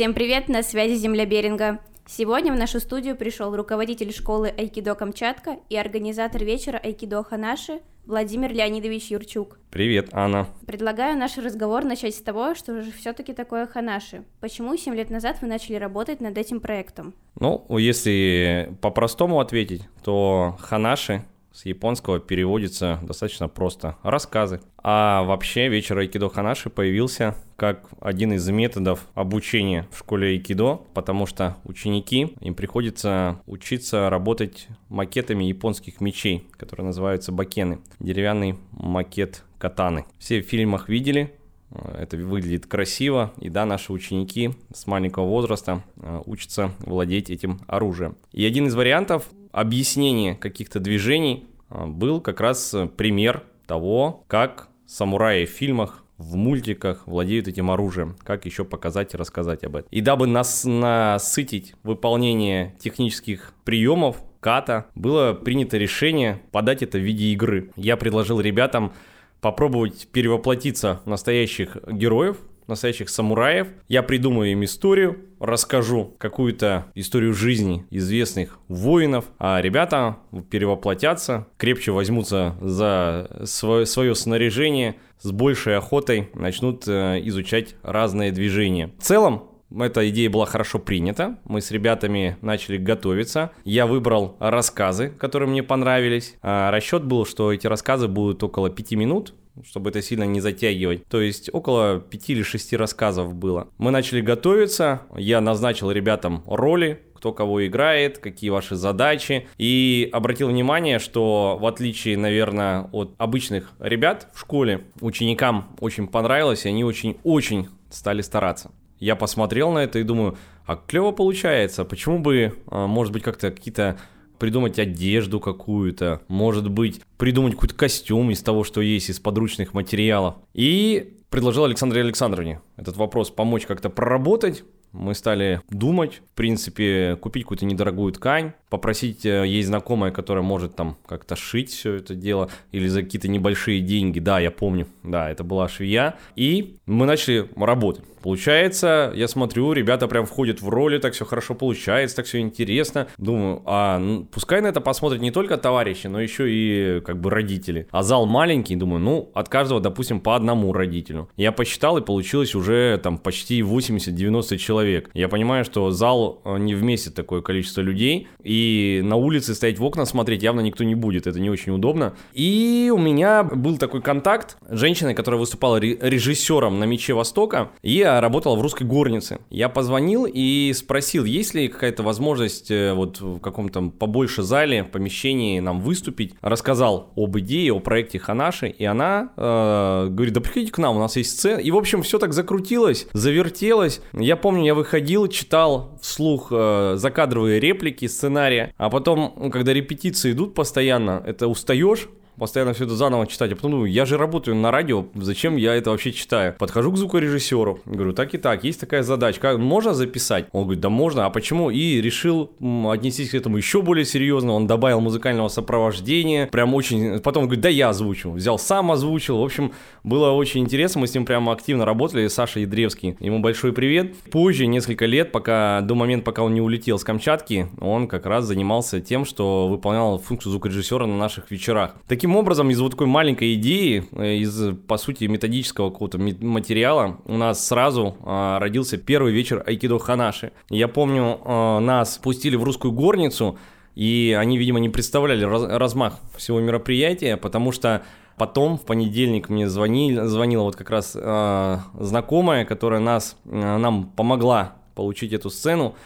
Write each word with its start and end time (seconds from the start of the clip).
Всем 0.00 0.14
привет, 0.14 0.48
на 0.48 0.62
связи 0.62 0.94
Земля 0.94 1.26
Беринга. 1.26 1.78
Сегодня 2.06 2.54
в 2.54 2.56
нашу 2.56 2.80
студию 2.80 3.16
пришел 3.16 3.54
руководитель 3.54 4.14
школы 4.14 4.48
Айкидо 4.48 4.94
Камчатка 4.94 5.58
и 5.68 5.76
организатор 5.76 6.42
вечера 6.42 6.78
Айкидо 6.78 7.22
Ханаши 7.22 7.82
Владимир 8.06 8.50
Леонидович 8.50 9.10
Юрчук. 9.10 9.58
Привет, 9.70 10.08
Анна. 10.12 10.46
Предлагаю 10.66 11.18
наш 11.18 11.36
разговор 11.36 11.84
начать 11.84 12.14
с 12.14 12.22
того, 12.22 12.54
что 12.54 12.80
же 12.80 12.90
все-таки 12.92 13.34
такое 13.34 13.66
Ханаши. 13.66 14.24
Почему 14.40 14.74
7 14.74 14.94
лет 14.94 15.10
назад 15.10 15.36
вы 15.42 15.48
начали 15.48 15.74
работать 15.74 16.22
над 16.22 16.38
этим 16.38 16.60
проектом? 16.60 17.12
Ну, 17.38 17.66
если 17.76 18.74
по-простому 18.80 19.38
ответить, 19.38 19.82
то 20.02 20.56
Ханаши 20.60 21.24
с 21.60 21.66
японского 21.66 22.20
переводится 22.20 22.98
достаточно 23.02 23.46
просто 23.46 23.96
рассказы. 24.02 24.62
А 24.82 25.22
вообще 25.24 25.68
вечер 25.68 25.98
айкидо 25.98 26.30
ханаши 26.30 26.70
появился 26.70 27.36
как 27.56 27.86
один 28.00 28.32
из 28.32 28.48
методов 28.48 29.06
обучения 29.12 29.86
в 29.92 29.98
школе 29.98 30.28
айкидо, 30.28 30.80
потому 30.94 31.26
что 31.26 31.58
ученики, 31.64 32.34
им 32.40 32.54
приходится 32.54 33.42
учиться 33.46 34.08
работать 34.08 34.68
макетами 34.88 35.44
японских 35.44 36.00
мечей, 36.00 36.48
которые 36.56 36.86
называются 36.86 37.30
бакены, 37.30 37.80
деревянный 37.98 38.56
макет 38.72 39.44
катаны. 39.58 40.06
Все 40.18 40.40
в 40.40 40.46
фильмах 40.46 40.88
видели, 40.88 41.34
это 41.70 42.16
выглядит 42.16 42.66
красиво, 42.66 43.32
и 43.38 43.50
да, 43.50 43.66
наши 43.66 43.92
ученики 43.92 44.52
с 44.72 44.86
маленького 44.86 45.26
возраста 45.26 45.84
э, 45.96 46.22
учатся 46.24 46.72
владеть 46.80 47.30
этим 47.30 47.60
оружием. 47.66 48.16
И 48.32 48.44
один 48.46 48.66
из 48.66 48.74
вариантов 48.74 49.28
объяснения 49.52 50.34
каких-то 50.34 50.80
движений 50.80 51.44
э, 51.44 51.49
был 51.70 52.20
как 52.20 52.40
раз 52.40 52.74
пример 52.96 53.44
того, 53.66 54.24
как 54.26 54.68
самураи 54.86 55.46
в 55.46 55.50
фильмах 55.50 56.04
в 56.20 56.36
мультиках 56.36 57.06
владеют 57.06 57.48
этим 57.48 57.70
оружием, 57.70 58.16
как 58.22 58.44
еще 58.44 58.64
показать 58.64 59.14
и 59.14 59.16
рассказать 59.16 59.64
об 59.64 59.76
этом. 59.76 59.88
И 59.90 60.02
дабы 60.02 60.26
нас 60.26 60.64
насытить 60.64 61.74
выполнение 61.82 62.76
технических 62.78 63.54
приемов, 63.64 64.22
ката, 64.40 64.86
было 64.94 65.32
принято 65.32 65.78
решение 65.78 66.42
подать 66.52 66.82
это 66.82 66.98
в 66.98 67.02
виде 67.02 67.26
игры. 67.26 67.70
Я 67.74 67.96
предложил 67.96 68.40
ребятам 68.40 68.92
попробовать 69.40 70.08
перевоплотиться 70.12 71.00
в 71.04 71.08
настоящих 71.08 71.78
героев, 71.90 72.36
настоящих 72.70 73.08
самураев. 73.08 73.68
Я 73.88 74.02
придумаю 74.02 74.52
им 74.52 74.64
историю, 74.64 75.18
расскажу 75.38 76.14
какую-то 76.18 76.86
историю 76.94 77.34
жизни 77.34 77.86
известных 77.90 78.58
воинов, 78.68 79.26
а 79.38 79.60
ребята 79.60 80.18
перевоплотятся, 80.50 81.46
крепче 81.56 81.92
возьмутся 81.92 82.56
за 82.60 83.42
свое, 83.44 83.86
свое 83.86 84.14
снаряжение, 84.14 84.96
с 85.18 85.30
большей 85.32 85.76
охотой 85.76 86.30
начнут 86.34 86.88
э, 86.88 87.20
изучать 87.24 87.76
разные 87.82 88.32
движения. 88.32 88.90
В 88.98 89.02
целом, 89.02 89.50
эта 89.78 90.08
идея 90.10 90.28
была 90.30 90.46
хорошо 90.46 90.78
принята. 90.78 91.38
Мы 91.44 91.60
с 91.60 91.70
ребятами 91.70 92.36
начали 92.40 92.76
готовиться. 92.76 93.52
Я 93.64 93.86
выбрал 93.86 94.36
рассказы, 94.40 95.10
которые 95.10 95.48
мне 95.48 95.62
понравились. 95.62 96.36
А 96.42 96.70
расчет 96.70 97.04
был, 97.04 97.24
что 97.24 97.52
эти 97.52 97.66
рассказы 97.66 98.08
будут 98.08 98.42
около 98.42 98.68
5 98.70 98.92
минут 98.92 99.34
чтобы 99.64 99.90
это 99.90 100.02
сильно 100.02 100.24
не 100.24 100.40
затягивать. 100.40 101.06
То 101.06 101.20
есть 101.20 101.50
около 101.52 102.00
5 102.00 102.30
или 102.30 102.42
6 102.42 102.74
рассказов 102.74 103.34
было. 103.34 103.68
Мы 103.78 103.90
начали 103.90 104.20
готовиться, 104.20 105.02
я 105.16 105.40
назначил 105.40 105.90
ребятам 105.90 106.42
роли, 106.46 107.02
кто 107.14 107.32
кого 107.32 107.66
играет, 107.66 108.18
какие 108.18 108.48
ваши 108.50 108.76
задачи. 108.76 109.46
И 109.58 110.08
обратил 110.12 110.48
внимание, 110.48 110.98
что 110.98 111.58
в 111.60 111.66
отличие, 111.66 112.16
наверное, 112.16 112.88
от 112.92 113.14
обычных 113.18 113.72
ребят 113.78 114.28
в 114.32 114.40
школе, 114.40 114.84
ученикам 115.00 115.76
очень 115.80 116.06
понравилось, 116.06 116.64
и 116.64 116.70
они 116.70 116.82
очень-очень 116.82 117.68
стали 117.90 118.22
стараться 118.22 118.70
я 119.00 119.16
посмотрел 119.16 119.72
на 119.72 119.78
это 119.78 119.98
и 119.98 120.04
думаю, 120.04 120.36
а 120.66 120.76
клево 120.76 121.10
получается, 121.10 121.84
почему 121.84 122.18
бы, 122.20 122.54
а, 122.66 122.86
может 122.86 123.12
быть, 123.12 123.22
как-то 123.22 123.50
какие-то 123.50 123.98
придумать 124.40 124.80
одежду 124.80 125.38
какую-то, 125.38 126.22
может 126.26 126.68
быть, 126.68 127.02
придумать 127.18 127.52
какой-то 127.54 127.74
костюм 127.76 128.32
из 128.32 128.42
того, 128.42 128.64
что 128.64 128.80
есть, 128.80 129.10
из 129.10 129.20
подручных 129.20 129.74
материалов. 129.74 130.36
И 130.54 131.19
предложил 131.30 131.64
Александре 131.64 132.02
Александровне 132.02 132.60
этот 132.76 132.96
вопрос 132.96 133.30
помочь 133.30 133.66
как-то 133.66 133.88
проработать. 133.88 134.64
Мы 134.92 135.14
стали 135.14 135.60
думать, 135.70 136.20
в 136.32 136.36
принципе, 136.36 137.16
купить 137.20 137.44
какую-то 137.44 137.64
недорогую 137.64 138.12
ткань, 138.12 138.54
попросить, 138.68 139.24
э, 139.24 139.46
есть 139.46 139.68
знакомая, 139.68 140.10
которая 140.10 140.42
может 140.42 140.74
там 140.74 140.96
как-то 141.06 141.36
шить 141.36 141.70
все 141.70 141.94
это 141.94 142.16
дело, 142.16 142.50
или 142.72 142.88
за 142.88 143.02
какие-то 143.02 143.28
небольшие 143.28 143.80
деньги, 143.80 144.18
да, 144.18 144.40
я 144.40 144.50
помню, 144.50 144.88
да, 145.04 145.30
это 145.30 145.44
была 145.44 145.68
швея, 145.68 146.16
и 146.34 146.76
мы 146.86 147.06
начали 147.06 147.48
работать. 147.56 148.04
Получается, 148.22 149.12
я 149.14 149.28
смотрю, 149.28 149.72
ребята 149.72 150.06
прям 150.06 150.26
входят 150.26 150.60
в 150.60 150.68
роли, 150.68 150.98
так 150.98 151.14
все 151.14 151.24
хорошо 151.24 151.54
получается, 151.54 152.16
так 152.16 152.26
все 152.26 152.40
интересно. 152.40 153.06
Думаю, 153.16 153.62
а 153.64 153.98
ну, 153.98 154.24
пускай 154.24 154.60
на 154.60 154.66
это 154.66 154.80
посмотрят 154.80 155.22
не 155.22 155.30
только 155.30 155.56
товарищи, 155.56 156.06
но 156.06 156.20
еще 156.20 156.50
и 156.50 157.00
как 157.00 157.18
бы 157.20 157.30
родители. 157.30 157.88
А 157.90 158.02
зал 158.02 158.26
маленький, 158.26 158.76
думаю, 158.76 159.00
ну, 159.00 159.30
от 159.34 159.48
каждого, 159.48 159.80
допустим, 159.80 160.20
по 160.20 160.36
одному 160.36 160.72
родителю. 160.72 161.19
Я 161.36 161.52
посчитал, 161.52 161.98
и 161.98 162.02
получилось 162.02 162.54
уже 162.54 162.98
там 163.02 163.18
почти 163.18 163.60
80-90 163.60 164.56
человек. 164.56 165.10
Я 165.14 165.28
понимаю, 165.28 165.64
что 165.64 165.90
зал 165.90 166.40
э, 166.44 166.58
не 166.58 166.74
вместе 166.74 167.10
такое 167.10 167.42
количество 167.42 167.80
людей, 167.80 168.28
и 168.42 169.00
на 169.04 169.16
улице 169.16 169.54
стоять 169.54 169.78
в 169.78 169.84
окна 169.84 170.04
смотреть 170.04 170.42
явно 170.42 170.60
никто 170.60 170.84
не 170.84 170.94
будет, 170.94 171.26
это 171.26 171.40
не 171.40 171.50
очень 171.50 171.72
удобно. 171.72 172.14
И 172.32 172.92
у 172.94 172.98
меня 172.98 173.42
был 173.42 173.78
такой 173.78 174.02
контакт 174.02 174.56
с 174.68 174.78
женщиной, 174.78 175.14
которая 175.14 175.40
выступала 175.40 175.76
режиссером 175.78 176.78
на 176.78 176.84
Мече 176.84 177.14
Востока, 177.14 177.70
и 177.82 178.02
работала 178.02 178.56
в 178.56 178.62
русской 178.62 178.84
горнице. 178.84 179.38
Я 179.50 179.68
позвонил 179.68 180.26
и 180.26 180.72
спросил, 180.74 181.24
есть 181.24 181.54
ли 181.54 181.68
какая-то 181.68 182.02
возможность 182.02 182.70
э, 182.70 182.92
вот 182.92 183.20
в 183.20 183.38
каком-то 183.40 183.90
побольше 183.90 184.42
зале, 184.42 184.84
помещении 184.84 185.60
нам 185.60 185.80
выступить. 185.80 186.34
Рассказал 186.40 187.12
об 187.16 187.38
идее, 187.38 187.72
о 187.72 187.80
проекте 187.80 188.18
Ханаши, 188.18 188.68
и 188.68 188.84
она 188.84 189.30
э, 189.36 190.08
говорит, 190.10 190.34
да 190.34 190.40
приходите 190.40 190.72
к 190.72 190.78
нам, 190.78 190.96
у 190.96 191.00
нас 191.00 191.09
есть 191.16 191.38
сцена. 191.38 191.58
И, 191.58 191.70
в 191.70 191.76
общем, 191.76 192.02
все 192.02 192.18
так 192.18 192.32
закрутилось, 192.32 193.06
завертелось. 193.12 194.00
Я 194.12 194.36
помню, 194.36 194.64
я 194.64 194.74
выходил, 194.74 195.26
читал 195.28 195.98
вслух 196.00 196.48
э, 196.50 196.94
закадровые 196.96 197.60
реплики 197.60 198.06
сценария, 198.06 198.72
а 198.76 198.90
потом, 198.90 199.50
когда 199.50 199.72
репетиции 199.72 200.32
идут 200.32 200.54
постоянно, 200.54 201.22
это 201.26 201.48
устаешь, 201.48 202.08
постоянно 202.40 202.72
все 202.72 202.84
это 202.84 202.96
заново 202.96 203.26
читать. 203.26 203.52
А 203.52 203.54
потом 203.54 203.72
думаю, 203.72 203.92
я 203.92 204.06
же 204.06 204.16
работаю 204.16 204.56
на 204.56 204.70
радио, 204.70 205.06
зачем 205.14 205.56
я 205.56 205.74
это 205.74 205.90
вообще 205.90 206.10
читаю? 206.10 206.54
Подхожу 206.58 206.90
к 206.90 206.96
звукорежиссеру, 206.96 207.80
говорю, 207.84 208.12
так 208.12 208.34
и 208.34 208.38
так, 208.38 208.64
есть 208.64 208.80
такая 208.80 209.02
задачка, 209.02 209.58
можно 209.58 209.94
записать? 209.94 210.46
Он 210.52 210.62
говорит, 210.64 210.80
да 210.80 210.88
можно, 210.88 211.26
а 211.26 211.30
почему? 211.30 211.70
И 211.70 212.00
решил 212.00 212.50
отнестись 212.90 213.30
к 213.30 213.34
этому 213.34 213.58
еще 213.58 213.82
более 213.82 214.04
серьезно, 214.04 214.52
он 214.52 214.66
добавил 214.66 215.00
музыкального 215.00 215.48
сопровождения, 215.48 216.46
прям 216.46 216.74
очень, 216.74 217.20
потом 217.20 217.44
говорит, 217.44 217.62
да 217.62 217.68
я 217.68 217.90
озвучу, 217.90 218.32
взял 218.32 218.58
сам 218.58 218.90
озвучил, 218.90 219.38
в 219.38 219.44
общем, 219.44 219.72
было 220.02 220.30
очень 220.30 220.62
интересно, 220.62 221.02
мы 221.02 221.06
с 221.06 221.14
ним 221.14 221.26
прямо 221.26 221.52
активно 221.52 221.84
работали, 221.84 222.26
Саша 222.28 222.60
Ядревский, 222.60 223.16
ему 223.20 223.40
большой 223.40 223.72
привет. 223.72 224.16
Позже, 224.30 224.66
несколько 224.66 225.04
лет, 225.04 225.30
пока, 225.30 225.82
до 225.82 225.94
момента, 225.94 226.24
пока 226.24 226.42
он 226.42 226.54
не 226.54 226.62
улетел 226.62 226.98
с 226.98 227.04
Камчатки, 227.04 227.68
он 227.80 228.08
как 228.08 228.24
раз 228.24 228.46
занимался 228.46 229.00
тем, 229.00 229.26
что 229.26 229.68
выполнял 229.68 230.18
функцию 230.18 230.52
звукорежиссера 230.52 231.06
на 231.06 231.18
наших 231.18 231.50
вечерах. 231.50 231.96
Таким 232.08 232.29
Таким 232.30 232.38
образом, 232.38 232.70
из 232.70 232.80
вот 232.80 232.92
такой 232.92 233.08
маленькой 233.08 233.54
идеи, 233.54 234.04
э, 234.12 234.36
из, 234.36 234.76
по 234.86 234.98
сути, 234.98 235.24
методического 235.24 235.90
какого-то 235.90 236.16
материала, 236.18 237.18
у 237.24 237.36
нас 237.36 237.66
сразу 237.66 238.18
а, 238.22 238.60
родился 238.60 238.98
первый 238.98 239.32
вечер 239.32 239.64
айкидо 239.66 239.98
ханаши. 239.98 240.52
Я 240.68 240.86
помню, 240.86 241.40
а, 241.44 241.80
нас 241.80 242.18
пустили 242.18 242.54
в 242.54 242.62
русскую 242.62 242.92
горницу, 242.92 243.58
и 243.96 244.36
они, 244.38 244.58
видимо, 244.58 244.78
не 244.78 244.88
представляли 244.88 245.42
раз, 245.42 245.64
размах 245.64 246.20
всего 246.36 246.60
мероприятия, 246.60 247.36
потому 247.36 247.72
что 247.72 248.04
потом 248.36 248.78
в 248.78 248.82
понедельник 248.82 249.48
мне 249.48 249.68
звонили, 249.68 250.20
звонила 250.26 250.62
вот 250.62 250.76
как 250.76 250.88
раз 250.90 251.16
э, 251.20 251.78
знакомая, 251.98 252.64
которая 252.64 253.00
нас, 253.00 253.36
э, 253.44 253.76
нам 253.76 254.04
помогла 254.04 254.76
получить 254.94 255.32
эту 255.32 255.50
сцену 255.50 255.96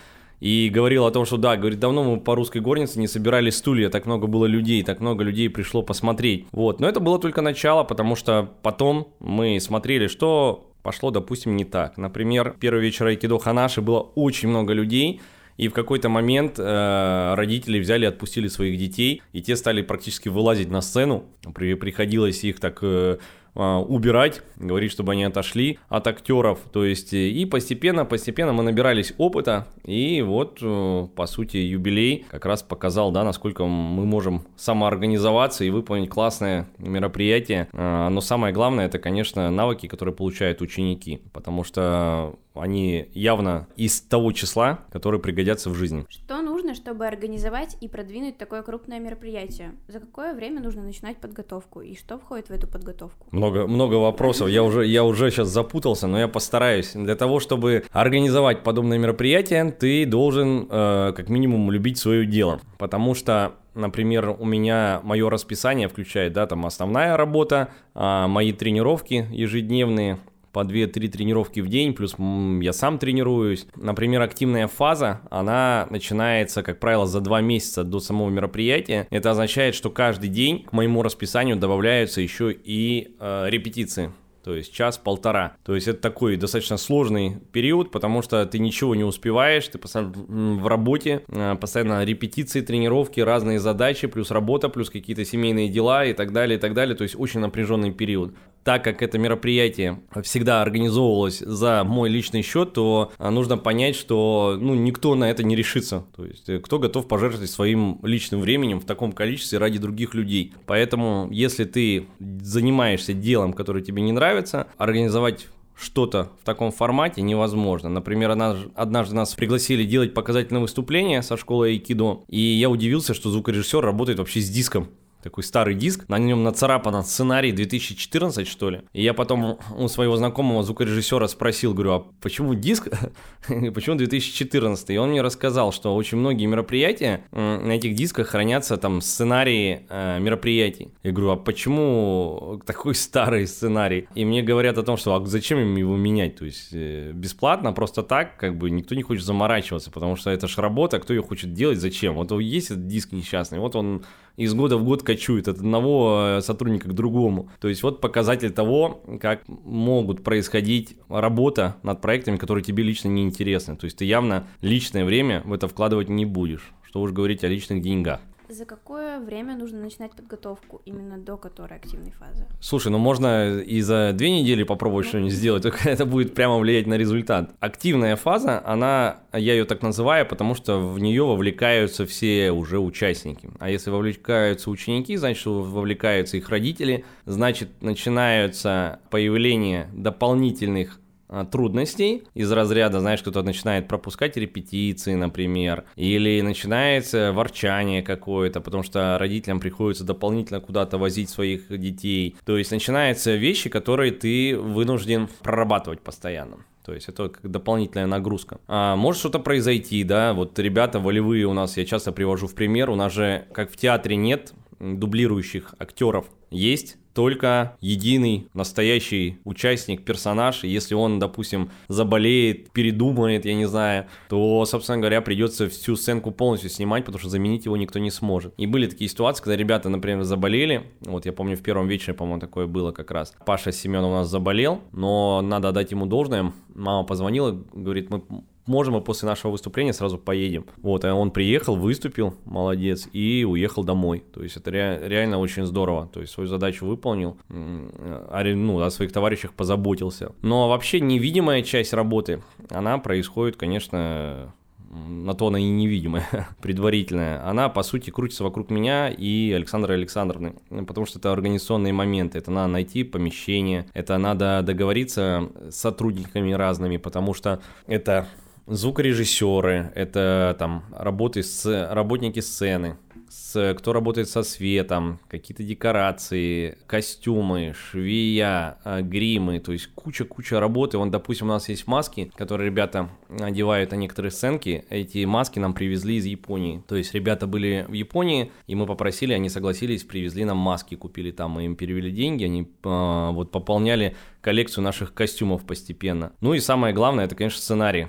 и 0.45 0.69
говорил 0.69 1.07
о 1.07 1.11
том, 1.11 1.25
что 1.25 1.39
да, 1.39 1.57
говорит, 1.57 1.79
давно 1.79 2.05
мы 2.05 2.21
по 2.21 2.35
русской 2.35 2.59
горнице 2.59 2.99
не 2.99 3.09
собирали 3.09 3.49
стулья, 3.49 3.89
так 3.89 4.05
много 4.05 4.27
было 4.27 4.45
людей, 4.45 4.83
так 4.83 5.01
много 5.01 5.25
людей 5.25 5.49
пришло 5.49 5.81
посмотреть. 5.81 6.45
Вот, 6.53 6.81
но 6.81 6.87
это 6.87 7.01
было 7.01 7.19
только 7.19 7.41
начало, 7.41 7.83
потому 7.83 8.15
что 8.15 8.51
потом 8.61 9.09
мы 9.21 9.59
смотрели, 9.59 10.07
что 10.07 10.71
пошло, 10.83 11.11
допустим, 11.11 11.57
не 11.57 11.65
так. 11.65 11.97
Например, 11.97 12.55
первый 12.61 12.83
вечер 12.83 13.07
Айкидо 13.07 13.39
Ханаши 13.39 13.81
было 13.81 14.01
очень 14.01 14.51
много 14.51 14.75
людей, 14.75 15.23
и 15.57 15.69
в 15.69 15.73
какой-то 15.73 16.11
момент 16.11 16.59
э, 16.59 17.35
родители 17.35 17.79
взяли 17.79 18.05
отпустили 18.05 18.49
своих 18.49 18.79
детей, 18.79 19.23
и 19.33 19.41
те 19.41 19.57
стали 19.57 19.81
практически 19.81 20.29
вылазить 20.29 20.69
на 20.69 20.83
сцену. 20.83 21.25
При, 21.55 21.73
приходилось 21.73 22.45
их 22.45 22.61
так 22.61 22.81
э, 22.83 23.17
убирать, 23.55 24.43
говорить, 24.57 24.91
чтобы 24.91 25.13
они 25.13 25.25
отошли 25.25 25.79
от 25.89 26.07
актеров. 26.07 26.59
То 26.73 26.85
есть 26.85 27.13
и 27.13 27.47
постепенно, 27.47 28.05
постепенно 28.05 28.53
мы 28.53 28.63
набирались 28.63 29.15
опыта, 29.19 29.67
и 29.85 30.23
вот, 30.23 30.61
по 30.61 31.27
сути, 31.27 31.59
юбилей 31.59 32.27
как 32.31 32.47
раз 32.47 32.63
показал, 32.63 33.13
да, 33.13 33.25
насколько 33.25 33.65
мы 33.65 34.05
можем 34.07 34.45
самоорганизоваться 34.57 35.65
и 35.65 35.71
выполнить 35.71 36.09
классное 36.11 36.69
мероприятие. 36.79 37.69
Но 37.73 38.21
самое 38.21 38.53
главное, 38.53 38.87
это, 38.87 38.99
конечно, 38.99 39.51
навыки, 39.51 39.87
которые 39.87 40.15
получают 40.15 40.61
ученики, 40.61 41.21
потому 41.33 41.65
что 41.65 42.35
они 42.55 43.07
явно 43.15 43.67
из 43.77 44.01
того 44.01 44.31
числа, 44.33 44.81
которые 44.93 45.21
пригодятся 45.21 45.71
в 45.71 45.75
жизни. 45.75 46.07
Что 46.09 46.41
нужно, 46.41 46.54
чтобы 46.75 47.07
организовать 47.07 47.77
и 47.81 47.89
продвинуть 47.89 48.39
такое 48.39 48.63
крупное 48.63 48.99
мероприятие? 49.01 49.73
За 49.89 50.01
какое 50.01 50.35
время 50.35 50.61
нужно 50.61 50.83
начинать 50.83 51.19
подготовку? 51.19 51.81
И 51.81 51.97
что 51.97 52.19
входит 52.19 52.49
в 52.49 52.53
эту 52.53 52.67
подготовку? 52.67 53.27
Много, 53.31 53.67
много 53.67 53.95
вопросов. 53.95 54.49
Я 54.49 54.63
уже, 54.63 54.87
я 54.87 55.05
уже 55.05 55.31
сейчас 55.31 55.49
запутался, 55.49 56.07
но 56.07 56.19
я 56.19 56.29
постараюсь. 56.29 56.93
Для 56.93 57.17
того, 57.17 57.41
чтобы 57.41 57.85
организовать 57.91 58.63
подобное 58.63 58.99
мероприятие, 58.99 59.71
ты 59.71 60.07
должен 60.07 60.67
э, 60.71 61.13
как 61.17 61.29
минимум 61.29 61.71
любить 61.71 61.99
свое 61.99 62.27
дело. 62.27 62.61
Потому 62.79 63.15
что 63.15 63.55
например, 63.75 64.37
у 64.39 64.45
меня 64.45 65.01
мое 65.03 65.29
расписание 65.29 65.89
включает, 65.89 66.33
да, 66.33 66.47
там 66.47 66.65
основная 66.65 67.17
работа, 67.17 67.71
а 67.95 68.29
мои 68.29 68.53
тренировки 68.53 69.27
ежедневные, 69.31 70.19
по 70.55 70.61
2-3 70.61 71.09
тренировки 71.09 71.61
в 71.61 71.69
день, 71.69 71.93
плюс 71.93 72.15
я 72.63 72.73
сам 72.73 72.99
тренируюсь. 72.99 73.67
Например, 73.77 74.23
активная 74.23 74.69
фаза, 74.69 75.21
она 75.31 75.87
начинается, 75.91 76.63
как 76.63 76.79
правило, 76.79 77.07
за 77.07 77.21
2 77.21 77.41
месяца 77.43 77.85
до 77.85 78.01
самого 78.01 78.31
мероприятия. 78.31 79.07
Это 79.11 79.33
означает, 79.33 79.75
что 79.75 79.91
каждый 79.91 80.31
день 80.31 80.65
к 80.65 80.73
моему 80.73 81.03
расписанию 81.03 81.57
добавляются 81.57 82.21
еще 82.21 82.53
и 82.53 83.17
э, 83.19 83.47
репетиции 83.51 84.13
то 84.45 84.55
есть 84.55 84.73
час-полтора. 84.75 85.57
То 85.65 85.75
есть 85.75 85.89
это 85.89 86.01
такой 86.01 86.37
достаточно 86.37 86.77
сложный 86.77 87.39
период, 87.53 87.91
потому 87.91 88.21
что 88.21 88.45
ты 88.45 88.59
ничего 88.59 88.95
не 88.95 89.03
успеваешь, 89.03 89.67
ты 89.67 89.79
постоянно 89.79 90.13
в 90.13 90.67
работе, 90.67 91.23
э, 91.29 91.57
постоянно 91.59 92.05
репетиции, 92.05 92.61
тренировки, 92.61 93.21
разные 93.21 93.59
задачи, 93.59 94.07
плюс 94.07 94.31
работа, 94.31 94.69
плюс 94.69 94.91
какие-то 94.91 95.25
семейные 95.25 95.71
дела 95.71 96.05
и 96.05 96.13
так 96.13 96.33
далее, 96.33 96.59
и 96.59 96.61
так 96.61 96.75
далее. 96.75 96.95
То 96.95 97.05
есть 97.05 97.19
очень 97.19 97.41
напряженный 97.41 97.91
период 97.91 98.35
так 98.65 98.83
как 98.83 99.03
это 99.03 99.19
мероприятие 99.19 100.01
всегда 100.23 100.63
организовывалось 100.63 101.39
за 101.39 101.85
мой 101.85 102.09
личный 102.09 102.43
счет, 102.43 102.73
то 102.73 103.13
а, 103.19 103.31
нужно 103.31 103.59
понять, 103.59 103.95
что 103.95 104.57
ну, 104.59 104.75
никто 104.75 105.15
на 105.15 105.31
это 105.31 105.45
не 105.45 105.55
решится. 105.55 106.07
То 106.17 106.25
есть 106.25 106.49
э, 106.49 106.59
кто 106.59 106.79
готов 106.79 107.07
пожертвовать 107.07 107.51
своим 107.51 108.01
личным 108.03 108.41
временем 108.41 108.81
в 108.81 108.87
таком 108.87 109.13
количестве 109.13 109.59
ради 109.59 109.79
других 109.79 110.15
людей. 110.15 110.55
Поэтому, 110.67 111.29
если 111.31 111.65
ты 111.65 112.09
занимаешься 112.19 113.13
делом, 113.13 113.53
которое 113.53 113.83
тебе 113.85 114.03
не 114.03 114.13
нравится, 114.13 114.67
организовать 114.79 115.47
что-то 115.77 116.31
в 116.41 116.45
таком 116.45 116.71
формате 116.71 117.21
невозможно. 117.21 117.89
Например, 117.89 118.31
однажды 118.31 119.15
нас 119.17 119.35
пригласили 119.35 119.85
делать 119.85 120.15
показательное 120.15 120.63
выступление 120.63 121.21
со 121.23 121.37
школы 121.37 121.69
Айкидо, 121.69 122.23
и 122.29 122.41
я 122.41 122.71
удивился, 122.71 123.13
что 123.13 123.31
звукорежиссер 123.31 123.81
работает 123.81 124.19
вообще 124.19 124.41
с 124.41 124.49
диском 124.49 124.89
такой 125.25 125.43
старый 125.43 125.75
диск, 125.75 126.07
на 126.09 126.19
нем 126.19 126.43
нацарапано 126.45 127.03
сценарий 127.03 127.51
2014, 127.51 128.47
что 128.47 128.69
ли. 128.69 128.83
И 128.93 129.03
я 129.03 129.15
потом 129.15 129.59
у 129.77 129.89
своего 129.89 130.17
знакомого 130.17 130.63
звукорежиссера 130.63 131.27
спросил, 131.29 131.73
говорю, 131.73 131.93
а 131.93 132.07
почему 132.21 132.55
диск, 132.55 132.89
почему 133.75 133.97
2014? 133.97 134.91
И 134.91 134.99
он 134.99 135.11
мне 135.11 135.23
рассказал, 135.23 135.73
что 135.73 135.97
очень 135.97 136.19
многие 136.19 136.45
мероприятия 136.45 137.25
на 137.33 137.73
этих 137.73 137.95
дисках 137.95 138.29
хранятся 138.29 138.77
там 138.77 139.01
сценарии 139.01 139.87
э, 139.89 140.21
мероприятий. 140.21 140.91
Я 141.03 141.13
говорю, 141.13 141.31
а 141.31 141.37
почему 141.37 142.61
такой 142.67 142.95
старый 142.95 143.47
сценарий? 143.47 144.07
И 144.15 144.27
мне 144.27 144.43
говорят 144.43 144.77
о 144.77 144.83
том, 144.83 144.99
что 144.99 145.15
а 145.15 145.25
зачем 145.25 145.59
им 145.59 145.75
его 145.77 145.97
менять? 145.97 146.37
То 146.37 146.45
есть 146.45 146.69
э, 146.73 147.13
бесплатно, 147.13 147.73
просто 147.73 148.03
так, 148.03 148.37
как 148.37 148.59
бы 148.59 148.71
никто 148.71 148.95
не 148.95 149.03
хочет 149.03 149.25
заморачиваться, 149.25 149.91
потому 149.91 150.17
что 150.17 150.29
это 150.29 150.49
ж 150.49 150.59
работа, 150.59 150.99
кто 151.01 151.15
ее 151.15 151.23
хочет 151.23 151.55
делать, 151.55 151.79
зачем? 151.79 152.15
Вот 152.15 152.31
есть 152.33 152.71
этот 152.71 152.87
диск 152.87 153.13
несчастный, 153.13 153.59
вот 153.59 153.75
он 153.75 154.05
из 154.37 154.55
года 154.55 154.77
в 154.77 154.85
год 154.85 155.03
кочует 155.03 155.49
от 155.49 155.59
одного 155.59 156.39
э, 156.39 156.41
сотрудника 156.41 156.89
к 156.89 156.95
другому. 156.95 157.51
То 157.61 157.69
есть 157.69 157.83
вот 157.83 158.01
показатель 158.01 158.51
того, 158.51 159.03
как 159.21 159.43
могут 159.47 160.25
происходить 160.25 160.97
работа 161.09 161.77
над 161.83 162.01
проектами, 162.01 162.37
которые 162.37 162.65
тебе 162.65 162.83
лично 162.83 163.09
не 163.09 163.23
интересны. 163.23 163.77
То 163.77 163.85
есть 163.85 163.99
ты 163.99 164.05
явно 164.05 164.47
личное 164.61 165.05
время 165.05 165.43
в 165.45 165.53
это 165.53 165.69
вкладывать 165.69 166.09
не 166.09 166.25
будешь. 166.25 166.73
Что 166.83 167.01
уж 167.01 167.13
говорить 167.13 167.45
о 167.45 167.49
личных 167.49 167.83
деньгах. 167.83 168.21
За 168.55 168.67
какое 168.67 169.19
время 169.19 169.57
нужно 169.57 169.81
начинать 169.81 170.13
подготовку 170.13 170.81
именно 170.85 171.19
до 171.19 171.37
которой 171.37 171.77
активной 171.77 172.13
фазы? 172.13 172.47
Слушай, 172.61 172.93
ну 172.93 172.99
можно 172.99 173.59
и 173.59 173.81
за 173.81 174.13
две 174.15 174.31
недели 174.31 174.63
попробовать 174.63 175.07
ну, 175.07 175.09
что-нибудь 175.09 175.33
сделать, 175.33 175.65
только 175.65 175.79
это 175.91 176.07
будет 176.07 176.35
прямо 176.35 176.59
влиять 176.59 176.87
на 176.87 176.95
результат. 176.95 177.51
Активная 177.59 178.15
фаза, 178.15 178.63
она, 178.65 179.23
я 179.33 179.55
ее 179.55 179.65
так 179.65 179.83
называю, 179.83 180.25
потому 180.25 180.55
что 180.55 180.79
в 180.79 181.01
нее 181.01 181.25
вовлекаются 181.25 182.07
все 182.07 182.53
уже 182.53 182.79
участники. 182.79 183.51
А 183.59 183.71
если 183.71 183.91
вовлекаются 183.91 184.71
ученики, 184.71 185.17
значит, 185.17 185.47
вовлекаются 185.47 186.37
их 186.37 186.49
родители, 186.49 187.05
значит, 187.27 187.71
начинаются 187.83 189.01
появление 189.11 189.89
дополнительных 189.93 191.01
трудностей 191.51 192.25
из 192.35 192.51
разряда, 192.53 193.01
знаешь, 193.01 193.21
кто-то 193.21 193.43
начинает 193.43 193.89
пропускать 193.89 194.37
репетиции, 194.37 195.15
например, 195.15 195.85
или 195.97 196.41
начинается 196.41 197.33
ворчание 197.33 198.03
какое-то, 198.03 198.61
потому 198.61 198.83
что 198.83 199.17
родителям 199.19 199.61
приходится 199.61 200.05
дополнительно 200.05 200.61
куда-то 200.61 200.99
возить 200.99 201.31
своих 201.31 201.69
детей. 201.79 202.37
То 202.45 202.57
есть 202.57 202.71
начинаются 202.71 203.35
вещи, 203.35 203.71
которые 203.71 204.13
ты 204.13 204.59
вынужден 204.59 205.29
прорабатывать 205.43 206.01
постоянно. 206.01 206.59
То 206.85 206.93
есть 206.93 207.09
это 207.09 207.31
как 207.31 207.51
дополнительная 207.51 208.07
нагрузка. 208.07 208.61
А, 208.69 208.95
может 208.95 209.21
что-то 209.21 209.39
произойти, 209.39 210.05
да, 210.05 210.35
вот 210.35 210.59
ребята 210.59 211.01
волевые 211.01 211.47
у 211.47 211.55
нас, 211.55 211.79
я 211.79 211.87
часто 211.87 212.13
привожу 212.13 212.47
в 212.47 212.55
пример, 212.55 212.91
у 212.91 212.95
нас 212.95 213.13
же, 213.13 213.47
как 213.53 213.73
в 213.73 213.77
театре 213.77 214.17
нет 214.17 214.53
дублирующих 214.79 215.75
актеров, 215.79 216.27
есть 216.51 216.99
только 217.15 217.77
единый 217.81 218.49
настоящий 218.55 219.39
участник, 219.45 220.05
персонаж. 220.05 220.65
Если 220.65 220.95
он, 220.95 221.19
допустим, 221.19 221.71
заболеет, 221.89 222.71
передумает, 222.73 223.45
я 223.45 223.55
не 223.55 223.67
знаю, 223.67 224.07
то, 224.29 224.65
собственно 224.67 224.99
говоря, 224.99 225.21
придется 225.21 225.69
всю 225.69 225.97
сценку 225.97 226.33
полностью 226.33 226.71
снимать, 226.71 227.05
потому 227.05 227.21
что 227.21 227.31
заменить 227.31 227.65
его 227.65 227.77
никто 227.77 227.99
не 227.99 228.11
сможет. 228.11 228.53
И 228.59 228.67
были 228.67 228.87
такие 228.87 229.09
ситуации, 229.09 229.43
когда 229.43 229.57
ребята, 229.57 229.89
например, 229.89 230.25
заболели. 230.25 230.91
Вот 231.01 231.25
я 231.25 231.33
помню, 231.33 231.57
в 231.57 231.63
первом 231.63 231.87
вечере, 231.87 232.15
по-моему, 232.15 232.41
такое 232.41 232.67
было 232.67 232.91
как 232.93 233.11
раз. 233.11 233.33
Паша 233.47 233.73
Семен 233.73 234.05
у 234.05 234.11
нас 234.11 234.29
заболел, 234.29 234.81
но 234.93 235.41
надо 235.41 235.69
отдать 235.69 235.93
ему 235.93 236.07
должное. 236.07 236.53
Мама 236.75 237.07
позвонила, 237.07 237.63
говорит, 237.73 238.11
мы 238.11 238.23
можем 238.67 238.95
мы 238.95 239.01
после 239.01 239.29
нашего 239.29 239.53
выступления 239.53 239.93
сразу 239.93 240.19
поедем. 240.19 240.67
Вот, 240.79 241.05
а 241.05 241.15
он 241.15 241.31
приехал, 241.31 241.77
выступил, 241.77 242.35
молодец, 242.45 243.09
и 243.13 243.45
уехал 243.49 243.85
домой. 243.85 244.25
То 244.33 244.43
есть 244.43 244.57
это 244.57 244.71
ре- 244.71 245.01
реально 245.03 245.39
очень 245.39 245.67
здорово. 245.67 246.09
То 246.13 246.21
есть 246.21 246.33
свою 246.33 246.49
задачу 246.49 246.87
выполнил, 246.87 247.37
а, 247.49 248.43
ну, 248.45 248.81
о 248.81 248.91
своих 248.91 249.13
товарищах 249.13 249.53
позаботился. 249.53 250.33
Но 250.43 250.69
вообще 250.69 251.01
невидимая 251.01 251.63
часть 251.63 251.93
работы, 251.93 252.43
она 252.71 252.99
происходит, 252.99 253.57
конечно, 253.57 254.53
на 254.95 255.35
то 255.35 255.49
она 255.49 255.59
и 255.59 255.65
невидимая, 255.65 256.49
предварительная, 256.63 257.47
она, 257.49 257.69
по 257.69 257.83
сути, 257.83 258.11
крутится 258.11 258.45
вокруг 258.45 258.71
меня 258.71 259.09
и 259.09 259.53
Александры 259.53 259.95
Александровны, 259.95 260.55
потому 260.87 261.07
что 261.07 261.19
это 261.19 261.33
организационные 261.33 261.93
моменты, 261.93 262.39
это 262.39 262.51
надо 262.51 262.69
найти 262.69 263.03
помещение, 263.03 263.87
это 263.93 264.19
надо 264.19 264.63
договориться 264.63 265.51
с 265.69 265.77
сотрудниками 265.77 266.53
разными, 266.53 266.97
потому 266.97 267.35
что 267.35 267.61
это 267.87 268.29
звукорежиссеры, 268.67 269.93
это 269.95 270.57
там 270.59 270.85
работы 270.93 271.43
с, 271.43 271.67
работники 271.93 272.41
сцены, 272.41 272.97
с, 273.29 273.75
кто 273.75 273.93
работает 273.93 274.29
со 274.29 274.43
светом, 274.43 275.19
какие-то 275.29 275.63
декорации, 275.63 276.79
костюмы, 276.87 277.75
швея, 277.75 278.79
а, 278.85 279.03
гримы, 279.03 279.61
то 279.61 279.73
есть 279.73 279.89
куча-куча 279.95 280.61
работы. 280.61 280.99
Вон, 280.99 281.11
допустим, 281.11 281.49
у 281.49 281.51
нас 281.51 281.69
есть 281.69 281.87
маски, 281.87 282.31
которые 282.37 282.71
ребята 282.71 283.11
одевают 283.29 283.91
на 283.91 283.97
некоторые 283.97 284.31
сценки. 284.31 284.85
Эти 284.89 285.25
маски 285.25 285.59
нам 285.59 285.75
привезли 285.75 286.17
из 286.17 286.27
Японии. 286.27 286.83
То 286.87 286.97
есть 286.97 287.13
ребята 287.15 287.47
были 287.47 287.85
в 287.89 287.93
Японии, 287.93 288.53
и 288.67 288.75
мы 288.75 288.87
попросили, 288.87 289.33
они 289.33 289.49
согласились, 289.49 290.05
привезли 290.05 290.45
нам 290.45 290.59
маски, 290.59 290.95
купили 290.95 291.31
там, 291.31 291.53
мы 291.53 291.65
им 291.65 291.77
перевели 291.77 292.11
деньги, 292.11 292.45
они 292.45 292.63
э, 292.63 293.31
вот 293.33 293.51
пополняли 293.51 294.17
коллекцию 294.41 294.85
наших 294.85 295.13
костюмов 295.13 295.65
постепенно. 295.65 296.33
Ну 296.41 296.55
и 296.55 296.61
самое 296.61 296.95
главное, 296.95 297.25
это, 297.25 297.35
конечно, 297.35 297.61
сценарий. 297.61 298.09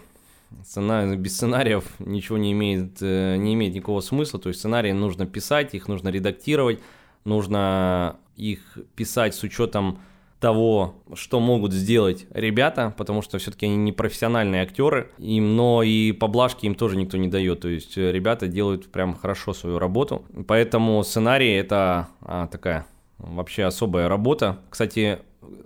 Сценарий, 0.64 1.16
без 1.18 1.36
сценариев 1.36 1.86
ничего 2.00 2.38
не 2.38 2.52
имеет, 2.52 2.98
э, 3.02 3.36
не 3.38 3.54
имеет 3.54 3.74
никакого 3.74 4.02
смысла. 4.02 4.40
То 4.40 4.50
есть 4.50 4.60
сценарии 4.60 4.92
нужно 4.92 5.26
писать, 5.26 5.74
их 5.74 5.88
нужно 5.88 6.10
редактировать, 6.10 6.80
нужно 7.24 8.18
их 8.36 8.78
писать 8.96 9.36
с 9.36 9.44
учетом 9.44 10.00
того, 10.40 10.96
что 11.14 11.40
могут 11.40 11.74
сделать 11.74 12.28
ребята, 12.32 12.94
потому 12.98 13.22
что 13.22 13.38
все-таки 13.38 13.66
они 13.66 13.78
не 13.78 13.92
профессиональные 13.92 14.62
актеры, 14.64 15.12
им, 15.18 15.56
но 15.56 15.82
и 15.82 16.12
поблажки 16.12 16.66
им 16.66 16.76
тоже 16.76 16.98
никто 16.98 17.18
не 17.18 17.30
дает, 17.30 17.62
то 17.62 17.68
есть 17.68 17.98
ребята 17.98 18.48
делают 18.48 18.92
прям 18.92 19.16
хорошо 19.16 19.54
свою 19.54 19.80
работу, 19.80 20.26
поэтому 20.48 21.04
сценарий 21.04 21.54
это 21.54 22.10
а, 22.22 22.48
такая 22.48 22.86
вообще 23.18 23.64
особая 23.64 24.08
работа. 24.10 24.60
Кстати, 24.70 25.20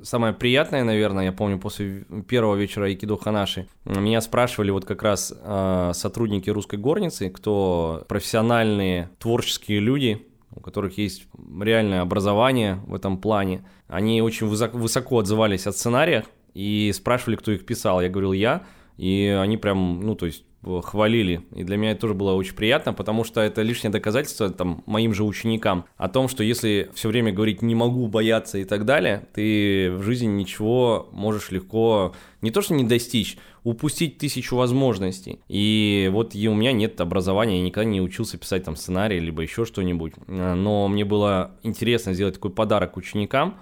самое 0.03 0.33
приятное, 0.33 0.83
наверное, 0.83 1.25
я 1.25 1.31
помню, 1.31 1.59
после 1.59 2.05
первого 2.27 2.55
вечера 2.55 2.85
Айкидо 2.85 3.17
Ханаши, 3.17 3.67
меня 3.85 4.21
спрашивали 4.21 4.71
вот 4.71 4.85
как 4.85 5.03
раз 5.03 5.33
э, 5.35 5.91
сотрудники 5.93 6.49
русской 6.49 6.77
горницы, 6.77 7.29
кто 7.29 8.03
профессиональные 8.07 9.09
творческие 9.19 9.79
люди, 9.79 10.25
у 10.55 10.61
которых 10.61 10.97
есть 10.97 11.27
реальное 11.61 12.01
образование 12.01 12.79
в 12.87 12.95
этом 12.95 13.17
плане. 13.17 13.63
Они 13.87 14.21
очень 14.21 14.47
высоко, 14.47 14.77
высоко 14.77 15.19
отзывались 15.19 15.67
о 15.67 15.71
сценариях 15.71 16.25
и 16.53 16.91
спрашивали, 16.93 17.35
кто 17.35 17.51
их 17.51 17.65
писал. 17.65 18.01
Я 18.01 18.09
говорил, 18.09 18.33
я. 18.33 18.63
И 18.97 19.27
они 19.39 19.57
прям, 19.57 20.01
ну, 20.01 20.15
то 20.15 20.25
есть 20.25 20.43
хвалили. 20.63 21.41
И 21.55 21.63
для 21.63 21.77
меня 21.77 21.91
это 21.91 22.01
тоже 22.01 22.13
было 22.13 22.33
очень 22.33 22.55
приятно, 22.55 22.93
потому 22.93 23.23
что 23.23 23.41
это 23.41 23.61
лишнее 23.61 23.91
доказательство 23.91 24.49
там, 24.49 24.83
моим 24.85 25.13
же 25.13 25.23
ученикам 25.23 25.85
о 25.97 26.09
том, 26.09 26.27
что 26.27 26.43
если 26.43 26.89
все 26.93 27.09
время 27.09 27.31
говорить 27.31 27.61
«не 27.61 27.75
могу 27.75 28.07
бояться» 28.07 28.57
и 28.57 28.65
так 28.65 28.85
далее, 28.85 29.27
ты 29.33 29.91
в 29.91 30.03
жизни 30.03 30.27
ничего 30.27 31.09
можешь 31.11 31.51
легко 31.51 32.13
не 32.41 32.51
то 32.51 32.61
что 32.61 32.73
не 32.73 32.83
достичь, 32.83 33.37
упустить 33.63 34.17
тысячу 34.17 34.55
возможностей. 34.55 35.39
И 35.47 36.09
вот 36.11 36.35
и 36.35 36.47
у 36.47 36.53
меня 36.53 36.71
нет 36.71 36.99
образования, 37.01 37.57
я 37.57 37.63
никогда 37.63 37.89
не 37.89 38.01
учился 38.01 38.37
писать 38.37 38.63
там 38.63 38.75
сценарий, 38.75 39.19
либо 39.19 39.41
еще 39.41 39.65
что-нибудь. 39.65 40.13
Но 40.27 40.87
мне 40.87 41.05
было 41.05 41.51
интересно 41.63 42.13
сделать 42.13 42.35
такой 42.35 42.51
подарок 42.51 42.97
ученикам. 42.97 43.59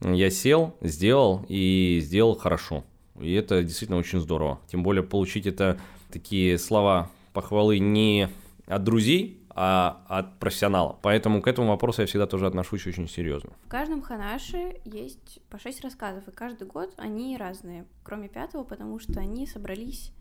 Я 0.00 0.30
сел, 0.30 0.76
сделал 0.80 1.44
и 1.48 2.00
сделал 2.02 2.36
хорошо. 2.36 2.84
И 3.20 3.32
это 3.32 3.62
действительно 3.62 3.98
очень 3.98 4.20
здорово. 4.20 4.60
Тем 4.70 4.82
более 4.82 5.02
получить 5.02 5.46
это 5.46 5.80
такие 6.10 6.58
слова 6.58 7.10
похвалы 7.32 7.78
не 7.78 8.28
от 8.66 8.84
друзей, 8.84 9.42
а 9.50 10.04
от 10.08 10.38
профессионала. 10.38 10.98
Поэтому 11.02 11.42
к 11.42 11.48
этому 11.48 11.68
вопросу 11.68 12.02
я 12.02 12.06
всегда 12.06 12.26
тоже 12.26 12.46
отношусь 12.46 12.86
очень 12.86 13.08
серьезно. 13.08 13.50
В 13.64 13.68
каждом 13.68 14.02
ханаше 14.02 14.76
есть 14.84 15.40
по 15.50 15.58
шесть 15.58 15.82
рассказов, 15.82 16.28
и 16.28 16.30
каждый 16.30 16.68
год 16.68 16.94
они 16.96 17.36
разные, 17.36 17.84
кроме 18.04 18.28
пятого, 18.28 18.62
потому 18.62 19.00
что 19.00 19.18
они 19.18 19.46
собрались 19.48 20.12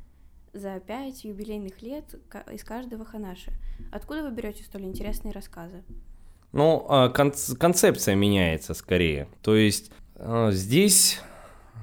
за 0.53 0.79
пять 0.79 1.23
юбилейных 1.23 1.81
лет 1.83 2.15
из 2.51 2.63
каждого 2.63 3.05
ханаши. 3.05 3.51
Откуда 3.91 4.23
вы 4.23 4.31
берете 4.31 4.63
столь 4.63 4.85
интересные 4.85 5.33
рассказы? 5.33 5.83
Ну, 6.51 6.85
а, 6.89 7.09
кон- 7.09 7.33
концепция 7.59 8.15
меняется 8.15 8.73
скорее. 8.73 9.27
То 9.43 9.55
есть 9.55 9.91
а, 10.15 10.49
здесь 10.51 11.21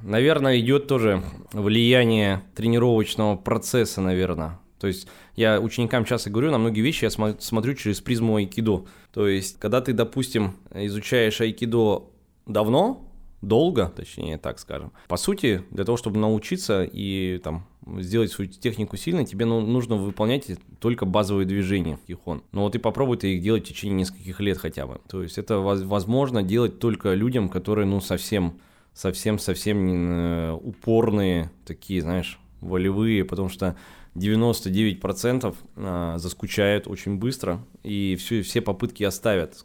Наверное, 0.05 0.61
идет 0.61 0.87
тоже 0.87 1.23
влияние 1.53 2.43
тренировочного 2.55 3.37
процесса, 3.37 4.03
наверное. 4.03 4.61
То 4.79 4.87
есть 4.87 5.09
я 5.35 5.59
ученикам 5.59 6.05
часто 6.05 6.29
говорю, 6.29 6.51
на 6.51 6.59
многие 6.59 6.83
вещи 6.83 7.05
я 7.05 7.11
смотрю 7.11 7.75
через 7.75 8.03
призму 8.03 8.37
айкидо. 8.37 8.85
То 9.15 9.27
есть, 9.27 9.59
когда 9.59 9.81
ты, 9.81 9.95
допустим, 9.95 10.57
изучаешь 10.75 11.41
айкидо 11.41 12.05
давно, 12.45 13.11
долго, 13.41 13.91
точнее, 13.97 14.37
так 14.37 14.59
скажем. 14.59 14.93
По 15.09 15.17
сути, 15.17 15.65
для 15.71 15.85
того, 15.85 15.97
чтобы 15.97 16.19
научиться 16.19 16.85
и 16.85 17.41
там 17.43 17.67
сделать 17.99 18.31
свою 18.31 18.51
технику 18.51 18.99
сильной, 18.99 19.25
тебе 19.25 19.47
ну, 19.47 19.63
нужно 19.63 19.97
выполнять 19.97 20.51
только 20.81 21.07
базовые 21.07 21.47
движения 21.47 21.99
кихон. 22.07 22.43
Но 22.53 22.65
вот 22.65 22.75
и 22.75 22.79
попробуй 22.79 23.17
ты 23.17 23.37
их 23.37 23.43
делать 23.43 23.65
в 23.65 23.69
течение 23.69 23.97
нескольких 23.97 24.39
лет 24.41 24.59
хотя 24.59 24.87
бы. 24.87 25.01
То 25.09 25.23
есть 25.23 25.39
это 25.39 25.61
возможно 25.61 26.43
делать 26.43 26.79
только 26.79 27.15
людям, 27.15 27.49
которые, 27.49 27.87
ну, 27.87 28.03
совсем 28.03 28.59
совсем-совсем 28.95 29.87
э, 29.89 30.53
упорные, 30.53 31.51
такие, 31.67 32.01
знаешь, 32.01 32.39
волевые, 32.61 33.25
потому 33.25 33.49
что 33.49 33.77
99% 34.15 35.55
а, 35.77 36.19
заскучают 36.19 36.87
очень 36.87 37.19
быстро, 37.19 37.65
и 37.83 38.17
все, 38.19 38.43
все 38.43 38.61
попытки 38.61 39.03
оставят, 39.03 39.65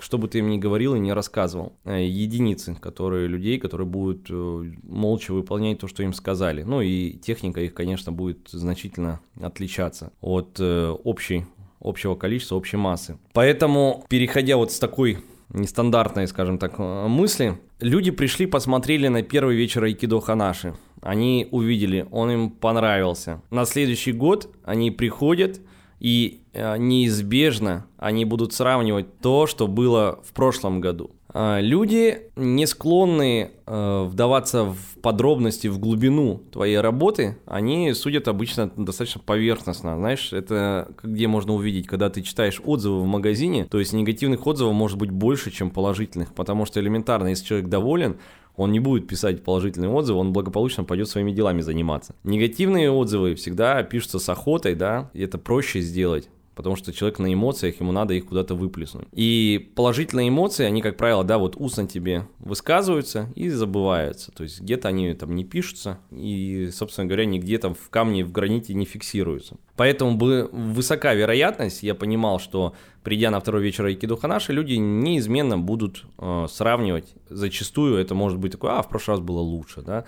что 0.00 0.18
бы 0.18 0.28
ты 0.28 0.38
им 0.40 0.50
ни 0.50 0.58
говорил 0.58 0.96
и 0.96 0.98
не 0.98 1.12
рассказывал. 1.12 1.72
Э, 1.84 2.04
единицы, 2.04 2.74
которые 2.74 3.28
людей, 3.28 3.58
которые 3.58 3.86
будут 3.86 4.26
э, 4.30 4.72
молча 4.82 5.32
выполнять 5.32 5.78
то, 5.78 5.86
что 5.86 6.02
им 6.02 6.12
сказали. 6.12 6.64
Ну 6.64 6.80
и 6.80 7.12
техника 7.12 7.60
их, 7.60 7.72
конечно, 7.74 8.12
будет 8.12 8.48
значительно 8.48 9.20
отличаться 9.40 10.12
от 10.20 10.60
общей, 10.60 11.46
общего 11.80 12.16
количества, 12.16 12.56
общей 12.56 12.76
массы. 12.76 13.18
Поэтому, 13.32 14.04
переходя 14.08 14.56
вот 14.56 14.72
с 14.72 14.78
такой 14.80 15.18
нестандартной, 15.50 16.26
скажем 16.26 16.58
так, 16.58 16.78
мысли, 16.78 17.58
Люди 17.80 18.10
пришли, 18.10 18.46
посмотрели 18.46 19.06
на 19.06 19.22
первый 19.22 19.54
вечер 19.54 19.84
Айкидо 19.84 20.20
Ханаши. 20.20 20.74
Они 21.00 21.46
увидели, 21.52 22.08
он 22.10 22.30
им 22.30 22.50
понравился. 22.50 23.40
На 23.50 23.64
следующий 23.64 24.10
год 24.10 24.52
они 24.64 24.90
приходят, 24.90 25.60
и 26.00 26.42
э, 26.52 26.76
неизбежно 26.78 27.86
они 27.96 28.24
будут 28.24 28.52
сравнивать 28.52 29.18
то, 29.20 29.46
что 29.46 29.66
было 29.66 30.20
в 30.24 30.32
прошлом 30.32 30.80
году. 30.80 31.10
А, 31.30 31.60
люди 31.60 32.22
не 32.36 32.66
склонны 32.66 33.50
э, 33.66 34.04
вдаваться 34.08 34.64
в 34.64 35.00
подробности, 35.02 35.66
в 35.66 35.78
глубину 35.78 36.42
твоей 36.52 36.80
работы, 36.80 37.36
они 37.44 37.92
судят 37.92 38.28
обычно 38.28 38.70
достаточно 38.76 39.20
поверхностно. 39.20 39.96
Знаешь, 39.96 40.32
это 40.32 40.90
где 41.02 41.28
можно 41.28 41.52
увидеть, 41.52 41.86
когда 41.86 42.08
ты 42.08 42.22
читаешь 42.22 42.62
отзывы 42.64 43.00
в 43.00 43.06
магазине, 43.06 43.66
то 43.66 43.78
есть 43.78 43.92
негативных 43.92 44.46
отзывов 44.46 44.72
может 44.74 44.96
быть 44.96 45.10
больше, 45.10 45.50
чем 45.50 45.70
положительных, 45.70 46.32
потому 46.34 46.64
что 46.64 46.80
элементарно, 46.80 47.28
если 47.28 47.44
человек 47.44 47.68
доволен, 47.68 48.16
он 48.58 48.72
не 48.72 48.80
будет 48.80 49.06
писать 49.06 49.42
положительные 49.42 49.90
отзывы, 49.90 50.18
он 50.18 50.32
благополучно 50.32 50.84
пойдет 50.84 51.08
своими 51.08 51.30
делами 51.30 51.62
заниматься. 51.62 52.14
Негативные 52.24 52.90
отзывы 52.90 53.36
всегда 53.36 53.82
пишутся 53.84 54.18
с 54.18 54.28
охотой, 54.28 54.74
да, 54.74 55.10
и 55.14 55.22
это 55.22 55.38
проще 55.38 55.80
сделать 55.80 56.28
потому 56.58 56.74
что 56.74 56.92
человек 56.92 57.20
на 57.20 57.32
эмоциях, 57.32 57.78
ему 57.78 57.92
надо 57.92 58.14
их 58.14 58.26
куда-то 58.26 58.56
выплеснуть. 58.56 59.06
И 59.12 59.70
положительные 59.76 60.28
эмоции, 60.28 60.64
они, 60.64 60.82
как 60.82 60.96
правило, 60.96 61.22
да, 61.22 61.38
вот 61.38 61.54
устно 61.56 61.86
тебе 61.86 62.26
высказываются 62.40 63.32
и 63.36 63.48
забываются, 63.48 64.32
то 64.32 64.42
есть 64.42 64.60
где-то 64.60 64.88
они 64.88 65.14
там 65.14 65.36
не 65.36 65.44
пишутся 65.44 66.00
и, 66.10 66.70
собственно 66.72 67.06
говоря, 67.06 67.26
нигде 67.26 67.58
там 67.58 67.74
в 67.74 67.88
камне, 67.90 68.24
в 68.24 68.32
граните 68.32 68.74
не 68.74 68.86
фиксируются. 68.86 69.56
Поэтому 69.76 70.16
бы 70.16 70.48
высока 70.50 71.14
вероятность, 71.14 71.84
я 71.84 71.94
понимал, 71.94 72.40
что 72.40 72.74
придя 73.04 73.30
на 73.30 73.38
второй 73.38 73.62
вечер 73.62 73.86
Айкидо 73.86 74.16
Ханаши, 74.16 74.52
люди 74.52 74.72
неизменно 74.72 75.58
будут 75.58 76.06
э, 76.18 76.46
сравнивать. 76.50 77.14
Зачастую 77.28 77.98
это 77.98 78.16
может 78.16 78.40
быть 78.40 78.50
такое, 78.50 78.72
а, 78.72 78.82
в 78.82 78.88
прошлый 78.88 79.18
раз 79.18 79.24
было 79.24 79.38
лучше, 79.38 79.82
да. 79.82 80.06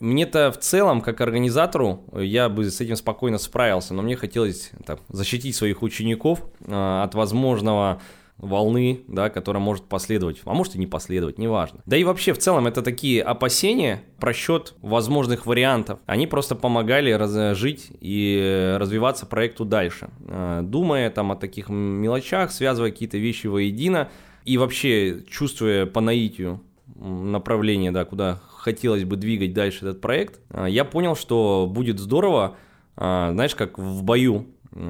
Мне-то 0.00 0.52
в 0.52 0.58
целом, 0.58 1.00
как 1.00 1.20
организатору, 1.20 2.04
я 2.12 2.48
бы 2.48 2.70
с 2.70 2.80
этим 2.80 2.96
спокойно 2.96 3.38
справился, 3.38 3.94
но 3.94 4.02
мне 4.02 4.16
хотелось 4.16 4.70
так, 4.86 5.00
защитить 5.08 5.56
своих 5.56 5.82
учеников 5.82 6.42
э, 6.66 7.02
от 7.02 7.14
возможного 7.14 8.00
волны, 8.38 9.00
да, 9.08 9.30
которая 9.30 9.62
может 9.62 9.84
последовать, 9.84 10.40
а 10.44 10.54
может 10.54 10.76
и 10.76 10.78
не 10.78 10.86
последовать, 10.86 11.38
неважно. 11.38 11.80
Да 11.86 11.96
и 11.96 12.04
вообще 12.04 12.32
в 12.32 12.38
целом 12.38 12.66
это 12.66 12.82
такие 12.82 13.22
опасения, 13.22 14.02
просчет 14.20 14.74
возможных 14.80 15.44
вариантов. 15.46 15.98
Они 16.06 16.26
просто 16.26 16.54
помогали 16.54 17.16
жить 17.54 17.88
и 18.00 18.76
развиваться 18.78 19.26
проекту 19.26 19.64
дальше, 19.64 20.10
э, 20.26 20.60
думая 20.62 21.10
там 21.10 21.32
о 21.32 21.36
таких 21.36 21.68
мелочах, 21.68 22.52
связывая 22.52 22.92
какие-то 22.92 23.18
вещи 23.18 23.48
воедино 23.48 24.08
и 24.44 24.56
вообще 24.56 25.24
чувствуя 25.28 25.86
по 25.86 26.00
наитию 26.00 26.60
направление, 26.96 27.92
да, 27.92 28.04
куда 28.04 28.40
хотелось 28.68 29.04
бы 29.04 29.16
двигать 29.16 29.54
дальше 29.54 29.78
этот 29.86 30.00
проект, 30.00 30.40
а, 30.50 30.66
я 30.66 30.84
понял, 30.84 31.16
что 31.16 31.70
будет 31.70 31.98
здорово, 31.98 32.56
а, 32.96 33.32
знаешь, 33.32 33.54
как 33.54 33.78
в 33.78 34.02
бою. 34.02 34.46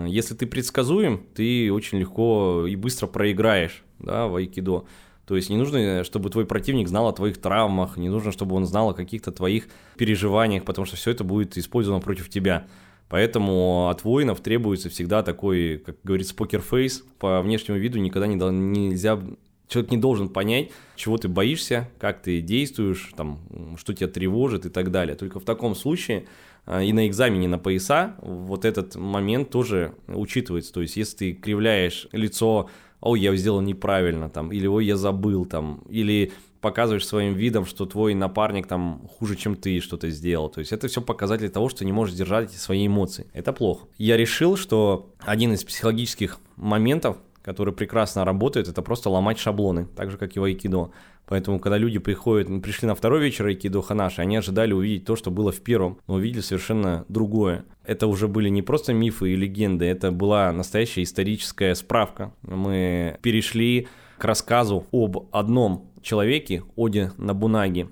Если 0.06 0.34
ты 0.34 0.46
предсказуем, 0.46 1.24
ты 1.34 1.72
очень 1.72 1.98
легко 1.98 2.66
и 2.66 2.74
быстро 2.74 3.06
проиграешь 3.06 3.84
да, 4.00 4.26
в 4.26 4.34
айкидо. 4.34 4.84
То 5.26 5.36
есть 5.36 5.50
не 5.50 5.56
нужно, 5.56 6.02
чтобы 6.02 6.30
твой 6.30 6.44
противник 6.44 6.88
знал 6.88 7.06
о 7.06 7.12
твоих 7.12 7.40
травмах, 7.40 7.96
не 7.96 8.08
нужно, 8.08 8.32
чтобы 8.32 8.56
он 8.56 8.66
знал 8.66 8.90
о 8.90 8.94
каких-то 8.94 9.30
твоих 9.30 9.68
переживаниях, 9.96 10.64
потому 10.64 10.86
что 10.86 10.96
все 10.96 11.12
это 11.12 11.22
будет 11.22 11.56
использовано 11.56 12.00
против 12.00 12.28
тебя. 12.28 12.66
Поэтому 13.08 13.88
от 13.88 14.04
воинов 14.04 14.40
требуется 14.40 14.90
всегда 14.90 15.22
такой, 15.22 15.78
как 15.78 15.96
говорится, 16.02 16.34
покерфейс. 16.34 17.04
По 17.18 17.40
внешнему 17.40 17.78
виду 17.78 17.98
никогда 17.98 18.26
не, 18.26 18.36
нельзя 18.36 19.20
Человек 19.68 19.90
не 19.90 19.98
должен 19.98 20.28
понять, 20.28 20.70
чего 20.96 21.18
ты 21.18 21.28
боишься, 21.28 21.88
как 21.98 22.22
ты 22.22 22.40
действуешь, 22.40 23.12
там, 23.16 23.76
что 23.78 23.92
тебя 23.92 24.08
тревожит 24.08 24.66
и 24.66 24.70
так 24.70 24.90
далее. 24.90 25.14
Только 25.14 25.40
в 25.40 25.44
таком 25.44 25.74
случае 25.74 26.26
а, 26.66 26.82
и 26.82 26.92
на 26.92 27.06
экзамене 27.06 27.48
на 27.48 27.58
пояса 27.58 28.16
вот 28.20 28.64
этот 28.64 28.96
момент 28.96 29.50
тоже 29.50 29.94
учитывается. 30.06 30.72
То 30.72 30.80
есть, 30.80 30.96
если 30.96 31.16
ты 31.16 31.32
кривляешь 31.32 32.08
лицо, 32.12 32.68
ой, 33.00 33.20
я 33.20 33.34
сделал 33.36 33.60
неправильно, 33.60 34.28
там, 34.28 34.52
или 34.52 34.66
ой, 34.66 34.86
я 34.86 34.96
забыл, 34.96 35.44
там, 35.44 35.82
или 35.88 36.32
показываешь 36.60 37.06
своим 37.06 37.34
видом, 37.34 37.64
что 37.64 37.86
твой 37.86 38.14
напарник 38.14 38.66
там 38.66 39.08
хуже, 39.18 39.36
чем 39.36 39.54
ты 39.54 39.80
что-то 39.80 40.10
сделал. 40.10 40.48
То 40.48 40.60
есть 40.60 40.72
это 40.72 40.88
все 40.88 41.00
показатели 41.00 41.48
того, 41.48 41.68
что 41.68 41.84
не 41.84 41.92
можешь 41.92 42.14
держать 42.16 42.52
свои 42.52 42.86
эмоции. 42.86 43.26
Это 43.32 43.52
плохо. 43.52 43.86
Я 43.96 44.16
решил, 44.16 44.56
что 44.56 45.14
один 45.20 45.52
из 45.52 45.64
психологических 45.64 46.38
моментов, 46.56 47.18
который 47.42 47.72
прекрасно 47.72 48.24
работает, 48.24 48.68
это 48.68 48.82
просто 48.82 49.10
ломать 49.10 49.38
шаблоны, 49.38 49.86
так 49.96 50.10
же, 50.10 50.16
как 50.16 50.36
и 50.36 50.40
в 50.40 50.44
айкидо. 50.44 50.90
Поэтому, 51.26 51.60
когда 51.60 51.76
люди 51.76 51.98
приходят, 51.98 52.48
пришли 52.62 52.88
на 52.88 52.94
второй 52.94 53.20
вечер 53.20 53.46
айкидо 53.46 53.82
ханаши, 53.82 54.22
они 54.22 54.36
ожидали 54.36 54.72
увидеть 54.72 55.04
то, 55.04 55.14
что 55.14 55.30
было 55.30 55.52
в 55.52 55.60
первом, 55.60 55.98
но 56.06 56.14
увидели 56.14 56.40
совершенно 56.40 57.04
другое. 57.08 57.64
Это 57.84 58.06
уже 58.06 58.28
были 58.28 58.48
не 58.48 58.62
просто 58.62 58.94
мифы 58.94 59.32
и 59.32 59.36
легенды, 59.36 59.84
это 59.84 60.10
была 60.10 60.52
настоящая 60.52 61.02
историческая 61.02 61.74
справка. 61.74 62.32
Мы 62.42 63.18
перешли 63.22 63.88
к 64.16 64.24
рассказу 64.24 64.86
об 64.90 65.28
одном 65.32 65.90
человеке, 66.02 66.62
Оде 66.76 67.12
Набунаги, 67.18 67.88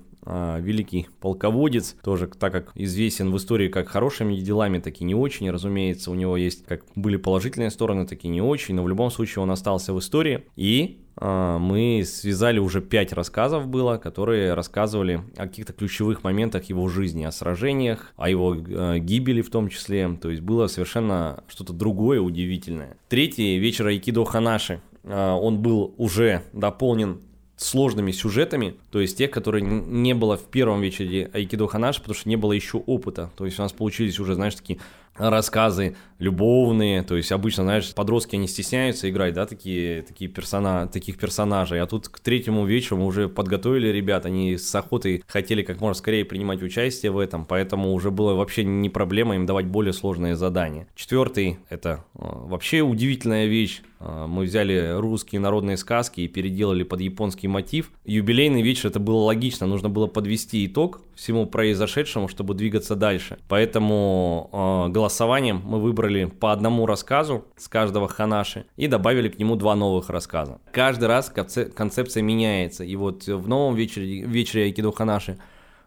великий 0.59 1.07
полководец, 1.19 1.95
тоже 2.03 2.27
так 2.27 2.51
как 2.51 2.71
известен 2.75 3.31
в 3.31 3.37
истории 3.37 3.69
как 3.69 3.87
хорошими 3.87 4.35
делами, 4.35 4.79
так 4.79 4.99
и 5.01 5.03
не 5.03 5.15
очень, 5.15 5.49
разумеется, 5.49 6.11
у 6.11 6.15
него 6.15 6.37
есть 6.37 6.65
как 6.65 6.83
были 6.95 7.17
положительные 7.17 7.69
стороны, 7.69 8.05
так 8.05 8.23
и 8.23 8.27
не 8.27 8.41
очень, 8.41 8.75
но 8.75 8.83
в 8.83 8.89
любом 8.89 9.11
случае 9.11 9.43
он 9.43 9.51
остался 9.51 9.93
в 9.93 9.99
истории, 9.99 10.43
и 10.55 10.99
а, 11.19 11.57
мы 11.57 12.03
связали 12.05 12.59
уже 12.59 12.81
пять 12.81 13.11
рассказов 13.11 13.67
было, 13.67 13.97
которые 13.97 14.53
рассказывали 14.53 15.21
о 15.35 15.47
каких-то 15.47 15.73
ключевых 15.73 16.23
моментах 16.23 16.65
его 16.65 16.87
жизни, 16.87 17.23
о 17.23 17.31
сражениях, 17.31 18.13
о 18.17 18.29
его 18.29 18.55
э, 18.55 18.99
гибели 18.99 19.41
в 19.41 19.49
том 19.49 19.69
числе, 19.69 20.07
то 20.21 20.29
есть 20.29 20.41
было 20.41 20.67
совершенно 20.67 21.43
что-то 21.47 21.73
другое, 21.73 22.21
удивительное. 22.21 22.97
Третий 23.09 23.57
вечер 23.57 23.87
Айкидо 23.87 24.25
Ханаши, 24.25 24.81
а, 25.03 25.35
он 25.35 25.61
был 25.61 25.95
уже 25.97 26.43
дополнен 26.53 27.21
сложными 27.57 28.11
сюжетами, 28.11 28.75
то 28.91 29.01
есть 29.01 29.17
тех, 29.17 29.31
которые 29.31 29.63
не 29.63 30.13
было 30.13 30.37
в 30.37 30.43
первом 30.43 30.79
вечере 30.81 31.29
Айкидо 31.33 31.67
Ханаш, 31.67 31.97
потому 31.97 32.15
что 32.15 32.29
не 32.29 32.35
было 32.35 32.53
еще 32.53 32.77
опыта. 32.77 33.31
То 33.35 33.45
есть 33.45 33.57
у 33.59 33.63
нас 33.63 33.73
получились 33.73 34.19
уже, 34.19 34.35
знаешь, 34.35 34.55
такие 34.55 34.79
рассказы 35.17 35.95
любовные, 36.19 37.03
то 37.03 37.15
есть 37.15 37.31
обычно, 37.31 37.63
знаешь, 37.63 37.93
подростки 37.93 38.35
не 38.35 38.47
стесняются 38.47 39.09
играть, 39.09 39.33
да, 39.33 39.45
такие, 39.45 40.01
такие 40.01 40.29
персона, 40.29 40.87
таких 40.87 41.17
персонажей, 41.17 41.79
а 41.79 41.85
тут 41.85 42.09
к 42.09 42.19
третьему 42.19 42.65
вечеру 42.65 43.03
уже 43.03 43.29
подготовили 43.29 43.87
ребят, 43.87 44.25
они 44.25 44.57
с 44.57 44.73
охотой 44.73 45.23
хотели 45.27 45.61
как 45.61 45.79
можно 45.79 45.93
скорее 45.93 46.25
принимать 46.25 46.63
участие 46.63 47.11
в 47.11 47.19
этом, 47.19 47.45
поэтому 47.45 47.93
уже 47.93 48.09
было 48.09 48.33
вообще 48.33 48.63
не 48.63 48.89
проблема 48.89 49.35
им 49.35 49.45
давать 49.45 49.67
более 49.67 49.93
сложные 49.93 50.35
задания. 50.35 50.87
Четвертый, 50.95 51.59
это 51.69 52.03
э, 52.15 52.19
вообще 52.21 52.81
удивительная 52.81 53.45
вещь, 53.45 53.81
э, 53.99 54.25
мы 54.27 54.45
взяли 54.45 54.95
русские 54.97 55.39
народные 55.39 55.77
сказки 55.77 56.21
и 56.21 56.27
переделали 56.27 56.81
под 56.83 57.01
японский 57.01 57.47
мотив. 57.47 57.91
Юбилейный 58.05 58.63
вечер 58.63 58.89
это 58.89 58.99
было 58.99 59.19
логично, 59.23 59.67
нужно 59.67 59.89
было 59.89 60.07
подвести 60.07 60.65
итог 60.65 61.01
всему 61.17 61.47
произошедшему, 61.47 62.27
чтобы 62.27 62.53
двигаться 62.53 62.95
дальше. 62.95 63.37
Поэтому 63.47 64.49
э, 64.87 64.93
голосованием 65.07 65.61
мы 65.63 65.79
выбрали 65.79 66.25
по 66.25 66.51
одному 66.51 66.85
рассказу 66.85 67.45
с 67.55 67.69
каждого 67.69 68.09
ханаши 68.09 68.65
и 68.75 68.87
добавили 68.87 69.29
к 69.29 69.39
нему 69.39 69.55
два 69.55 69.73
новых 69.75 70.09
рассказа. 70.09 70.59
Каждый 70.73 71.05
раз 71.05 71.31
концепция 71.75 72.23
меняется. 72.23 72.83
И 72.83 72.95
вот 72.97 73.25
в 73.25 73.47
новом 73.47 73.75
вечере, 73.75 74.23
вечере 74.23 74.65
Айкидо 74.65 74.91
Ханаши 74.91 75.37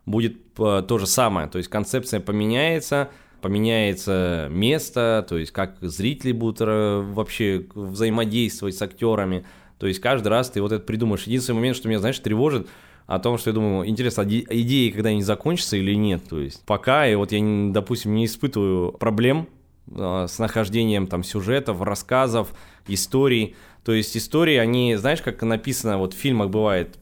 будет 0.07 0.39
э, 0.59 0.83
то 0.89 0.99
же 0.99 1.07
самое. 1.07 1.49
То 1.49 1.59
есть 1.59 1.69
концепция 1.69 2.21
поменяется, 2.21 3.11
поменяется 3.43 4.49
место, 4.51 5.27
то 5.29 5.37
есть 5.37 5.53
как 5.53 5.77
зрители 5.83 6.33
будут 6.33 6.63
э, 6.63 7.01
вообще 7.13 7.67
взаимодействовать 7.75 8.75
с 8.75 8.81
актерами. 8.81 9.45
То 9.79 9.87
есть 9.87 10.01
каждый 10.01 10.29
раз 10.29 10.49
ты 10.49 10.63
вот 10.63 10.73
это 10.73 10.85
придумаешь. 10.85 11.25
Единственный 11.25 11.57
момент, 11.57 11.77
что 11.77 11.89
меня, 11.89 11.99
знаешь, 11.99 12.19
тревожит– 12.19 12.69
о 13.11 13.19
том, 13.19 13.39
что 13.39 13.51
я 13.51 13.55
думаю, 13.55 13.89
интересно, 13.89 14.23
идеи 14.23 14.91
когда-нибудь 14.91 15.27
закончатся 15.27 15.77
или 15.77 15.95
нет. 15.95 16.23
То 16.29 16.39
есть 16.39 16.63
пока, 16.65 17.09
и 17.09 17.17
вот 17.17 17.33
я, 17.33 17.41
допустим, 17.73 18.15
не 18.15 18.25
испытываю 18.25 18.93
проблем 18.93 19.49
э, 19.91 20.27
с 20.29 20.39
нахождением 20.39 21.09
там 21.09 21.25
сюжетов, 21.25 21.83
рассказов, 21.83 22.53
историй. 22.87 23.57
То 23.83 23.93
есть 23.93 24.17
истории, 24.17 24.59
они, 24.59 24.95
знаешь, 24.95 25.23
как 25.23 25.43
написано, 25.43 25.99
вот 25.99 26.15
в 26.15 26.17
фильмах 26.17 26.51
бывает, 26.51 26.99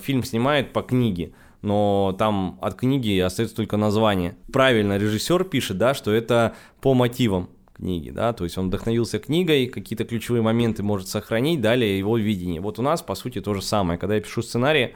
фильм 0.00 0.24
снимает 0.24 0.72
по 0.72 0.80
книге, 0.80 1.32
но 1.60 2.16
там 2.18 2.58
от 2.62 2.76
книги 2.76 3.18
остается 3.18 3.54
только 3.54 3.76
название. 3.76 4.36
Правильно 4.50 4.96
режиссер 4.96 5.44
пишет, 5.44 5.76
да, 5.76 5.92
что 5.92 6.10
это 6.10 6.54
по 6.80 6.94
мотивам 6.94 7.50
книги, 7.76 8.08
да, 8.08 8.32
то 8.32 8.44
есть 8.44 8.56
он 8.56 8.68
вдохновился 8.68 9.18
книгой, 9.18 9.66
какие-то 9.66 10.04
ключевые 10.04 10.40
моменты 10.40 10.82
может 10.82 11.08
сохранить, 11.08 11.60
далее 11.60 11.98
его 11.98 12.16
видение. 12.16 12.62
Вот 12.62 12.78
у 12.78 12.82
нас, 12.82 13.02
по 13.02 13.14
сути, 13.14 13.42
то 13.42 13.52
же 13.52 13.60
самое. 13.60 13.98
Когда 13.98 14.14
я 14.14 14.22
пишу 14.22 14.40
сценарий, 14.40 14.94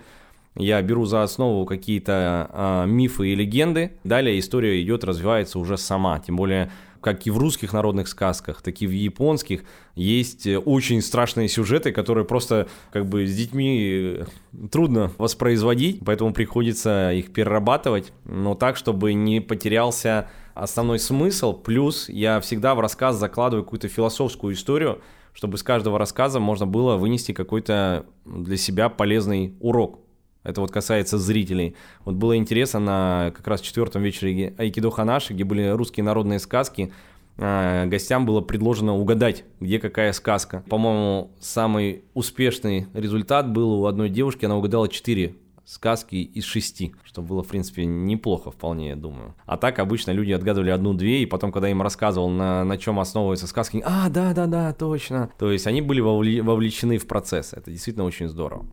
я 0.56 0.80
беру 0.82 1.04
за 1.04 1.22
основу 1.22 1.66
какие-то 1.66 2.50
э, 2.52 2.86
мифы 2.86 3.28
и 3.28 3.34
легенды, 3.34 3.92
далее 4.04 4.38
история 4.38 4.80
идет, 4.82 5.04
развивается 5.04 5.58
уже 5.58 5.76
сама, 5.76 6.18
тем 6.20 6.36
более 6.36 6.70
как 7.04 7.26
и 7.26 7.30
в 7.30 7.36
русских 7.36 7.74
народных 7.74 8.08
сказках, 8.08 8.62
так 8.62 8.80
и 8.80 8.86
в 8.86 8.90
японских 8.90 9.64
есть 9.94 10.46
очень 10.46 11.02
страшные 11.02 11.48
сюжеты, 11.48 11.92
которые 11.92 12.24
просто 12.24 12.66
как 12.92 13.06
бы 13.06 13.26
с 13.26 13.36
детьми 13.36 14.20
э, 14.20 14.24
трудно 14.72 15.12
воспроизводить, 15.18 16.00
поэтому 16.02 16.32
приходится 16.32 17.12
их 17.12 17.32
перерабатывать, 17.32 18.14
но 18.24 18.54
так, 18.54 18.76
чтобы 18.76 19.12
не 19.12 19.40
потерялся 19.40 20.30
основной 20.54 20.98
смысл. 20.98 21.52
Плюс 21.52 22.08
я 22.08 22.40
всегда 22.40 22.74
в 22.74 22.80
рассказ 22.80 23.16
закладываю 23.16 23.64
какую-то 23.64 23.88
философскую 23.88 24.54
историю, 24.54 25.02
чтобы 25.34 25.58
с 25.58 25.62
каждого 25.62 25.98
рассказа 25.98 26.40
можно 26.40 26.66
было 26.66 26.96
вынести 26.96 27.32
какой-то 27.32 28.06
для 28.24 28.56
себя 28.56 28.88
полезный 28.88 29.54
урок. 29.60 30.03
Это 30.44 30.60
вот 30.60 30.70
касается 30.70 31.18
зрителей. 31.18 31.74
Вот 32.04 32.14
было 32.14 32.36
интересно 32.36 32.78
на 32.78 33.32
как 33.34 33.46
раз 33.48 33.60
четвертом 33.60 34.02
вечере 34.02 34.54
Айкидо 34.58 34.90
Ханаши, 34.90 35.32
где 35.32 35.44
были 35.44 35.68
русские 35.68 36.04
народные 36.04 36.38
сказки, 36.38 36.92
а, 37.36 37.86
гостям 37.86 38.26
было 38.26 38.40
предложено 38.40 38.94
угадать, 38.94 39.44
где 39.58 39.78
какая 39.78 40.12
сказка. 40.12 40.62
По-моему, 40.68 41.32
самый 41.40 42.04
успешный 42.14 42.86
результат 42.94 43.50
был 43.50 43.80
у 43.82 43.86
одной 43.86 44.08
девушки, 44.08 44.44
она 44.44 44.56
угадала 44.56 44.88
4 44.88 45.34
сказки 45.64 46.16
из 46.16 46.44
шести, 46.44 46.94
что 47.04 47.22
было, 47.22 47.42
в 47.42 47.48
принципе, 47.48 47.86
неплохо 47.86 48.50
вполне, 48.50 48.90
я 48.90 48.96
думаю. 48.96 49.34
А 49.46 49.56
так 49.56 49.78
обычно 49.78 50.10
люди 50.10 50.32
отгадывали 50.32 50.70
одну-две, 50.70 51.22
и 51.22 51.26
потом, 51.26 51.52
когда 51.52 51.70
им 51.70 51.80
рассказывал, 51.80 52.28
на, 52.28 52.64
на 52.64 52.76
чем 52.76 53.00
основываются 53.00 53.46
сказки, 53.46 53.82
а, 53.84 54.10
да-да-да, 54.10 54.74
точно. 54.74 55.30
То 55.38 55.50
есть 55.50 55.66
они 55.66 55.80
были 55.80 56.00
вовлечены 56.00 56.98
в 56.98 57.06
процесс, 57.06 57.54
это 57.54 57.70
действительно 57.70 58.04
очень 58.04 58.28
здорово. 58.28 58.66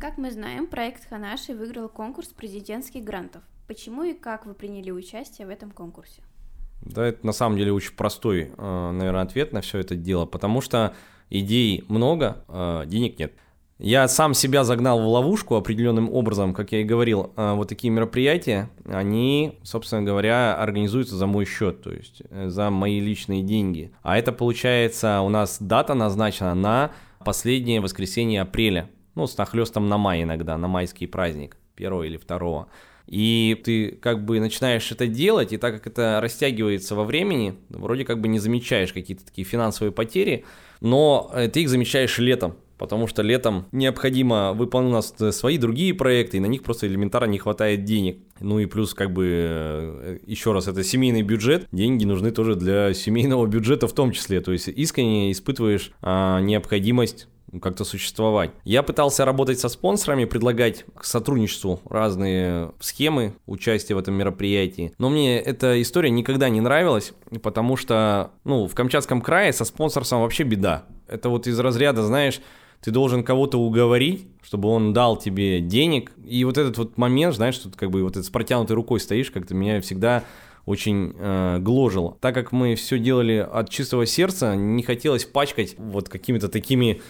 Как 0.00 0.18
мы 0.18 0.32
знаем, 0.32 0.66
проект 0.66 1.08
Ханаши 1.08 1.54
выиграл 1.54 1.88
конкурс 1.88 2.28
президентских 2.28 3.04
грантов. 3.04 3.42
Почему 3.68 4.02
и 4.02 4.14
как 4.14 4.44
вы 4.44 4.52
приняли 4.52 4.90
участие 4.90 5.46
в 5.46 5.50
этом 5.50 5.70
конкурсе? 5.70 6.22
Да, 6.82 7.06
это 7.06 7.24
на 7.24 7.32
самом 7.32 7.56
деле 7.56 7.72
очень 7.72 7.94
простой, 7.94 8.50
э, 8.56 8.90
наверное, 8.92 9.22
ответ 9.22 9.52
на 9.52 9.60
все 9.60 9.78
это 9.78 9.94
дело, 9.94 10.26
потому 10.26 10.60
что 10.60 10.94
идей 11.30 11.84
много, 11.88 12.44
а 12.48 12.84
денег 12.84 13.18
нет. 13.18 13.32
Я 13.78 14.08
сам 14.08 14.34
себя 14.34 14.64
загнал 14.64 15.00
в 15.00 15.06
ловушку 15.06 15.54
определенным 15.54 16.12
образом, 16.12 16.52
как 16.52 16.72
я 16.72 16.80
и 16.80 16.84
говорил, 16.84 17.32
э, 17.36 17.54
вот 17.54 17.68
такие 17.68 17.90
мероприятия, 17.90 18.68
они, 18.86 19.58
собственно 19.62 20.02
говоря, 20.02 20.56
организуются 20.56 21.16
за 21.16 21.26
мой 21.26 21.44
счет, 21.44 21.82
то 21.82 21.92
есть 21.92 22.22
э, 22.28 22.48
за 22.48 22.70
мои 22.70 23.00
личные 23.00 23.42
деньги. 23.42 23.92
А 24.02 24.18
это 24.18 24.32
получается, 24.32 25.20
у 25.20 25.28
нас 25.28 25.58
дата 25.60 25.94
назначена 25.94 26.54
на 26.54 26.90
последнее 27.24 27.80
воскресенье 27.80 28.42
апреля 28.42 28.88
ну, 29.16 29.26
с 29.26 29.36
нахлестом 29.36 29.88
на 29.88 29.98
май 29.98 30.22
иногда, 30.22 30.56
на 30.56 30.68
майский 30.68 31.06
праздник, 31.06 31.56
первого 31.74 32.04
или 32.04 32.16
второго. 32.16 32.68
И 33.06 33.60
ты 33.64 33.92
как 33.92 34.24
бы 34.24 34.40
начинаешь 34.40 34.90
это 34.90 35.06
делать, 35.06 35.52
и 35.52 35.58
так 35.58 35.74
как 35.74 35.86
это 35.86 36.18
растягивается 36.20 36.94
во 36.94 37.04
времени, 37.04 37.54
вроде 37.68 38.04
как 38.04 38.20
бы 38.20 38.28
не 38.28 38.38
замечаешь 38.38 38.92
какие-то 38.92 39.24
такие 39.24 39.44
финансовые 39.44 39.92
потери, 39.92 40.44
но 40.80 41.30
э, 41.32 41.48
ты 41.48 41.62
их 41.62 41.68
замечаешь 41.68 42.18
летом, 42.18 42.56
потому 42.78 43.06
что 43.06 43.22
летом 43.22 43.66
необходимо 43.70 44.52
выполнять 44.54 44.92
нас 44.92 45.36
свои 45.36 45.56
другие 45.56 45.94
проекты, 45.94 46.38
и 46.38 46.40
на 46.40 46.46
них 46.46 46.64
просто 46.64 46.88
элементарно 46.88 47.30
не 47.30 47.38
хватает 47.38 47.84
денег. 47.84 48.18
Ну 48.40 48.58
и 48.58 48.66
плюс, 48.66 48.92
как 48.92 49.12
бы, 49.12 49.28
э, 49.28 50.18
еще 50.26 50.52
раз, 50.52 50.66
это 50.66 50.82
семейный 50.82 51.22
бюджет, 51.22 51.68
деньги 51.70 52.04
нужны 52.04 52.32
тоже 52.32 52.56
для 52.56 52.92
семейного 52.92 53.46
бюджета 53.46 53.86
в 53.86 53.92
том 53.92 54.10
числе, 54.10 54.40
то 54.40 54.50
есть 54.50 54.66
искренне 54.66 55.30
испытываешь 55.30 55.92
а, 56.02 56.40
необходимость 56.40 57.28
как-то 57.60 57.84
существовать. 57.84 58.50
Я 58.64 58.82
пытался 58.82 59.24
работать 59.24 59.58
со 59.58 59.68
спонсорами, 59.68 60.24
предлагать 60.24 60.84
к 60.94 61.04
сотрудничеству 61.04 61.80
разные 61.88 62.72
схемы 62.80 63.34
участия 63.46 63.94
в 63.94 63.98
этом 63.98 64.14
мероприятии, 64.14 64.92
но 64.98 65.10
мне 65.10 65.38
эта 65.38 65.80
история 65.80 66.10
никогда 66.10 66.48
не 66.48 66.60
нравилась, 66.60 67.12
потому 67.42 67.76
что, 67.76 68.30
ну, 68.44 68.66
в 68.66 68.74
Камчатском 68.74 69.20
крае 69.20 69.52
со 69.52 69.64
спонсорством 69.64 70.22
вообще 70.22 70.42
беда. 70.42 70.84
Это 71.08 71.28
вот 71.28 71.46
из 71.46 71.58
разряда, 71.58 72.02
знаешь, 72.02 72.40
ты 72.80 72.90
должен 72.90 73.24
кого-то 73.24 73.58
уговорить, 73.58 74.28
чтобы 74.42 74.68
он 74.68 74.92
дал 74.92 75.16
тебе 75.16 75.60
денег. 75.60 76.12
И 76.24 76.44
вот 76.44 76.58
этот 76.58 76.78
вот 76.78 76.98
момент, 76.98 77.34
знаешь, 77.34 77.58
ты 77.58 77.70
как 77.70 77.90
бы 77.90 78.02
вот 78.02 78.16
с 78.16 78.30
протянутой 78.30 78.76
рукой 78.76 79.00
стоишь, 79.00 79.30
как-то 79.30 79.54
меня 79.54 79.80
всегда 79.80 80.24
очень 80.66 81.14
э, 81.16 81.58
гложило. 81.60 82.16
Так 82.20 82.34
как 82.34 82.52
мы 82.52 82.74
все 82.74 82.98
делали 82.98 83.36
от 83.50 83.70
чистого 83.70 84.04
сердца, 84.04 84.54
не 84.56 84.82
хотелось 84.82 85.24
пачкать 85.24 85.76
вот 85.78 86.08
какими-то 86.08 86.48
такими 86.48 87.00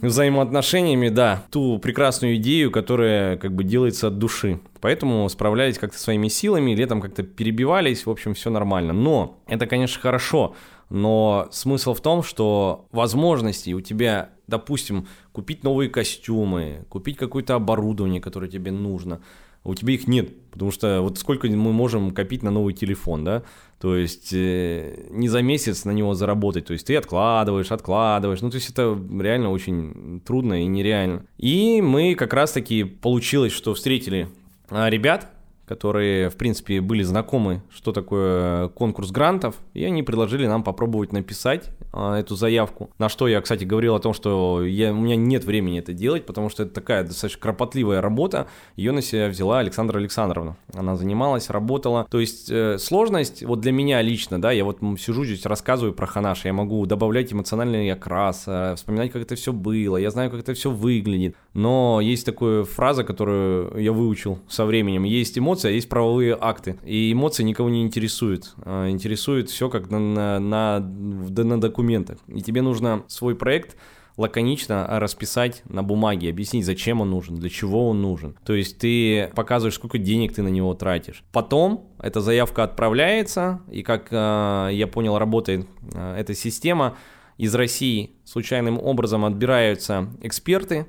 взаимоотношениями, 0.00 1.08
да, 1.08 1.44
ту 1.50 1.78
прекрасную 1.78 2.36
идею, 2.36 2.70
которая 2.70 3.36
как 3.36 3.54
бы 3.54 3.64
делается 3.64 4.08
от 4.08 4.18
души. 4.18 4.60
Поэтому 4.80 5.28
справлялись 5.28 5.78
как-то 5.78 5.98
своими 5.98 6.28
силами, 6.28 6.74
летом 6.74 7.00
как-то 7.00 7.22
перебивались, 7.22 8.06
в 8.06 8.10
общем, 8.10 8.34
все 8.34 8.50
нормально. 8.50 8.92
Но 8.92 9.40
это, 9.46 9.66
конечно, 9.66 10.00
хорошо, 10.00 10.54
но 10.90 11.48
смысл 11.50 11.94
в 11.94 12.00
том, 12.00 12.22
что 12.22 12.86
возможностей 12.92 13.74
у 13.74 13.80
тебя, 13.80 14.30
допустим, 14.46 15.08
купить 15.32 15.64
новые 15.64 15.90
костюмы, 15.90 16.84
купить 16.88 17.16
какое-то 17.16 17.54
оборудование, 17.54 18.20
которое 18.20 18.48
тебе 18.48 18.70
нужно, 18.70 19.20
у 19.66 19.74
тебя 19.74 19.94
их 19.94 20.06
нет. 20.08 20.30
Потому 20.50 20.70
что 20.70 21.02
вот 21.02 21.18
сколько 21.18 21.48
мы 21.48 21.72
можем 21.72 22.12
копить 22.12 22.42
на 22.42 22.50
новый 22.50 22.72
телефон, 22.72 23.24
да? 23.24 23.42
То 23.80 23.94
есть 23.94 24.32
э, 24.32 25.06
не 25.10 25.28
за 25.28 25.42
месяц 25.42 25.84
на 25.84 25.90
него 25.90 26.14
заработать. 26.14 26.66
То 26.66 26.72
есть 26.72 26.86
ты 26.86 26.96
откладываешь, 26.96 27.70
откладываешь. 27.70 28.40
Ну, 28.40 28.50
то 28.50 28.56
есть 28.56 28.70
это 28.70 28.98
реально 29.20 29.50
очень 29.50 30.22
трудно 30.24 30.62
и 30.62 30.66
нереально. 30.66 31.26
И 31.36 31.82
мы 31.82 32.14
как 32.14 32.32
раз-таки 32.32 32.84
получилось, 32.84 33.52
что 33.52 33.74
встретили 33.74 34.28
а, 34.70 34.88
ребят, 34.88 35.30
которые, 35.66 36.30
в 36.30 36.36
принципе, 36.36 36.80
были 36.80 37.02
знакомы, 37.02 37.62
что 37.70 37.92
такое 37.92 38.68
конкурс 38.68 39.10
грантов, 39.10 39.56
и 39.74 39.84
они 39.84 40.02
предложили 40.02 40.46
нам 40.46 40.62
попробовать 40.62 41.12
написать 41.12 41.70
а, 41.92 42.18
эту 42.18 42.36
заявку. 42.36 42.90
На 42.98 43.08
что 43.08 43.26
я, 43.28 43.40
кстати, 43.40 43.64
говорил 43.64 43.94
о 43.94 43.98
том, 43.98 44.12
что 44.12 44.64
я, 44.64 44.92
у 44.92 44.96
меня 44.96 45.16
нет 45.16 45.44
времени 45.44 45.78
это 45.78 45.92
делать, 45.92 46.26
потому 46.26 46.48
что 46.48 46.62
это 46.62 46.72
такая 46.72 47.04
достаточно 47.04 47.40
кропотливая 47.40 48.00
работа. 48.00 48.48
Ее 48.76 48.92
на 48.92 49.02
себя 49.02 49.28
взяла 49.28 49.60
Александра 49.60 49.98
Александровна. 49.98 50.56
Она 50.74 50.96
занималась, 50.96 51.50
работала. 51.50 52.06
То 52.10 52.20
есть 52.20 52.50
э, 52.50 52.78
сложность, 52.78 53.42
вот 53.42 53.60
для 53.60 53.72
меня 53.72 54.02
лично, 54.02 54.40
да, 54.40 54.52
я 54.52 54.64
вот 54.64 54.78
сижу 54.98 55.24
здесь, 55.24 55.44
рассказываю 55.46 55.94
про 55.94 56.06
Ханаш, 56.06 56.44
я 56.44 56.52
могу 56.52 56.84
добавлять 56.86 57.32
эмоциональный 57.32 57.90
окрас, 57.90 58.44
э, 58.46 58.74
вспоминать, 58.76 59.10
как 59.10 59.22
это 59.22 59.34
все 59.34 59.52
было, 59.52 59.96
я 59.96 60.10
знаю, 60.10 60.30
как 60.30 60.40
это 60.40 60.54
все 60.54 60.70
выглядит. 60.70 61.34
Но 61.54 62.00
есть 62.02 62.26
такая 62.26 62.64
фраза, 62.64 63.04
которую 63.04 63.80
я 63.82 63.92
выучил 63.92 64.38
со 64.48 64.66
временем. 64.66 65.04
Есть 65.04 65.38
эмоции, 65.38 65.55
эмоции, 65.56 65.68
а 65.68 65.72
есть 65.72 65.88
правовые 65.88 66.36
акты. 66.38 66.78
И 66.84 67.12
эмоции 67.12 67.42
никого 67.42 67.68
не 67.68 67.82
интересуют. 67.82 68.54
А, 68.58 68.88
интересует 68.88 69.50
все 69.50 69.68
как 69.68 69.90
на, 69.90 69.98
на, 69.98 70.38
на, 70.38 70.80
на 70.80 71.60
документах. 71.60 72.18
И 72.28 72.42
тебе 72.42 72.62
нужно 72.62 73.04
свой 73.08 73.34
проект 73.34 73.76
лаконично 74.16 74.86
расписать 74.98 75.62
на 75.68 75.82
бумаге, 75.82 76.30
объяснить, 76.30 76.64
зачем 76.64 77.02
он 77.02 77.10
нужен, 77.10 77.36
для 77.36 77.50
чего 77.50 77.90
он 77.90 78.00
нужен. 78.00 78.34
То 78.46 78.54
есть 78.54 78.78
ты 78.78 79.30
показываешь, 79.34 79.74
сколько 79.74 79.98
денег 79.98 80.34
ты 80.34 80.42
на 80.42 80.48
него 80.48 80.72
тратишь. 80.72 81.22
Потом 81.32 81.90
эта 81.98 82.22
заявка 82.22 82.64
отправляется, 82.64 83.60
и 83.70 83.82
как 83.82 84.08
э, 84.10 84.70
я 84.72 84.86
понял, 84.86 85.18
работает 85.18 85.66
э, 85.92 86.16
эта 86.18 86.32
система, 86.32 86.96
из 87.36 87.54
России 87.54 88.12
случайным 88.24 88.78
образом 88.78 89.26
отбираются 89.26 90.10
эксперты, 90.22 90.86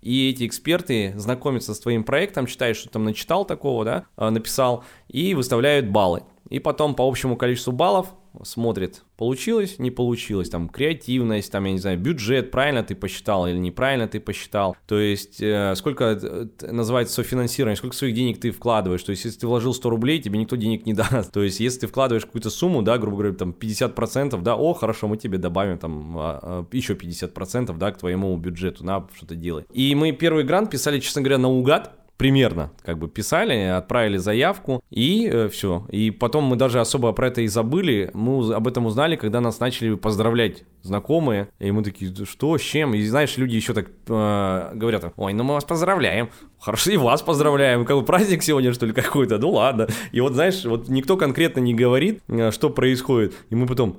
и 0.00 0.30
эти 0.30 0.46
эксперты 0.46 1.12
знакомятся 1.16 1.74
с 1.74 1.80
твоим 1.80 2.04
проектом, 2.04 2.46
читают, 2.46 2.76
что 2.76 2.88
там 2.88 3.04
начитал 3.04 3.44
такого, 3.44 3.84
да, 3.84 4.06
а, 4.16 4.30
написал, 4.30 4.84
и 5.08 5.34
выставляют 5.34 5.88
баллы. 5.88 6.22
И 6.48 6.58
потом 6.58 6.94
по 6.94 7.06
общему 7.06 7.36
количеству 7.36 7.72
баллов 7.72 8.08
смотрит, 8.42 9.04
получилось, 9.18 9.80
не 9.80 9.90
получилось, 9.90 10.48
там, 10.48 10.68
креативность, 10.68 11.50
там, 11.50 11.64
я 11.64 11.72
не 11.72 11.78
знаю, 11.78 11.98
бюджет, 11.98 12.52
правильно 12.52 12.84
ты 12.84 12.94
посчитал 12.94 13.48
или 13.48 13.58
неправильно 13.58 14.06
ты 14.06 14.20
посчитал, 14.20 14.76
то 14.86 14.98
есть, 14.98 15.42
э, 15.42 15.74
сколько 15.74 16.04
э, 16.22 16.46
называется 16.70 17.14
софинансирование, 17.14 17.76
сколько 17.76 17.96
своих 17.96 18.14
денег 18.14 18.40
ты 18.40 18.52
вкладываешь, 18.52 19.02
то 19.02 19.10
есть, 19.10 19.24
если 19.24 19.40
ты 19.40 19.48
вложил 19.48 19.74
100 19.74 19.90
рублей, 19.90 20.22
тебе 20.22 20.38
никто 20.38 20.54
денег 20.54 20.86
не 20.86 20.94
даст, 20.94 21.32
то 21.32 21.42
есть, 21.42 21.58
если 21.58 21.80
ты 21.80 21.86
вкладываешь 21.88 22.26
какую-то 22.26 22.48
сумму, 22.48 22.82
да, 22.82 22.96
грубо 22.96 23.16
говоря, 23.16 23.34
там, 23.34 23.50
50%, 23.50 24.40
да, 24.40 24.54
о, 24.54 24.72
хорошо, 24.72 25.08
мы 25.08 25.16
тебе 25.16 25.36
добавим, 25.38 25.78
там, 25.78 26.16
а, 26.16 26.38
а, 26.40 26.66
еще 26.70 26.94
50%, 26.94 27.76
да, 27.76 27.90
к 27.90 27.98
твоему 27.98 28.36
бюджету, 28.36 28.84
на, 28.84 29.04
что-то 29.16 29.34
делай. 29.34 29.64
И 29.72 29.96
мы 29.96 30.12
первый 30.12 30.44
грант 30.44 30.70
писали, 30.70 31.00
честно 31.00 31.22
говоря, 31.22 31.38
наугад, 31.38 31.90
примерно 32.18 32.72
как 32.82 32.98
бы 32.98 33.08
писали, 33.08 33.54
отправили 33.54 34.18
заявку 34.18 34.82
и 34.90 35.30
э, 35.32 35.48
все. 35.48 35.86
И 35.90 36.10
потом 36.10 36.44
мы 36.44 36.56
даже 36.56 36.80
особо 36.80 37.12
про 37.12 37.28
это 37.28 37.40
и 37.40 37.46
забыли. 37.46 38.10
Мы 38.12 38.52
об 38.52 38.66
этом 38.66 38.86
узнали, 38.86 39.16
когда 39.16 39.40
нас 39.40 39.60
начали 39.60 39.94
поздравлять 39.94 40.64
знакомые. 40.82 41.48
И 41.60 41.70
мы 41.70 41.82
такие, 41.82 42.12
что, 42.26 42.58
с 42.58 42.60
чем? 42.60 42.94
И 42.94 43.02
знаешь, 43.06 43.36
люди 43.38 43.54
еще 43.54 43.72
так 43.72 43.86
э, 44.08 44.70
говорят, 44.74 45.12
ой, 45.16 45.32
ну 45.32 45.44
мы 45.44 45.54
вас 45.54 45.64
поздравляем. 45.64 46.28
Хорошо, 46.58 46.90
и 46.90 46.96
вас 46.96 47.22
поздравляем. 47.22 47.84
Как 47.84 47.96
бы 47.96 48.04
праздник 48.04 48.42
сегодня, 48.42 48.72
что 48.72 48.84
ли, 48.84 48.92
какой-то? 48.92 49.38
Ну 49.38 49.50
ладно. 49.52 49.86
И 50.10 50.20
вот, 50.20 50.34
знаешь, 50.34 50.64
вот 50.64 50.88
никто 50.88 51.16
конкретно 51.16 51.60
не 51.60 51.72
говорит, 51.72 52.20
э, 52.28 52.50
что 52.50 52.68
происходит. 52.68 53.34
И 53.50 53.54
мы 53.54 53.66
потом, 53.66 53.96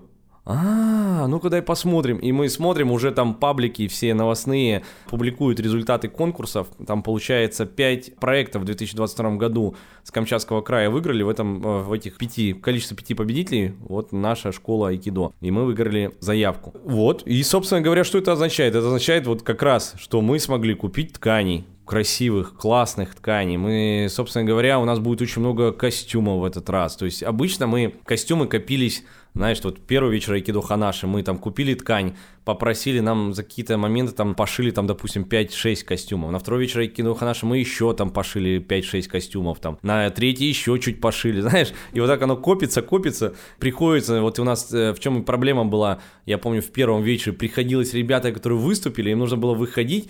а, 0.52 1.28
ну-ка 1.28 1.50
дай 1.50 1.62
посмотрим. 1.62 2.18
И 2.18 2.32
мы 2.32 2.50
смотрим, 2.50 2.92
уже 2.92 3.12
там 3.12 3.36
паблики 3.36 3.88
все 3.88 4.16
новостные 4.16 4.84
публикуют 5.08 5.60
результаты 5.60 6.08
конкурсов. 6.08 6.68
Там 6.88 7.04
получается 7.04 7.68
5 7.68 8.16
проектов 8.16 8.64
в 8.64 8.66
2022 8.66 9.36
году 9.36 9.76
с 10.04 10.10
Камчатского 10.10 10.62
края 10.62 10.90
выиграли. 10.90 11.22
В 11.22 11.30
этом, 11.30 11.64
э, 11.64 11.84
в 11.84 11.94
этих 11.94 12.18
пяти, 12.18 12.54
количество 12.54 12.98
пяти 12.98 13.14
победителей, 13.14 13.76
вот 13.82 14.12
наша 14.12 14.52
школа 14.52 14.90
Айкидо. 14.90 15.34
И 15.40 15.52
мы 15.52 15.66
выиграли 15.66 16.16
заявку. 16.20 16.74
Вот. 16.84 17.22
И, 17.28 17.44
собственно 17.44 17.82
говоря, 17.82 18.04
что 18.04 18.18
это 18.18 18.32
означает? 18.32 18.74
Это 18.74 18.88
означает 18.88 19.28
вот 19.28 19.44
как 19.44 19.62
раз, 19.62 19.94
что 20.00 20.20
мы 20.22 20.40
смогли 20.40 20.74
купить 20.74 21.14
тканей, 21.14 21.68
красивых, 21.90 22.54
классных 22.56 23.16
тканей. 23.16 23.58
Мы, 23.58 24.08
собственно 24.12 24.46
говоря, 24.46 24.78
у 24.80 24.86
нас 24.86 25.00
будет 25.00 25.24
очень 25.24 25.42
много 25.42 25.72
костюмов 25.72 26.42
в 26.42 26.46
этот 26.46 26.70
раз. 26.70 26.96
То 26.96 27.06
есть 27.06 27.24
обычно 27.24 27.66
мы 27.66 27.96
костюмы 28.06 28.46
копились 28.46 29.04
знаешь, 29.36 29.60
вот 29.64 29.80
первый 29.86 30.12
вечер 30.12 30.34
Айкидо 30.34 30.62
Ханаши, 30.62 31.08
мы 31.08 31.22
там 31.24 31.38
купили 31.38 31.74
ткань, 31.76 32.16
попросили 32.46 33.00
нам 33.00 33.34
за 33.34 33.44
какие-то 33.44 33.78
моменты 33.78 34.12
там 34.12 34.34
пошили 34.34 34.72
там, 34.72 34.88
допустим, 34.88 35.24
5-6 35.24 35.86
костюмов. 35.86 36.32
На 36.32 36.40
второй 36.40 36.62
вечер 36.62 36.80
Айкидо 36.80 37.14
Ханаши 37.14 37.46
мы 37.46 37.60
еще 37.60 37.94
там 37.94 38.10
пошили 38.10 38.60
5-6 38.60 39.08
костюмов 39.08 39.60
там. 39.60 39.78
На 39.84 40.10
третий 40.10 40.46
еще 40.46 40.78
чуть 40.80 41.00
пошили, 41.00 41.42
знаешь. 41.42 41.70
И 41.94 42.00
вот 42.00 42.08
так 42.08 42.22
оно 42.22 42.38
копится, 42.38 42.82
копится. 42.82 43.36
Приходится, 43.60 44.22
вот 44.22 44.40
у 44.40 44.44
нас 44.44 44.74
э, 44.74 44.94
в 44.94 45.00
чем 45.00 45.24
проблема 45.24 45.64
была, 45.64 46.00
я 46.26 46.38
помню, 46.38 46.62
в 46.62 46.72
первом 46.72 47.04
вечере 47.04 47.34
приходилось 47.34 47.94
ребята, 47.94 48.32
которые 48.32 48.60
выступили, 48.60 49.12
им 49.12 49.20
нужно 49.20 49.38
было 49.38 49.54
выходить, 49.54 50.10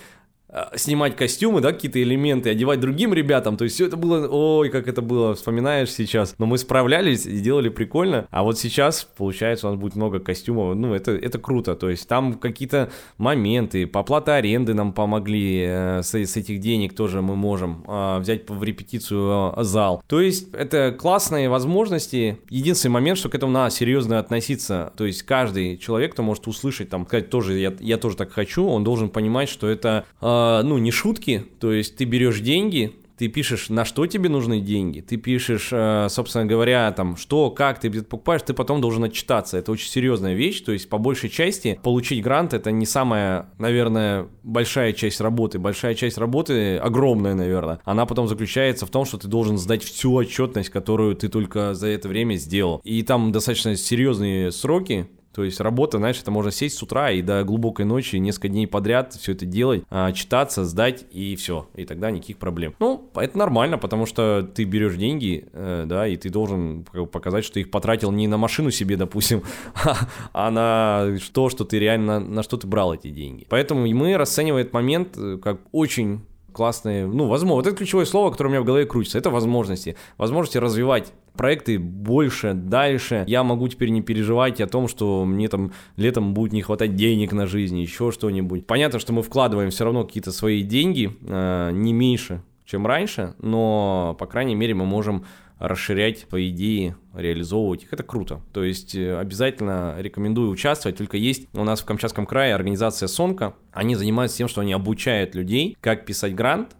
снимать 0.75 1.15
костюмы, 1.15 1.61
да, 1.61 1.71
какие-то 1.71 2.01
элементы, 2.01 2.49
одевать 2.49 2.79
другим 2.79 3.13
ребятам, 3.13 3.57
то 3.57 3.63
есть 3.63 3.75
все 3.75 3.85
это 3.85 3.97
было, 3.97 4.27
ой, 4.27 4.69
как 4.69 4.87
это 4.87 5.01
было, 5.01 5.35
вспоминаешь 5.35 5.91
сейчас, 5.91 6.35
но 6.37 6.45
мы 6.45 6.57
справлялись 6.57 7.25
и 7.25 7.39
делали 7.39 7.69
прикольно, 7.69 8.27
а 8.31 8.43
вот 8.43 8.57
сейчас, 8.57 9.03
получается, 9.03 9.67
у 9.67 9.71
нас 9.71 9.79
будет 9.79 9.95
много 9.95 10.19
костюмов, 10.19 10.75
ну, 10.75 10.93
это, 10.93 11.11
это 11.11 11.37
круто, 11.37 11.75
то 11.75 11.89
есть 11.89 12.07
там 12.07 12.33
какие-то 12.33 12.89
моменты, 13.17 13.85
поплата 13.85 14.35
аренды 14.35 14.73
нам 14.73 14.93
помогли, 14.93 15.65
э, 15.67 16.01
с, 16.03 16.15
с 16.15 16.37
этих 16.37 16.59
денег 16.59 16.95
тоже 16.95 17.21
мы 17.21 17.35
можем 17.35 17.83
э, 17.87 18.19
взять 18.19 18.49
в 18.49 18.63
репетицию 18.63 19.53
э, 19.55 19.63
зал, 19.63 20.03
то 20.07 20.19
есть 20.19 20.53
это 20.53 20.91
классные 20.91 21.49
возможности, 21.49 22.39
единственный 22.49 22.93
момент, 22.93 23.19
что 23.19 23.29
к 23.29 23.35
этому 23.35 23.51
надо 23.51 23.69
серьезно 23.71 24.17
относиться, 24.17 24.93
то 24.97 25.05
есть 25.05 25.23
каждый 25.23 25.77
человек, 25.77 26.13
кто 26.13 26.23
может 26.23 26.47
услышать, 26.47 26.89
там, 26.89 27.05
сказать 27.05 27.29
тоже, 27.29 27.59
я, 27.59 27.73
я 27.79 27.97
тоже 27.97 28.17
так 28.17 28.31
хочу, 28.31 28.65
он 28.65 28.83
должен 28.83 29.09
понимать, 29.09 29.49
что 29.49 29.67
это 29.67 30.05
э, 30.21 30.38
ну, 30.63 30.77
не 30.77 30.91
шутки, 30.91 31.45
то 31.59 31.71
есть 31.71 31.95
ты 31.95 32.05
берешь 32.05 32.39
деньги, 32.39 32.93
ты 33.19 33.27
пишешь, 33.27 33.67
на 33.67 33.83
что 33.83 34.05
тебе 34.05 34.29
нужны 34.29 34.61
деньги, 34.61 35.01
ты 35.01 35.17
пишешь, 35.17 35.69
э, 35.73 36.07
собственно 36.09 36.45
говоря, 36.45 36.89
там, 36.93 37.17
что, 37.17 37.51
как 37.51 37.77
ты 37.81 37.91
покупаешь, 38.01 38.43
ты 38.43 38.53
потом 38.53 38.79
должен 38.79 39.03
отчитаться. 39.03 39.57
Это 39.57 39.73
очень 39.73 39.89
серьезная 39.89 40.35
вещь, 40.35 40.61
то 40.61 40.71
есть 40.71 40.87
по 40.87 40.97
большей 40.97 41.29
части 41.29 41.77
получить 41.83 42.23
грант 42.23 42.53
это 42.53 42.71
не 42.71 42.85
самая, 42.85 43.49
наверное, 43.57 44.27
большая 44.43 44.93
часть 44.93 45.19
работы. 45.19 45.59
Большая 45.59 45.95
часть 45.95 46.17
работы, 46.17 46.77
огромная, 46.77 47.33
наверное, 47.33 47.81
она 47.83 48.05
потом 48.05 48.29
заключается 48.29 48.85
в 48.85 48.89
том, 48.89 49.03
что 49.03 49.17
ты 49.17 49.27
должен 49.27 49.57
сдать 49.57 49.83
всю 49.83 50.13
отчетность, 50.13 50.69
которую 50.69 51.13
ты 51.17 51.27
только 51.27 51.73
за 51.73 51.87
это 51.87 52.07
время 52.07 52.35
сделал. 52.35 52.79
И 52.85 53.03
там 53.03 53.33
достаточно 53.33 53.75
серьезные 53.75 54.49
сроки, 54.53 55.09
то 55.33 55.43
есть 55.43 55.59
работа, 55.59 55.97
знаешь, 55.97 56.19
это 56.19 56.31
можно 56.31 56.51
сесть 56.51 56.77
с 56.77 56.83
утра 56.83 57.11
и 57.11 57.21
до 57.21 57.43
глубокой 57.43 57.85
ночи 57.85 58.15
несколько 58.15 58.49
дней 58.49 58.67
подряд 58.67 59.13
все 59.13 59.33
это 59.33 59.45
делать, 59.45 59.83
а, 59.89 60.11
читаться, 60.11 60.65
сдать 60.65 61.05
и 61.11 61.35
все. 61.35 61.67
И 61.75 61.85
тогда 61.85 62.09
никаких 62.09 62.37
проблем. 62.37 62.73
Ну, 62.79 63.09
это 63.15 63.37
нормально, 63.37 63.77
потому 63.77 64.05
что 64.05 64.41
ты 64.53 64.63
берешь 64.63 64.95
деньги, 64.95 65.47
э, 65.53 65.85
да, 65.87 66.07
и 66.07 66.17
ты 66.17 66.29
должен 66.29 66.83
показать, 67.11 67.45
что 67.45 67.55
ты 67.55 67.61
их 67.61 67.71
потратил 67.71 68.11
не 68.11 68.27
на 68.27 68.37
машину 68.37 68.71
себе, 68.71 68.97
допустим, 68.97 69.43
а 70.33 70.49
на 70.49 71.17
то, 71.31 71.49
что 71.49 71.63
ты 71.63 71.77
реально, 71.77 72.19
на 72.19 72.41
что 72.41 72.57
ты 72.57 72.65
брал 72.65 72.93
эти 72.93 73.09
деньги. 73.09 73.45
Поэтому 73.49 73.87
мы 73.87 74.17
расцениваем 74.17 74.61
этот 74.61 74.73
момент 74.73 75.15
э, 75.17 75.37
как 75.41 75.59
очень 75.71 76.21
классные, 76.51 77.05
ну, 77.05 77.27
возможно, 77.27 77.55
вот 77.55 77.67
это 77.67 77.75
ключевое 77.77 78.05
слово, 78.05 78.31
которое 78.31 78.49
у 78.49 78.51
меня 78.51 78.61
в 78.61 78.65
голове 78.65 78.85
крутится, 78.85 79.17
это 79.17 79.29
возможности. 79.29 79.95
Возможности 80.17 80.57
развивать 80.57 81.13
проекты 81.39 81.79
больше, 81.79 82.53
дальше. 82.53 83.23
Я 83.25 83.43
могу 83.45 83.69
теперь 83.69 83.91
не 83.91 84.01
переживать 84.01 84.59
о 84.59 84.67
том, 84.67 84.89
что 84.89 85.23
мне 85.23 85.47
там 85.47 85.71
летом 85.95 86.33
будет 86.33 86.51
не 86.51 86.61
хватать 86.61 86.95
денег 86.95 87.31
на 87.31 87.47
жизнь, 87.47 87.79
еще 87.79 88.11
что-нибудь. 88.11 88.67
Понятно, 88.67 88.99
что 88.99 89.13
мы 89.13 89.23
вкладываем 89.23 89.69
все 89.69 89.85
равно 89.85 90.03
какие-то 90.03 90.33
свои 90.33 90.63
деньги, 90.63 91.15
э, 91.21 91.71
не 91.71 91.93
меньше, 91.93 92.43
чем 92.65 92.85
раньше, 92.85 93.35
но, 93.39 94.17
по 94.19 94.25
крайней 94.25 94.55
мере, 94.55 94.73
мы 94.73 94.85
можем 94.85 95.23
расширять 95.59 96.25
по 96.27 96.45
идее, 96.49 96.97
реализовывать 97.13 97.83
их. 97.83 97.93
Это 97.93 98.03
круто. 98.03 98.41
То 98.51 98.65
есть 98.65 98.93
э, 98.95 99.17
обязательно 99.17 99.95
рекомендую 99.97 100.49
участвовать. 100.49 100.97
Только 100.97 101.15
есть 101.15 101.47
у 101.53 101.63
нас 101.63 101.81
в 101.81 101.85
Камчатском 101.85 102.25
крае 102.25 102.53
организация 102.53 103.07
Сонка. 103.07 103.53
Они 103.71 103.95
занимаются 103.95 104.37
тем, 104.37 104.49
что 104.49 104.59
они 104.59 104.73
обучают 104.73 105.35
людей, 105.35 105.77
как 105.79 106.05
писать 106.05 106.35
грант, 106.35 106.75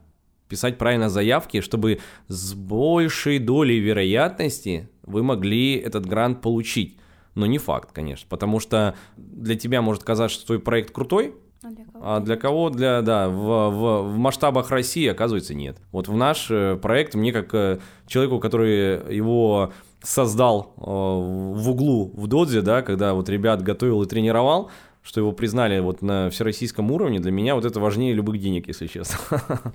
писать 0.50 0.78
правильно 0.78 1.10
заявки, 1.10 1.62
чтобы 1.62 2.00
с 2.28 2.54
большей 2.54 3.40
долей 3.40 3.80
вероятности 3.80 4.90
вы 5.04 5.24
могли 5.24 5.76
этот 5.76 6.06
грант 6.06 6.42
получить. 6.42 6.98
Но 7.36 7.46
не 7.46 7.58
факт, 7.58 7.92
конечно, 7.94 8.26
потому 8.28 8.60
что 8.60 8.96
для 9.16 9.56
тебя 9.56 9.82
может 9.82 10.04
казаться, 10.04 10.36
что 10.36 10.48
твой 10.48 10.60
проект 10.60 10.92
крутой, 10.92 11.36
А 11.64 11.70
для 11.70 11.86
кого? 11.86 12.06
А 12.06 12.20
для 12.20 12.36
кого, 12.36 12.70
для, 12.70 13.02
да, 13.02 13.30
в, 13.30 13.70
в, 13.70 14.14
в 14.14 14.18
масштабах 14.18 14.72
России, 14.72 15.08
оказывается, 15.08 15.54
нет. 15.54 15.78
Вот 15.92 16.08
в 16.08 16.16
наш 16.16 16.48
э, 16.50 16.76
проект 16.82 17.16
мне 17.16 17.32
как 17.32 17.54
э, 17.54 17.80
человеку, 18.08 18.40
который 18.40 19.16
его 19.16 19.72
создал 20.02 20.74
э, 20.78 20.82
в 20.82 21.70
углу 21.70 22.12
в 22.16 22.28
Додзе, 22.28 22.62
да, 22.62 22.82
когда 22.82 23.14
вот 23.14 23.30
ребят 23.30 23.62
готовил 23.62 24.02
и 24.04 24.08
тренировал, 24.08 24.72
что 25.02 25.22
его 25.22 25.32
признали 25.32 25.80
вот 25.80 26.02
на 26.02 26.30
всероссийском 26.30 26.92
уровне, 26.92 27.20
для 27.20 27.32
меня 27.32 27.56
вот 27.56 27.66
это 27.66 27.80
важнее 27.80 28.14
любых 28.14 28.40
денег, 28.40 28.68
если 28.68 28.88
честно. 28.88 29.18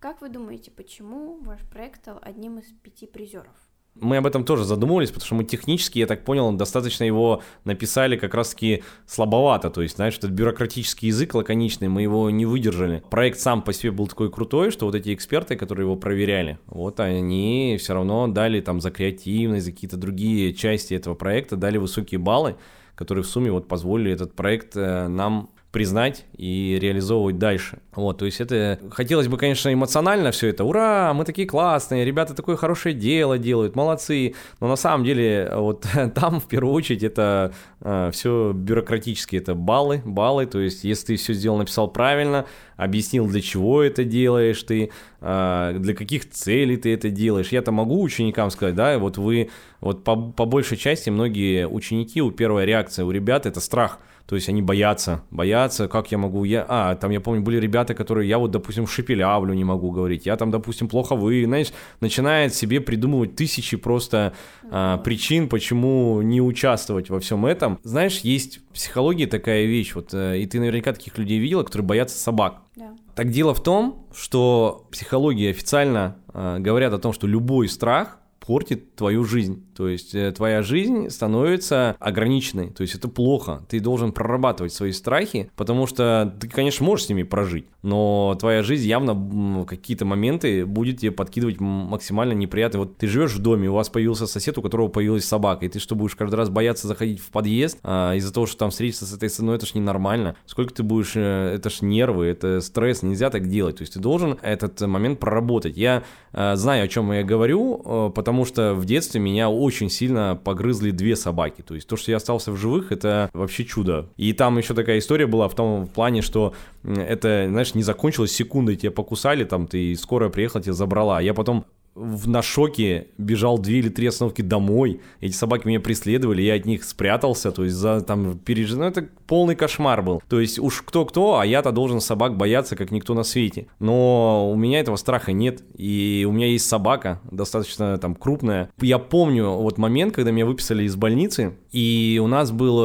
Как 0.00 0.20
вы 0.20 0.28
думаете, 0.28 0.70
почему 0.70 1.40
ваш 1.40 1.60
проект 1.62 2.02
стал 2.02 2.20
одним 2.22 2.60
из 2.60 2.66
пяти 2.84 3.04
призеров? 3.08 3.56
Мы 3.96 4.18
об 4.18 4.28
этом 4.28 4.44
тоже 4.44 4.62
задумывались, 4.62 5.08
потому 5.08 5.26
что 5.26 5.34
мы 5.34 5.42
технически, 5.42 5.98
я 5.98 6.06
так 6.06 6.24
понял, 6.24 6.52
достаточно 6.52 7.02
его 7.02 7.42
написали 7.64 8.16
как 8.16 8.32
раз-таки 8.32 8.84
слабовато. 9.06 9.70
То 9.70 9.82
есть, 9.82 9.96
знаешь, 9.96 10.16
этот 10.16 10.30
бюрократический 10.30 11.08
язык 11.08 11.34
лаконичный, 11.34 11.88
мы 11.88 12.02
его 12.02 12.30
не 12.30 12.46
выдержали. 12.46 13.02
Проект 13.10 13.40
сам 13.40 13.60
по 13.60 13.72
себе 13.72 13.90
был 13.90 14.06
такой 14.06 14.30
крутой, 14.30 14.70
что 14.70 14.86
вот 14.86 14.94
эти 14.94 15.12
эксперты, 15.12 15.56
которые 15.56 15.86
его 15.86 15.96
проверяли, 15.96 16.60
вот 16.66 17.00
они 17.00 17.76
все 17.80 17.94
равно 17.94 18.28
дали 18.28 18.60
там 18.60 18.80
за 18.80 18.92
креативность, 18.92 19.66
за 19.66 19.72
какие-то 19.72 19.96
другие 19.96 20.54
части 20.54 20.94
этого 20.94 21.16
проекта, 21.16 21.56
дали 21.56 21.76
высокие 21.76 22.20
баллы, 22.20 22.54
которые 22.94 23.24
в 23.24 23.28
сумме 23.28 23.50
вот 23.50 23.66
позволили 23.66 24.12
этот 24.12 24.34
проект 24.36 24.76
э, 24.76 25.08
нам 25.08 25.50
признать 25.78 26.24
и 26.36 26.76
реализовывать 26.82 27.38
дальше. 27.38 27.78
Вот, 27.94 28.18
то 28.18 28.24
есть 28.24 28.40
это 28.40 28.80
хотелось 28.90 29.28
бы, 29.28 29.36
конечно, 29.36 29.72
эмоционально 29.72 30.32
все 30.32 30.48
это. 30.48 30.64
Ура, 30.64 31.14
мы 31.14 31.24
такие 31.24 31.46
классные, 31.46 32.04
ребята 32.04 32.34
такое 32.34 32.56
хорошее 32.56 32.96
дело 32.96 33.38
делают, 33.38 33.76
молодцы. 33.76 34.34
Но 34.58 34.66
на 34.66 34.74
самом 34.74 35.04
деле 35.04 35.48
вот 35.54 35.86
там 36.16 36.40
в 36.40 36.48
первую 36.48 36.74
очередь 36.74 37.04
это 37.04 37.52
э, 37.80 38.10
все 38.12 38.50
бюрократически, 38.52 39.36
это 39.36 39.54
баллы, 39.54 40.02
баллы. 40.04 40.46
То 40.46 40.58
есть 40.58 40.82
если 40.82 41.06
ты 41.06 41.16
все 41.16 41.32
сделал, 41.32 41.58
написал 41.58 41.86
правильно, 41.86 42.46
объяснил, 42.76 43.28
для 43.28 43.40
чего 43.40 43.80
это 43.80 44.02
делаешь 44.02 44.60
ты, 44.64 44.90
э, 45.20 45.76
для 45.78 45.94
каких 45.94 46.28
целей 46.28 46.76
ты 46.76 46.92
это 46.92 47.08
делаешь. 47.08 47.50
Я-то 47.52 47.70
могу 47.70 48.02
ученикам 48.02 48.50
сказать, 48.50 48.74
да, 48.74 48.98
вот 48.98 49.16
вы, 49.16 49.50
вот 49.80 50.02
по, 50.02 50.16
по 50.16 50.44
большей 50.44 50.76
части 50.76 51.08
многие 51.08 51.68
ученики, 51.68 52.20
у 52.20 52.32
первой 52.32 52.66
реакции 52.66 53.04
у 53.04 53.12
ребят 53.12 53.46
это 53.46 53.60
страх– 53.60 54.00
то 54.28 54.34
есть 54.34 54.46
они 54.50 54.60
боятся, 54.60 55.22
боятся, 55.30 55.88
как 55.88 56.12
я 56.12 56.18
могу, 56.18 56.44
я, 56.44 56.66
а, 56.68 56.96
там 56.96 57.10
я 57.10 57.20
помню, 57.20 57.40
были 57.40 57.58
ребята, 57.58 57.94
которые, 57.94 58.28
я 58.28 58.36
вот, 58.36 58.50
допустим, 58.50 58.86
шепелявлю 58.86 59.54
не 59.54 59.64
могу 59.64 59.90
говорить, 59.90 60.26
я 60.26 60.36
там, 60.36 60.50
допустим, 60.50 60.86
плохо 60.86 61.16
вы, 61.16 61.44
знаешь, 61.46 61.68
начинает 62.00 62.54
себе 62.54 62.82
придумывать 62.82 63.36
тысячи 63.36 63.78
просто 63.78 64.34
а, 64.70 64.98
причин, 64.98 65.48
почему 65.48 66.20
не 66.20 66.42
участвовать 66.42 67.08
во 67.08 67.20
всем 67.20 67.46
этом. 67.46 67.78
Знаешь, 67.84 68.18
есть 68.18 68.58
в 68.58 68.74
психологии 68.74 69.24
такая 69.24 69.64
вещь, 69.64 69.94
вот, 69.94 70.12
э, 70.12 70.40
и 70.40 70.46
ты 70.46 70.60
наверняка 70.60 70.92
таких 70.92 71.16
людей 71.16 71.38
видела, 71.38 71.62
которые 71.62 71.86
боятся 71.86 72.18
собак. 72.18 72.60
Да. 72.76 72.94
Так 73.14 73.30
дело 73.30 73.54
в 73.54 73.62
том, 73.62 74.08
что 74.14 74.86
психологии 74.90 75.48
официально 75.48 76.18
э, 76.34 76.58
говорят 76.58 76.92
о 76.92 76.98
том, 76.98 77.14
что 77.14 77.26
любой 77.26 77.66
страх 77.66 78.18
портит 78.48 78.96
твою 78.96 79.24
жизнь. 79.24 79.62
То 79.76 79.88
есть 79.88 80.14
э, 80.14 80.32
твоя 80.32 80.62
жизнь 80.62 81.10
становится 81.10 81.96
ограниченной. 82.00 82.70
То 82.70 82.80
есть 82.80 82.94
это 82.94 83.06
плохо. 83.06 83.62
Ты 83.68 83.78
должен 83.78 84.10
прорабатывать 84.10 84.72
свои 84.72 84.92
страхи, 84.92 85.50
потому 85.54 85.86
что 85.86 86.34
ты, 86.40 86.48
конечно, 86.48 86.84
можешь 86.86 87.04
с 87.04 87.08
ними 87.10 87.24
прожить, 87.24 87.66
но 87.82 88.34
твоя 88.40 88.62
жизнь 88.62 88.88
явно 88.88 89.66
какие-то 89.66 90.06
моменты 90.06 90.64
будет 90.64 91.00
тебе 91.00 91.12
подкидывать 91.12 91.60
максимально 91.60 92.32
неприятные. 92.32 92.84
Вот 92.84 92.96
ты 92.96 93.06
живешь 93.06 93.34
в 93.34 93.38
доме, 93.40 93.68
у 93.68 93.74
вас 93.74 93.90
появился 93.90 94.26
сосед, 94.26 94.56
у 94.56 94.62
которого 94.62 94.88
появилась 94.88 95.26
собака, 95.26 95.66
и 95.66 95.68
ты 95.68 95.78
что, 95.78 95.94
будешь 95.94 96.16
каждый 96.16 96.36
раз 96.36 96.48
бояться 96.48 96.88
заходить 96.88 97.20
в 97.20 97.30
подъезд 97.30 97.78
а, 97.82 98.14
из-за 98.14 98.32
того, 98.32 98.46
что 98.46 98.56
там 98.56 98.70
встретиться 98.70 99.04
с 99.04 99.14
этой 99.14 99.28
ну 99.40 99.52
это 99.52 99.66
ж 99.66 99.74
ненормально. 99.74 100.36
Сколько 100.46 100.72
ты 100.72 100.82
будешь, 100.82 101.12
э, 101.16 101.52
это 101.54 101.68
ж 101.68 101.82
нервы, 101.82 102.26
это 102.26 102.62
стресс, 102.62 103.02
нельзя 103.02 103.28
так 103.28 103.46
делать. 103.46 103.76
То 103.76 103.82
есть 103.82 103.92
ты 103.92 104.00
должен 104.00 104.38
этот 104.40 104.80
момент 104.80 105.20
проработать. 105.20 105.76
Я 105.76 106.02
а, 106.32 106.56
знаю, 106.56 106.86
о 106.86 106.88
чем 106.88 107.12
я 107.12 107.22
говорю, 107.22 108.12
потому 108.14 108.37
потому 108.38 108.54
что 108.54 108.74
в 108.74 108.84
детстве 108.84 109.20
меня 109.20 109.50
очень 109.50 109.90
сильно 109.90 110.40
погрызли 110.42 110.92
две 110.92 111.16
собаки. 111.16 111.62
То 111.62 111.74
есть 111.74 111.88
то, 111.88 111.96
что 111.96 112.12
я 112.12 112.18
остался 112.18 112.52
в 112.52 112.56
живых, 112.56 112.92
это 112.92 113.30
вообще 113.32 113.64
чудо. 113.64 114.10
И 114.16 114.32
там 114.32 114.58
еще 114.58 114.74
такая 114.74 115.00
история 115.00 115.26
была 115.26 115.48
в 115.48 115.56
том 115.56 115.88
плане, 115.88 116.22
что 116.22 116.54
это, 116.84 117.46
знаешь, 117.48 117.74
не 117.74 117.82
закончилось 117.82 118.30
секундой, 118.30 118.76
тебя 118.76 118.92
покусали, 118.92 119.42
там 119.42 119.66
ты 119.66 119.96
скорая 119.96 120.30
приехала, 120.30 120.62
тебя 120.62 120.72
забрала. 120.72 121.20
Я 121.20 121.34
потом 121.34 121.64
в, 121.98 122.28
на 122.28 122.42
шоке 122.42 123.08
бежал 123.18 123.58
две 123.58 123.80
или 123.80 123.88
три 123.88 124.06
остановки 124.06 124.42
домой. 124.42 125.00
Эти 125.20 125.32
собаки 125.32 125.66
меня 125.66 125.80
преследовали, 125.80 126.42
я 126.42 126.54
от 126.54 126.64
них 126.64 126.84
спрятался, 126.84 127.50
то 127.50 127.64
есть 127.64 127.76
за 127.76 128.00
там 128.00 128.38
переж... 128.38 128.72
Ну, 128.72 128.84
это 128.84 129.08
полный 129.26 129.56
кошмар 129.56 130.02
был. 130.02 130.22
То 130.28 130.40
есть 130.40 130.58
уж 130.58 130.82
кто-кто, 130.82 131.38
а 131.38 131.46
я-то 131.46 131.72
должен 131.72 132.00
собак 132.00 132.36
бояться, 132.36 132.76
как 132.76 132.90
никто 132.90 133.14
на 133.14 133.24
свете. 133.24 133.66
Но 133.80 134.50
у 134.50 134.56
меня 134.56 134.80
этого 134.80 134.96
страха 134.96 135.32
нет, 135.32 135.62
и 135.76 136.24
у 136.28 136.32
меня 136.32 136.46
есть 136.46 136.66
собака, 136.66 137.20
достаточно 137.30 137.98
там 137.98 138.14
крупная. 138.14 138.70
Я 138.80 138.98
помню 138.98 139.50
вот 139.50 139.78
момент, 139.78 140.14
когда 140.14 140.30
меня 140.30 140.46
выписали 140.46 140.84
из 140.84 140.96
больницы, 140.96 141.56
и 141.72 142.20
у 142.22 142.28
нас 142.28 142.52
был, 142.52 142.76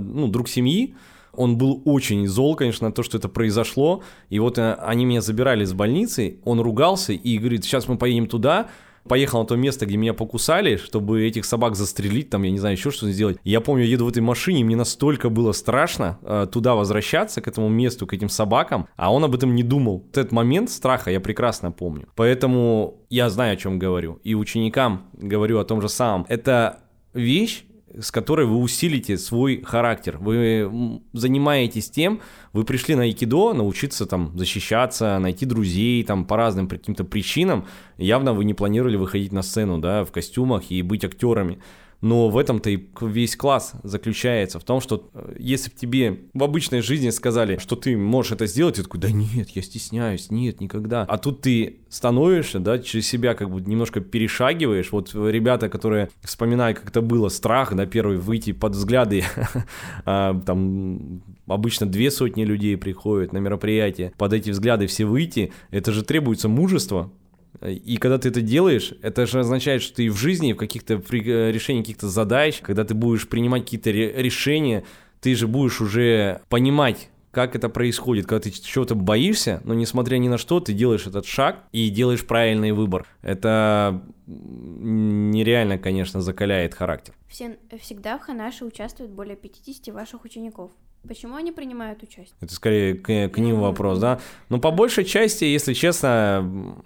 ну, 0.00 0.28
друг 0.28 0.48
семьи, 0.48 0.94
он 1.34 1.56
был 1.56 1.82
очень 1.84 2.26
зол, 2.26 2.54
конечно, 2.56 2.88
на 2.88 2.92
то, 2.92 3.02
что 3.02 3.18
это 3.18 3.28
произошло. 3.28 4.02
И 4.28 4.38
вот 4.38 4.58
э, 4.58 4.74
они 4.74 5.04
меня 5.04 5.20
забирали 5.20 5.64
из 5.64 5.72
больницы, 5.72 6.38
он 6.44 6.60
ругался 6.60 7.12
и 7.12 7.38
говорит, 7.38 7.64
сейчас 7.64 7.88
мы 7.88 7.96
поедем 7.96 8.26
туда, 8.26 8.68
поехал 9.08 9.40
на 9.40 9.46
то 9.46 9.56
место, 9.56 9.86
где 9.86 9.96
меня 9.96 10.14
покусали, 10.14 10.76
чтобы 10.76 11.26
этих 11.26 11.44
собак 11.44 11.74
застрелить, 11.74 12.30
там, 12.30 12.42
я 12.42 12.50
не 12.50 12.58
знаю, 12.58 12.76
еще 12.76 12.90
что 12.90 13.10
сделать. 13.10 13.38
Я 13.44 13.60
помню, 13.60 13.84
я 13.84 13.90
еду 13.90 14.04
в 14.04 14.08
этой 14.08 14.22
машине, 14.22 14.64
мне 14.64 14.76
настолько 14.76 15.28
было 15.28 15.52
страшно 15.52 16.18
э, 16.22 16.46
туда 16.50 16.74
возвращаться, 16.74 17.40
к 17.40 17.48
этому 17.48 17.68
месту, 17.68 18.06
к 18.06 18.12
этим 18.12 18.28
собакам, 18.28 18.88
а 18.96 19.12
он 19.12 19.24
об 19.24 19.34
этом 19.34 19.54
не 19.54 19.62
думал. 19.62 20.04
Вот 20.06 20.18
этот 20.18 20.32
момент 20.32 20.70
страха 20.70 21.10
я 21.10 21.20
прекрасно 21.20 21.72
помню. 21.72 22.08
Поэтому 22.14 23.02
я 23.10 23.28
знаю, 23.30 23.54
о 23.54 23.56
чем 23.56 23.78
говорю. 23.78 24.20
И 24.22 24.34
ученикам 24.34 25.06
говорю 25.14 25.58
о 25.58 25.64
том 25.64 25.80
же 25.80 25.88
самом. 25.88 26.26
Это 26.28 26.80
вещь, 27.14 27.64
с 27.98 28.10
которой 28.10 28.46
вы 28.46 28.56
усилите 28.56 29.18
свой 29.18 29.62
характер. 29.62 30.18
Вы 30.18 31.00
занимаетесь 31.12 31.90
тем, 31.90 32.20
вы 32.52 32.64
пришли 32.64 32.94
на 32.94 33.02
айкидо 33.02 33.52
научиться 33.52 34.06
там 34.06 34.36
защищаться, 34.36 35.18
найти 35.18 35.46
друзей 35.46 36.02
там 36.04 36.24
по 36.24 36.36
разным 36.36 36.68
каким-то 36.68 37.04
причинам. 37.04 37.66
Явно 37.98 38.32
вы 38.32 38.44
не 38.44 38.54
планировали 38.54 38.96
выходить 38.96 39.32
на 39.32 39.42
сцену, 39.42 39.78
да, 39.78 40.04
в 40.04 40.12
костюмах 40.12 40.70
и 40.70 40.82
быть 40.82 41.04
актерами. 41.04 41.58
Но 42.02 42.28
в 42.28 42.36
этом-то 42.36 42.68
и 42.68 42.84
весь 43.00 43.36
класс 43.36 43.74
заключается, 43.84 44.58
в 44.58 44.64
том, 44.64 44.80
что 44.80 45.08
э, 45.14 45.36
если 45.38 45.70
бы 45.70 45.76
тебе 45.76 46.20
в 46.34 46.42
обычной 46.42 46.82
жизни 46.82 47.10
сказали, 47.10 47.58
что 47.58 47.76
ты 47.76 47.96
можешь 47.96 48.32
это 48.32 48.46
сделать, 48.46 48.74
ты 48.74 48.82
такой, 48.82 49.00
да 49.00 49.10
нет, 49.12 49.50
я 49.50 49.62
стесняюсь, 49.62 50.28
нет, 50.28 50.60
никогда. 50.60 51.02
А 51.02 51.16
тут 51.16 51.42
ты 51.42 51.78
становишься, 51.88 52.58
да, 52.58 52.80
через 52.80 53.06
себя 53.06 53.34
как 53.34 53.50
бы 53.50 53.60
немножко 53.60 54.00
перешагиваешь. 54.00 54.90
Вот 54.90 55.14
ребята, 55.14 55.68
которые 55.68 56.10
вспоминают, 56.22 56.80
как 56.80 56.90
это 56.90 57.02
было, 57.02 57.28
страх, 57.28 57.72
да, 57.72 57.86
первый 57.86 58.16
выйти 58.16 58.52
под 58.52 58.74
взгляды, 58.74 59.24
а, 60.04 60.40
там 60.44 61.22
обычно 61.46 61.86
две 61.86 62.10
сотни 62.10 62.44
людей 62.44 62.76
приходят 62.76 63.32
на 63.32 63.38
мероприятие, 63.38 64.12
под 64.18 64.32
эти 64.32 64.50
взгляды 64.50 64.88
все 64.88 65.04
выйти, 65.04 65.52
это 65.70 65.92
же 65.92 66.02
требуется 66.02 66.48
мужество, 66.48 67.12
и 67.60 67.96
когда 67.98 68.18
ты 68.18 68.30
это 68.30 68.40
делаешь, 68.40 68.94
это 69.02 69.26
же 69.26 69.40
означает, 69.40 69.82
что 69.82 69.96
ты 69.96 70.10
в 70.10 70.16
жизни, 70.16 70.52
в 70.52 70.56
каких-то 70.56 70.94
э, 70.94 71.50
решениях 71.52 71.84
каких-то 71.84 72.08
задач, 72.08 72.60
когда 72.60 72.84
ты 72.84 72.94
будешь 72.94 73.28
принимать 73.28 73.64
какие-то 73.64 73.90
решения, 73.90 74.84
ты 75.20 75.34
же 75.34 75.46
будешь 75.46 75.80
уже 75.80 76.40
понимать, 76.48 77.08
как 77.30 77.56
это 77.56 77.68
происходит, 77.68 78.26
когда 78.26 78.40
ты 78.40 78.50
чего-то 78.50 78.94
боишься, 78.94 79.62
но 79.64 79.74
несмотря 79.74 80.18
ни 80.18 80.28
на 80.28 80.38
что, 80.38 80.60
ты 80.60 80.72
делаешь 80.72 81.06
этот 81.06 81.24
шаг 81.24 81.64
и 81.72 81.88
делаешь 81.88 82.26
правильный 82.26 82.72
выбор. 82.72 83.06
Это 83.22 84.02
нереально, 84.26 85.78
конечно, 85.78 86.20
закаляет 86.20 86.74
характер. 86.74 87.14
Все, 87.28 87.58
всегда 87.80 88.18
в 88.18 88.22
Ханаше 88.22 88.64
участвует 88.64 89.10
более 89.10 89.36
50 89.36 89.94
ваших 89.94 90.24
учеников. 90.24 90.72
Почему 91.06 91.34
они 91.34 91.52
принимают 91.52 92.02
участие? 92.02 92.36
Это 92.40 92.52
скорее 92.52 92.94
к, 92.94 93.28
к 93.28 93.38
ним 93.38 93.60
вопрос, 93.60 93.98
да? 93.98 94.20
Но 94.48 94.60
по 94.60 94.70
большей 94.70 95.04
части, 95.04 95.44
если 95.44 95.72
честно, 95.72 96.76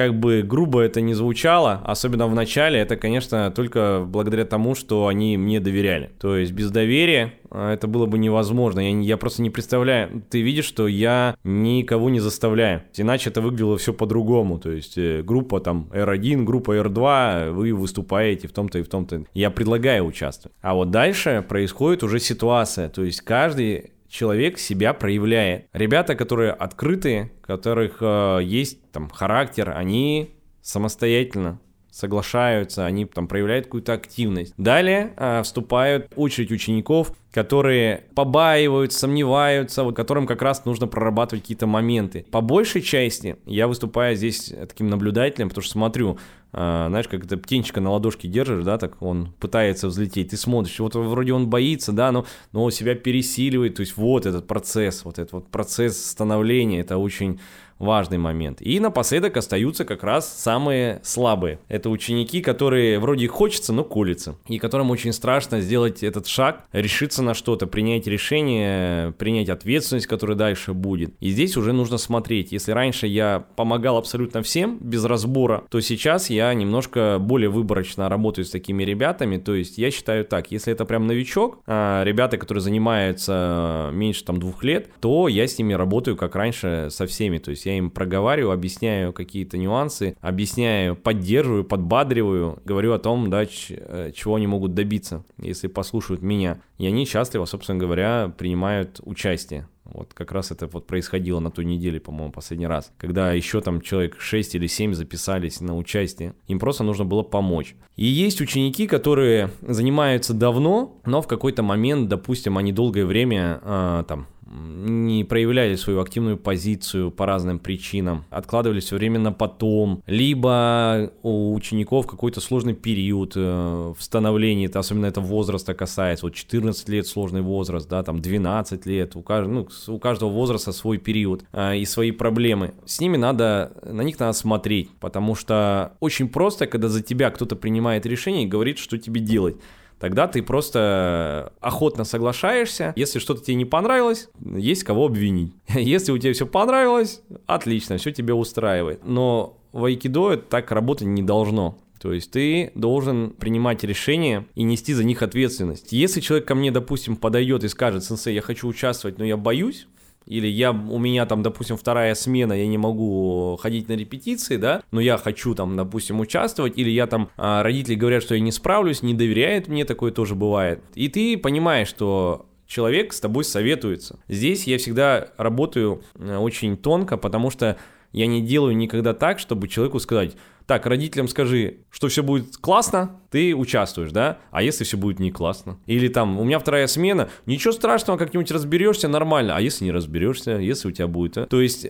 как 0.00 0.18
бы 0.18 0.42
грубо 0.42 0.80
это 0.80 1.02
не 1.02 1.12
звучало, 1.12 1.82
особенно 1.84 2.26
в 2.26 2.34
начале, 2.34 2.80
это, 2.80 2.96
конечно, 2.96 3.50
только 3.50 4.02
благодаря 4.06 4.46
тому, 4.46 4.74
что 4.74 5.08
они 5.08 5.36
мне 5.36 5.60
доверяли. 5.60 6.10
То 6.18 6.38
есть 6.38 6.52
без 6.52 6.70
доверия 6.70 7.34
а, 7.50 7.74
это 7.74 7.86
было 7.86 8.06
бы 8.06 8.16
невозможно. 8.16 8.80
Я, 8.80 8.98
я 8.98 9.16
просто 9.18 9.42
не 9.42 9.50
представляю. 9.50 10.22
Ты 10.30 10.40
видишь, 10.40 10.64
что 10.64 10.88
я 10.88 11.36
никого 11.44 12.08
не 12.08 12.18
заставляю. 12.18 12.84
Иначе 12.96 13.28
это 13.28 13.42
выглядело 13.42 13.76
все 13.76 13.92
по-другому. 13.92 14.58
То 14.58 14.70
есть 14.70 14.96
э, 14.96 15.20
группа 15.22 15.60
там 15.60 15.90
R1, 15.92 16.44
группа 16.44 16.78
R2, 16.78 17.50
вы 17.50 17.74
выступаете 17.74 18.48
в 18.48 18.52
том-то 18.52 18.78
и 18.78 18.82
в 18.82 18.88
том-то. 18.88 19.24
Я 19.34 19.50
предлагаю 19.50 20.06
участвовать. 20.06 20.56
А 20.62 20.72
вот 20.72 20.90
дальше 20.90 21.44
происходит 21.46 22.02
уже 22.04 22.20
ситуация. 22.20 22.88
То 22.88 23.04
есть 23.04 23.20
каждый 23.20 23.90
человек 24.10 24.58
себя 24.58 24.92
проявляет. 24.92 25.68
Ребята, 25.72 26.14
которые 26.14 26.52
открытые, 26.52 27.30
которых 27.42 27.98
э, 28.00 28.40
есть 28.42 28.90
там 28.90 29.08
характер, 29.08 29.72
они 29.76 30.34
самостоятельно 30.60 31.60
соглашаются, 31.90 32.86
они 32.86 33.04
там 33.04 33.26
проявляют 33.26 33.66
какую-то 33.66 33.92
активность. 33.92 34.54
Далее 34.56 35.12
э, 35.16 35.42
вступают 35.42 36.12
очередь 36.16 36.50
учеников, 36.50 37.12
которые 37.32 38.04
побаиваются, 38.14 39.00
сомневаются, 39.00 39.84
вот 39.84 39.96
которым 39.96 40.26
как 40.26 40.42
раз 40.42 40.64
нужно 40.64 40.86
прорабатывать 40.86 41.42
какие-то 41.42 41.66
моменты. 41.66 42.26
По 42.30 42.40
большей 42.40 42.82
части 42.82 43.36
я 43.46 43.68
выступаю 43.68 44.16
здесь 44.16 44.52
таким 44.68 44.88
наблюдателем, 44.88 45.48
потому 45.48 45.62
что 45.62 45.72
смотрю, 45.72 46.18
знаешь, 46.52 47.08
как 47.08 47.24
это 47.24 47.36
птенчика 47.36 47.80
на 47.80 47.90
ладошке 47.90 48.26
держишь, 48.26 48.64
да, 48.64 48.76
так 48.76 49.00
он 49.02 49.32
пытается 49.38 49.88
взлететь, 49.88 50.30
ты 50.30 50.36
смотришь, 50.36 50.78
вот 50.80 50.94
вроде 50.94 51.32
он 51.32 51.48
боится, 51.48 51.92
да, 51.92 52.10
но, 52.10 52.26
но 52.52 52.70
себя 52.70 52.94
пересиливает, 52.94 53.76
то 53.76 53.80
есть 53.80 53.96
вот 53.96 54.26
этот 54.26 54.46
процесс, 54.46 55.04
вот 55.04 55.18
этот 55.18 55.32
вот 55.32 55.48
процесс 55.48 56.04
становления, 56.04 56.80
это 56.80 56.98
очень 56.98 57.40
важный 57.80 58.18
момент. 58.18 58.58
И 58.60 58.78
напоследок 58.78 59.36
остаются 59.36 59.84
как 59.84 60.04
раз 60.04 60.32
самые 60.32 61.00
слабые. 61.02 61.58
Это 61.68 61.90
ученики, 61.90 62.40
которые 62.40 63.00
вроде 63.00 63.26
хочется, 63.26 63.72
но 63.72 63.82
колется. 63.82 64.36
И 64.46 64.58
которым 64.58 64.90
очень 64.90 65.12
страшно 65.12 65.60
сделать 65.60 66.02
этот 66.04 66.28
шаг, 66.28 66.64
решиться 66.72 67.22
на 67.22 67.34
что-то, 67.34 67.66
принять 67.66 68.06
решение, 68.06 69.12
принять 69.12 69.48
ответственность, 69.48 70.06
которая 70.06 70.36
дальше 70.36 70.74
будет. 70.74 71.14
И 71.20 71.30
здесь 71.30 71.56
уже 71.56 71.72
нужно 71.72 71.98
смотреть. 71.98 72.52
Если 72.52 72.72
раньше 72.72 73.06
я 73.06 73.44
помогал 73.56 73.96
абсолютно 73.96 74.42
всем, 74.42 74.78
без 74.78 75.04
разбора, 75.04 75.64
то 75.70 75.80
сейчас 75.80 76.30
я 76.30 76.52
немножко 76.52 77.16
более 77.18 77.48
выборочно 77.48 78.08
работаю 78.08 78.44
с 78.44 78.50
такими 78.50 78.82
ребятами. 78.82 79.38
То 79.38 79.54
есть 79.54 79.78
я 79.78 79.90
считаю 79.90 80.24
так, 80.24 80.52
если 80.52 80.72
это 80.72 80.84
прям 80.84 81.06
новичок, 81.06 81.60
а 81.66 82.04
ребята, 82.04 82.36
которые 82.36 82.60
занимаются 82.62 83.88
меньше 83.92 84.24
там 84.24 84.38
двух 84.38 84.62
лет, 84.62 84.90
то 85.00 85.28
я 85.28 85.46
с 85.46 85.58
ними 85.58 85.72
работаю 85.72 86.16
как 86.16 86.36
раньше 86.36 86.88
со 86.90 87.06
всеми. 87.06 87.38
То 87.38 87.50
есть 87.52 87.66
я 87.70 87.78
им 87.78 87.90
проговариваю, 87.90 88.52
объясняю 88.52 89.12
какие-то 89.12 89.58
нюансы, 89.58 90.16
объясняю, 90.20 90.96
поддерживаю, 90.96 91.64
подбадриваю, 91.64 92.60
говорю 92.64 92.92
о 92.92 92.98
том, 92.98 93.30
да, 93.30 93.44
э, 93.44 94.12
чего 94.14 94.34
они 94.34 94.46
могут 94.46 94.74
добиться, 94.74 95.24
если 95.38 95.68
послушают 95.68 96.22
меня. 96.22 96.60
И 96.78 96.86
они 96.86 97.04
счастливо, 97.04 97.44
собственно 97.44 97.78
говоря, 97.78 98.32
принимают 98.36 99.00
участие. 99.04 99.66
Вот 99.92 100.14
как 100.14 100.32
раз 100.32 100.50
это 100.50 100.66
вот 100.68 100.86
происходило 100.86 101.40
на 101.40 101.50
той 101.50 101.64
неделе, 101.64 102.00
по-моему, 102.00 102.32
последний 102.32 102.66
раз, 102.66 102.92
когда 102.96 103.32
еще 103.32 103.60
там 103.60 103.80
человек 103.80 104.16
6 104.18 104.54
или 104.54 104.66
7 104.66 104.94
записались 104.94 105.60
на 105.60 105.76
участие. 105.76 106.34
Им 106.46 106.58
просто 106.58 106.84
нужно 106.84 107.04
было 107.04 107.22
помочь. 107.22 107.74
И 107.96 108.06
есть 108.06 108.40
ученики, 108.40 108.86
которые 108.86 109.50
занимаются 109.62 110.32
давно, 110.32 111.00
но 111.04 111.22
в 111.22 111.26
какой-то 111.26 111.62
момент, 111.62 112.08
допустим, 112.08 112.56
они 112.56 112.72
долгое 112.72 113.04
время 113.04 113.60
э, 113.62 114.04
там 114.06 114.26
не 114.50 115.24
проявляли 115.24 115.76
свою 115.76 116.00
активную 116.00 116.36
позицию 116.36 117.10
по 117.10 117.26
разным 117.26 117.58
причинам, 117.58 118.24
откладывали 118.30 118.80
все 118.80 118.96
время 118.96 119.18
на 119.18 119.32
потом, 119.32 120.02
либо 120.06 121.12
у 121.22 121.54
учеников 121.54 122.06
какой-то 122.06 122.40
сложный 122.40 122.74
период 122.74 123.34
э, 123.36 123.40
в 123.40 124.02
становлении, 124.02 124.66
это, 124.66 124.80
особенно 124.80 125.06
это 125.06 125.20
возраста 125.20 125.74
касается, 125.74 126.26
вот 126.26 126.34
14 126.34 126.88
лет 126.88 127.06
сложный 127.06 127.42
возраст, 127.42 127.88
да, 127.88 128.02
там 128.02 128.20
12 128.20 128.86
лет, 128.86 129.16
у, 129.16 129.22
каждого, 129.22 129.52
ну, 129.52 129.68
у 129.94 129.98
каждого 129.98 130.30
возраста 130.30 130.72
свой 130.72 130.98
период 130.98 131.44
э, 131.52 131.78
и 131.78 131.84
свои 131.84 132.10
проблемы. 132.10 132.74
С 132.84 133.00
ними 133.00 133.16
надо, 133.16 133.72
на 133.84 134.02
них 134.02 134.18
надо 134.18 134.32
смотреть, 134.32 134.90
потому 134.98 135.34
что 135.34 135.92
очень 136.00 136.28
просто, 136.28 136.66
когда 136.66 136.88
за 136.88 137.02
тебя 137.02 137.30
кто-то 137.30 137.56
принимает 137.56 138.06
решение 138.06 138.44
и 138.44 138.48
говорит, 138.48 138.78
что 138.78 138.98
тебе 138.98 139.20
делать 139.20 139.56
тогда 140.00 140.26
ты 140.26 140.42
просто 140.42 141.52
охотно 141.60 142.04
соглашаешься. 142.04 142.92
Если 142.96 143.20
что-то 143.20 143.44
тебе 143.44 143.54
не 143.54 143.64
понравилось, 143.64 144.28
есть 144.44 144.82
кого 144.82 145.06
обвинить. 145.06 145.52
Если 145.68 146.10
у 146.10 146.18
тебя 146.18 146.32
все 146.32 146.46
понравилось, 146.46 147.22
отлично, 147.46 147.98
все 147.98 148.10
тебе 148.10 148.34
устраивает. 148.34 149.04
Но 149.04 149.58
в 149.72 149.84
айкидо 149.84 150.36
так 150.36 150.72
работать 150.72 151.06
не 151.06 151.22
должно. 151.22 151.78
То 152.00 152.14
есть 152.14 152.30
ты 152.30 152.72
должен 152.74 153.30
принимать 153.30 153.84
решения 153.84 154.46
и 154.54 154.62
нести 154.62 154.94
за 154.94 155.04
них 155.04 155.22
ответственность. 155.22 155.92
Если 155.92 156.20
человек 156.20 156.48
ко 156.48 156.54
мне, 156.54 156.70
допустим, 156.70 157.14
подойдет 157.14 157.62
и 157.62 157.68
скажет, 157.68 158.04
сенсей, 158.04 158.34
я 158.34 158.40
хочу 158.40 158.66
участвовать, 158.68 159.18
но 159.18 159.24
я 159.24 159.36
боюсь, 159.36 159.86
или 160.26 160.46
я, 160.46 160.72
у 160.72 160.98
меня 160.98 161.26
там, 161.26 161.42
допустим, 161.42 161.76
вторая 161.76 162.14
смена, 162.14 162.52
я 162.52 162.66
не 162.66 162.78
могу 162.78 163.58
ходить 163.60 163.88
на 163.88 163.92
репетиции, 163.92 164.56
да, 164.56 164.82
но 164.90 165.00
я 165.00 165.16
хочу 165.16 165.54
там, 165.54 165.76
допустим, 165.76 166.20
участвовать, 166.20 166.78
или 166.78 166.90
я 166.90 167.06
там, 167.06 167.30
а, 167.36 167.62
родители 167.62 167.94
говорят, 167.94 168.22
что 168.22 168.34
я 168.34 168.40
не 168.40 168.52
справлюсь, 168.52 169.02
не 169.02 169.14
доверяют 169.14 169.68
мне, 169.68 169.84
такое 169.84 170.12
тоже 170.12 170.34
бывает. 170.34 170.82
И 170.94 171.08
ты 171.08 171.36
понимаешь, 171.36 171.88
что 171.88 172.46
человек 172.66 173.12
с 173.12 173.20
тобой 173.20 173.44
советуется. 173.44 174.20
Здесь 174.28 174.64
я 174.66 174.78
всегда 174.78 175.28
работаю 175.36 176.02
э, 176.14 176.36
очень 176.36 176.76
тонко, 176.76 177.16
потому 177.16 177.50
что 177.50 177.76
я 178.12 178.26
не 178.26 178.40
делаю 178.40 178.76
никогда 178.76 179.12
так, 179.12 179.38
чтобы 179.38 179.68
человеку 179.68 179.98
сказать, 179.98 180.36
так, 180.70 180.86
родителям 180.86 181.26
скажи, 181.26 181.78
что 181.90 182.06
все 182.06 182.22
будет 182.22 182.56
классно, 182.56 183.18
ты 183.32 183.56
участвуешь, 183.56 184.12
да? 184.12 184.38
А 184.52 184.62
если 184.62 184.84
все 184.84 184.96
будет 184.96 185.18
не 185.18 185.32
классно? 185.32 185.80
Или 185.86 186.06
там, 186.06 186.38
у 186.38 186.44
меня 186.44 186.60
вторая 186.60 186.86
смена, 186.86 187.28
ничего 187.44 187.72
страшного, 187.72 188.16
как-нибудь 188.16 188.52
разберешься 188.52 189.08
нормально. 189.08 189.56
А 189.56 189.60
если 189.60 189.84
не 189.84 189.90
разберешься, 189.90 190.52
если 190.52 190.86
у 190.86 190.92
тебя 190.92 191.08
будет... 191.08 191.38
А? 191.38 191.46
То 191.46 191.60
есть 191.60 191.88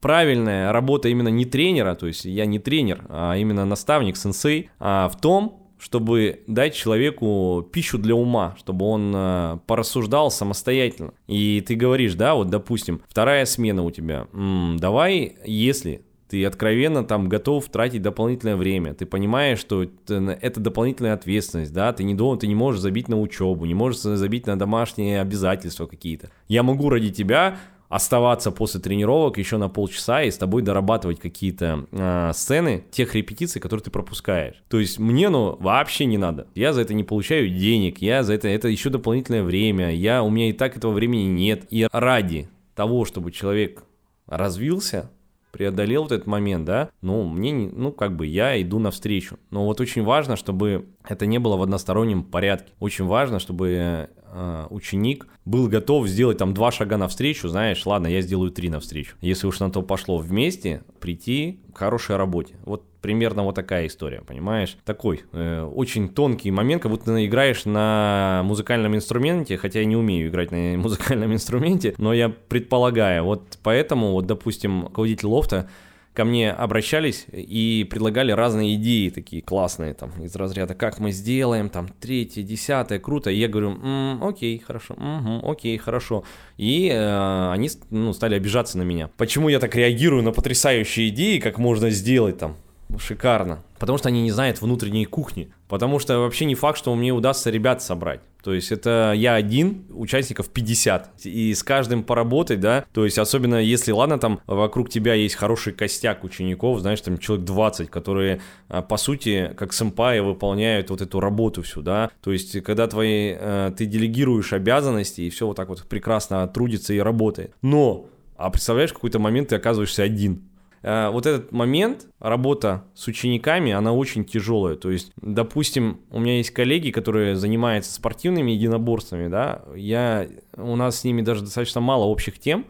правильная 0.00 0.70
работа 0.70 1.08
именно 1.08 1.26
не 1.26 1.44
тренера, 1.44 1.96
то 1.96 2.06
есть 2.06 2.24
я 2.24 2.46
не 2.46 2.60
тренер, 2.60 3.04
а 3.08 3.36
именно 3.36 3.64
наставник, 3.64 4.16
сенсей, 4.16 4.70
а 4.78 5.08
в 5.08 5.20
том, 5.20 5.64
чтобы 5.80 6.44
дать 6.46 6.76
человеку 6.76 7.68
пищу 7.72 7.98
для 7.98 8.14
ума, 8.14 8.54
чтобы 8.60 8.86
он 8.86 9.12
э, 9.12 9.58
порассуждал 9.66 10.30
самостоятельно. 10.30 11.14
И 11.26 11.64
ты 11.66 11.74
говоришь, 11.74 12.14
да, 12.14 12.36
вот 12.36 12.48
допустим, 12.48 13.02
вторая 13.08 13.44
смена 13.44 13.82
у 13.82 13.90
тебя, 13.90 14.28
м-м, 14.32 14.78
давай, 14.78 15.34
если 15.44 16.04
ты 16.34 16.44
откровенно 16.44 17.04
там 17.04 17.28
готов 17.28 17.68
тратить 17.68 18.02
дополнительное 18.02 18.56
время, 18.56 18.92
ты 18.92 19.06
понимаешь, 19.06 19.60
что 19.60 19.84
это 19.84 20.58
дополнительная 20.58 21.14
ответственность, 21.14 21.72
да, 21.72 21.92
ты 21.92 22.02
не, 22.02 22.16
должен, 22.16 22.40
ты 22.40 22.48
не 22.48 22.56
можешь 22.56 22.80
забить 22.80 23.06
на 23.06 23.20
учебу, 23.20 23.66
не 23.66 23.74
можешь 23.74 24.00
забить 24.00 24.48
на 24.48 24.58
домашние 24.58 25.20
обязательства 25.20 25.86
какие-то. 25.86 26.30
Я 26.48 26.64
могу 26.64 26.88
ради 26.90 27.12
тебя 27.12 27.56
оставаться 27.88 28.50
после 28.50 28.80
тренировок 28.80 29.38
еще 29.38 29.58
на 29.58 29.68
полчаса 29.68 30.24
и 30.24 30.30
с 30.32 30.36
тобой 30.36 30.62
дорабатывать 30.62 31.20
какие-то 31.20 31.86
э, 31.92 32.32
сцены 32.34 32.82
тех 32.90 33.14
репетиций, 33.14 33.60
которые 33.60 33.84
ты 33.84 33.92
пропускаешь. 33.92 34.60
То 34.68 34.80
есть 34.80 34.98
мне, 34.98 35.28
ну, 35.28 35.56
вообще 35.60 36.04
не 36.04 36.18
надо. 36.18 36.48
Я 36.56 36.72
за 36.72 36.80
это 36.80 36.94
не 36.94 37.04
получаю 37.04 37.48
денег, 37.48 37.98
я 37.98 38.24
за 38.24 38.34
это, 38.34 38.48
это 38.48 38.66
еще 38.66 38.90
дополнительное 38.90 39.44
время, 39.44 39.94
я, 39.94 40.24
у 40.24 40.30
меня 40.30 40.48
и 40.48 40.52
так 40.52 40.76
этого 40.76 40.90
времени 40.90 41.28
нет. 41.28 41.68
И 41.70 41.86
ради 41.92 42.48
того, 42.74 43.04
чтобы 43.04 43.30
человек 43.30 43.84
развился, 44.26 45.12
преодолел 45.54 46.02
вот 46.02 46.10
этот 46.10 46.26
момент, 46.26 46.64
да, 46.64 46.90
ну, 47.00 47.22
мне, 47.22 47.52
не, 47.52 47.68
ну, 47.68 47.92
как 47.92 48.16
бы 48.16 48.26
я 48.26 48.60
иду 48.60 48.80
навстречу. 48.80 49.38
Но 49.50 49.64
вот 49.64 49.80
очень 49.80 50.02
важно, 50.02 50.34
чтобы 50.34 50.86
это 51.08 51.26
не 51.26 51.38
было 51.38 51.56
в 51.56 51.62
одностороннем 51.62 52.24
порядке. 52.24 52.72
Очень 52.80 53.04
важно, 53.04 53.38
чтобы 53.38 54.10
э, 54.34 54.66
ученик 54.70 55.26
был 55.44 55.68
готов 55.68 56.06
сделать 56.08 56.38
там 56.38 56.54
два 56.54 56.70
шага 56.70 56.96
навстречу, 56.96 57.48
знаешь, 57.48 57.84
ладно, 57.86 58.08
я 58.08 58.20
сделаю 58.20 58.50
три 58.50 58.68
навстречу. 58.68 59.16
Если 59.20 59.46
уж 59.46 59.60
на 59.60 59.70
то 59.70 59.82
пошло 59.82 60.18
вместе, 60.18 60.82
прийти 61.00 61.60
к 61.72 61.78
хорошей 61.78 62.16
работе. 62.16 62.54
Вот 62.64 62.82
примерно 63.00 63.42
вот 63.42 63.54
такая 63.54 63.86
история, 63.86 64.22
понимаешь? 64.22 64.78
Такой 64.86 65.24
э, 65.32 65.62
очень 65.62 66.08
тонкий 66.08 66.50
момент, 66.50 66.82
как 66.82 66.90
будто 66.90 67.14
ты 67.14 67.26
играешь 67.26 67.66
на 67.66 68.42
музыкальном 68.44 68.94
инструменте, 68.96 69.58
хотя 69.58 69.80
я 69.80 69.84
не 69.84 69.96
умею 69.96 70.28
играть 70.28 70.50
на 70.50 70.76
музыкальном 70.78 71.32
инструменте, 71.32 71.94
но 71.98 72.14
я 72.14 72.30
предполагаю, 72.30 73.24
вот 73.24 73.58
поэтому, 73.62 74.12
вот, 74.12 74.26
допустим, 74.26 74.84
руководитель 74.84 75.26
лофта 75.26 75.68
ко 76.14 76.24
мне 76.24 76.52
обращались 76.52 77.26
и 77.32 77.86
предлагали 77.90 78.30
разные 78.30 78.76
идеи 78.76 79.10
такие 79.10 79.42
классные, 79.42 79.94
там, 79.94 80.10
из 80.22 80.34
разряда, 80.36 80.74
как 80.74 81.00
мы 81.00 81.10
сделаем, 81.10 81.68
там, 81.68 81.88
третье, 82.00 82.42
десятое, 82.42 83.00
круто. 83.00 83.30
И 83.30 83.36
я 83.36 83.48
говорю, 83.48 83.72
м-м, 83.72 84.24
окей, 84.24 84.58
хорошо, 84.64 84.94
угу, 84.94 85.50
окей, 85.50 85.76
хорошо. 85.76 86.24
И 86.56 86.88
э, 86.88 87.50
они, 87.50 87.68
ну, 87.90 88.12
стали 88.12 88.36
обижаться 88.36 88.78
на 88.78 88.82
меня. 88.82 89.10
Почему 89.16 89.48
я 89.48 89.58
так 89.58 89.74
реагирую 89.74 90.22
на 90.22 90.30
потрясающие 90.30 91.08
идеи, 91.08 91.38
как 91.40 91.58
можно 91.58 91.90
сделать 91.90 92.38
там, 92.38 92.56
шикарно. 92.98 93.62
Потому 93.78 93.98
что 93.98 94.08
они 94.08 94.22
не 94.22 94.30
знают 94.30 94.60
внутренней 94.60 95.04
кухни. 95.04 95.52
Потому 95.68 95.98
что 95.98 96.18
вообще 96.18 96.44
не 96.44 96.54
факт, 96.54 96.78
что 96.78 96.94
мне 96.94 97.12
удастся 97.12 97.50
ребят 97.50 97.82
собрать. 97.82 98.20
То 98.44 98.52
есть 98.52 98.70
это 98.72 99.14
я 99.16 99.34
один, 99.34 99.86
участников 99.90 100.50
50. 100.50 101.24
И 101.24 101.54
с 101.54 101.62
каждым 101.62 102.04
поработать, 102.04 102.60
да, 102.60 102.84
то 102.92 103.06
есть 103.06 103.18
особенно 103.18 103.56
если, 103.56 103.90
ладно, 103.90 104.18
там 104.18 104.40
вокруг 104.46 104.90
тебя 104.90 105.14
есть 105.14 105.34
хороший 105.34 105.72
костяк 105.72 106.24
учеников, 106.24 106.80
знаешь, 106.80 107.00
там 107.00 107.16
человек 107.16 107.46
20, 107.46 107.88
которые, 107.88 108.42
а, 108.68 108.82
по 108.82 108.98
сути, 108.98 109.54
как 109.56 109.72
сэмпаи 109.72 110.20
выполняют 110.20 110.90
вот 110.90 111.00
эту 111.00 111.20
работу 111.20 111.62
всю, 111.62 111.80
да. 111.80 112.10
То 112.22 112.32
есть 112.32 112.62
когда 112.62 112.86
твои, 112.86 113.34
э, 113.34 113.72
ты 113.76 113.86
делегируешь 113.86 114.52
обязанности, 114.52 115.22
и 115.22 115.30
все 115.30 115.46
вот 115.46 115.56
так 115.56 115.70
вот 115.70 115.82
прекрасно 115.84 116.46
трудится 116.46 116.92
и 116.92 116.98
работает. 116.98 117.54
Но, 117.62 118.10
а 118.36 118.50
представляешь, 118.50 118.90
в 118.90 118.94
какой-то 118.94 119.18
момент 119.18 119.48
ты 119.48 119.56
оказываешься 119.56 120.02
один 120.02 120.42
вот 120.84 121.24
этот 121.24 121.50
момент, 121.50 122.06
работа 122.18 122.84
с 122.94 123.06
учениками, 123.06 123.72
она 123.72 123.92
очень 123.92 124.24
тяжелая. 124.24 124.76
То 124.76 124.90
есть, 124.90 125.12
допустим, 125.16 126.00
у 126.10 126.20
меня 126.20 126.36
есть 126.36 126.50
коллеги, 126.50 126.90
которые 126.90 127.36
занимаются 127.36 127.92
спортивными 127.92 128.50
единоборствами, 128.50 129.28
да, 129.28 129.62
я, 129.74 130.28
у 130.56 130.76
нас 130.76 131.00
с 131.00 131.04
ними 131.04 131.22
даже 131.22 131.40
достаточно 131.40 131.80
мало 131.80 132.04
общих 132.04 132.38
тем, 132.38 132.66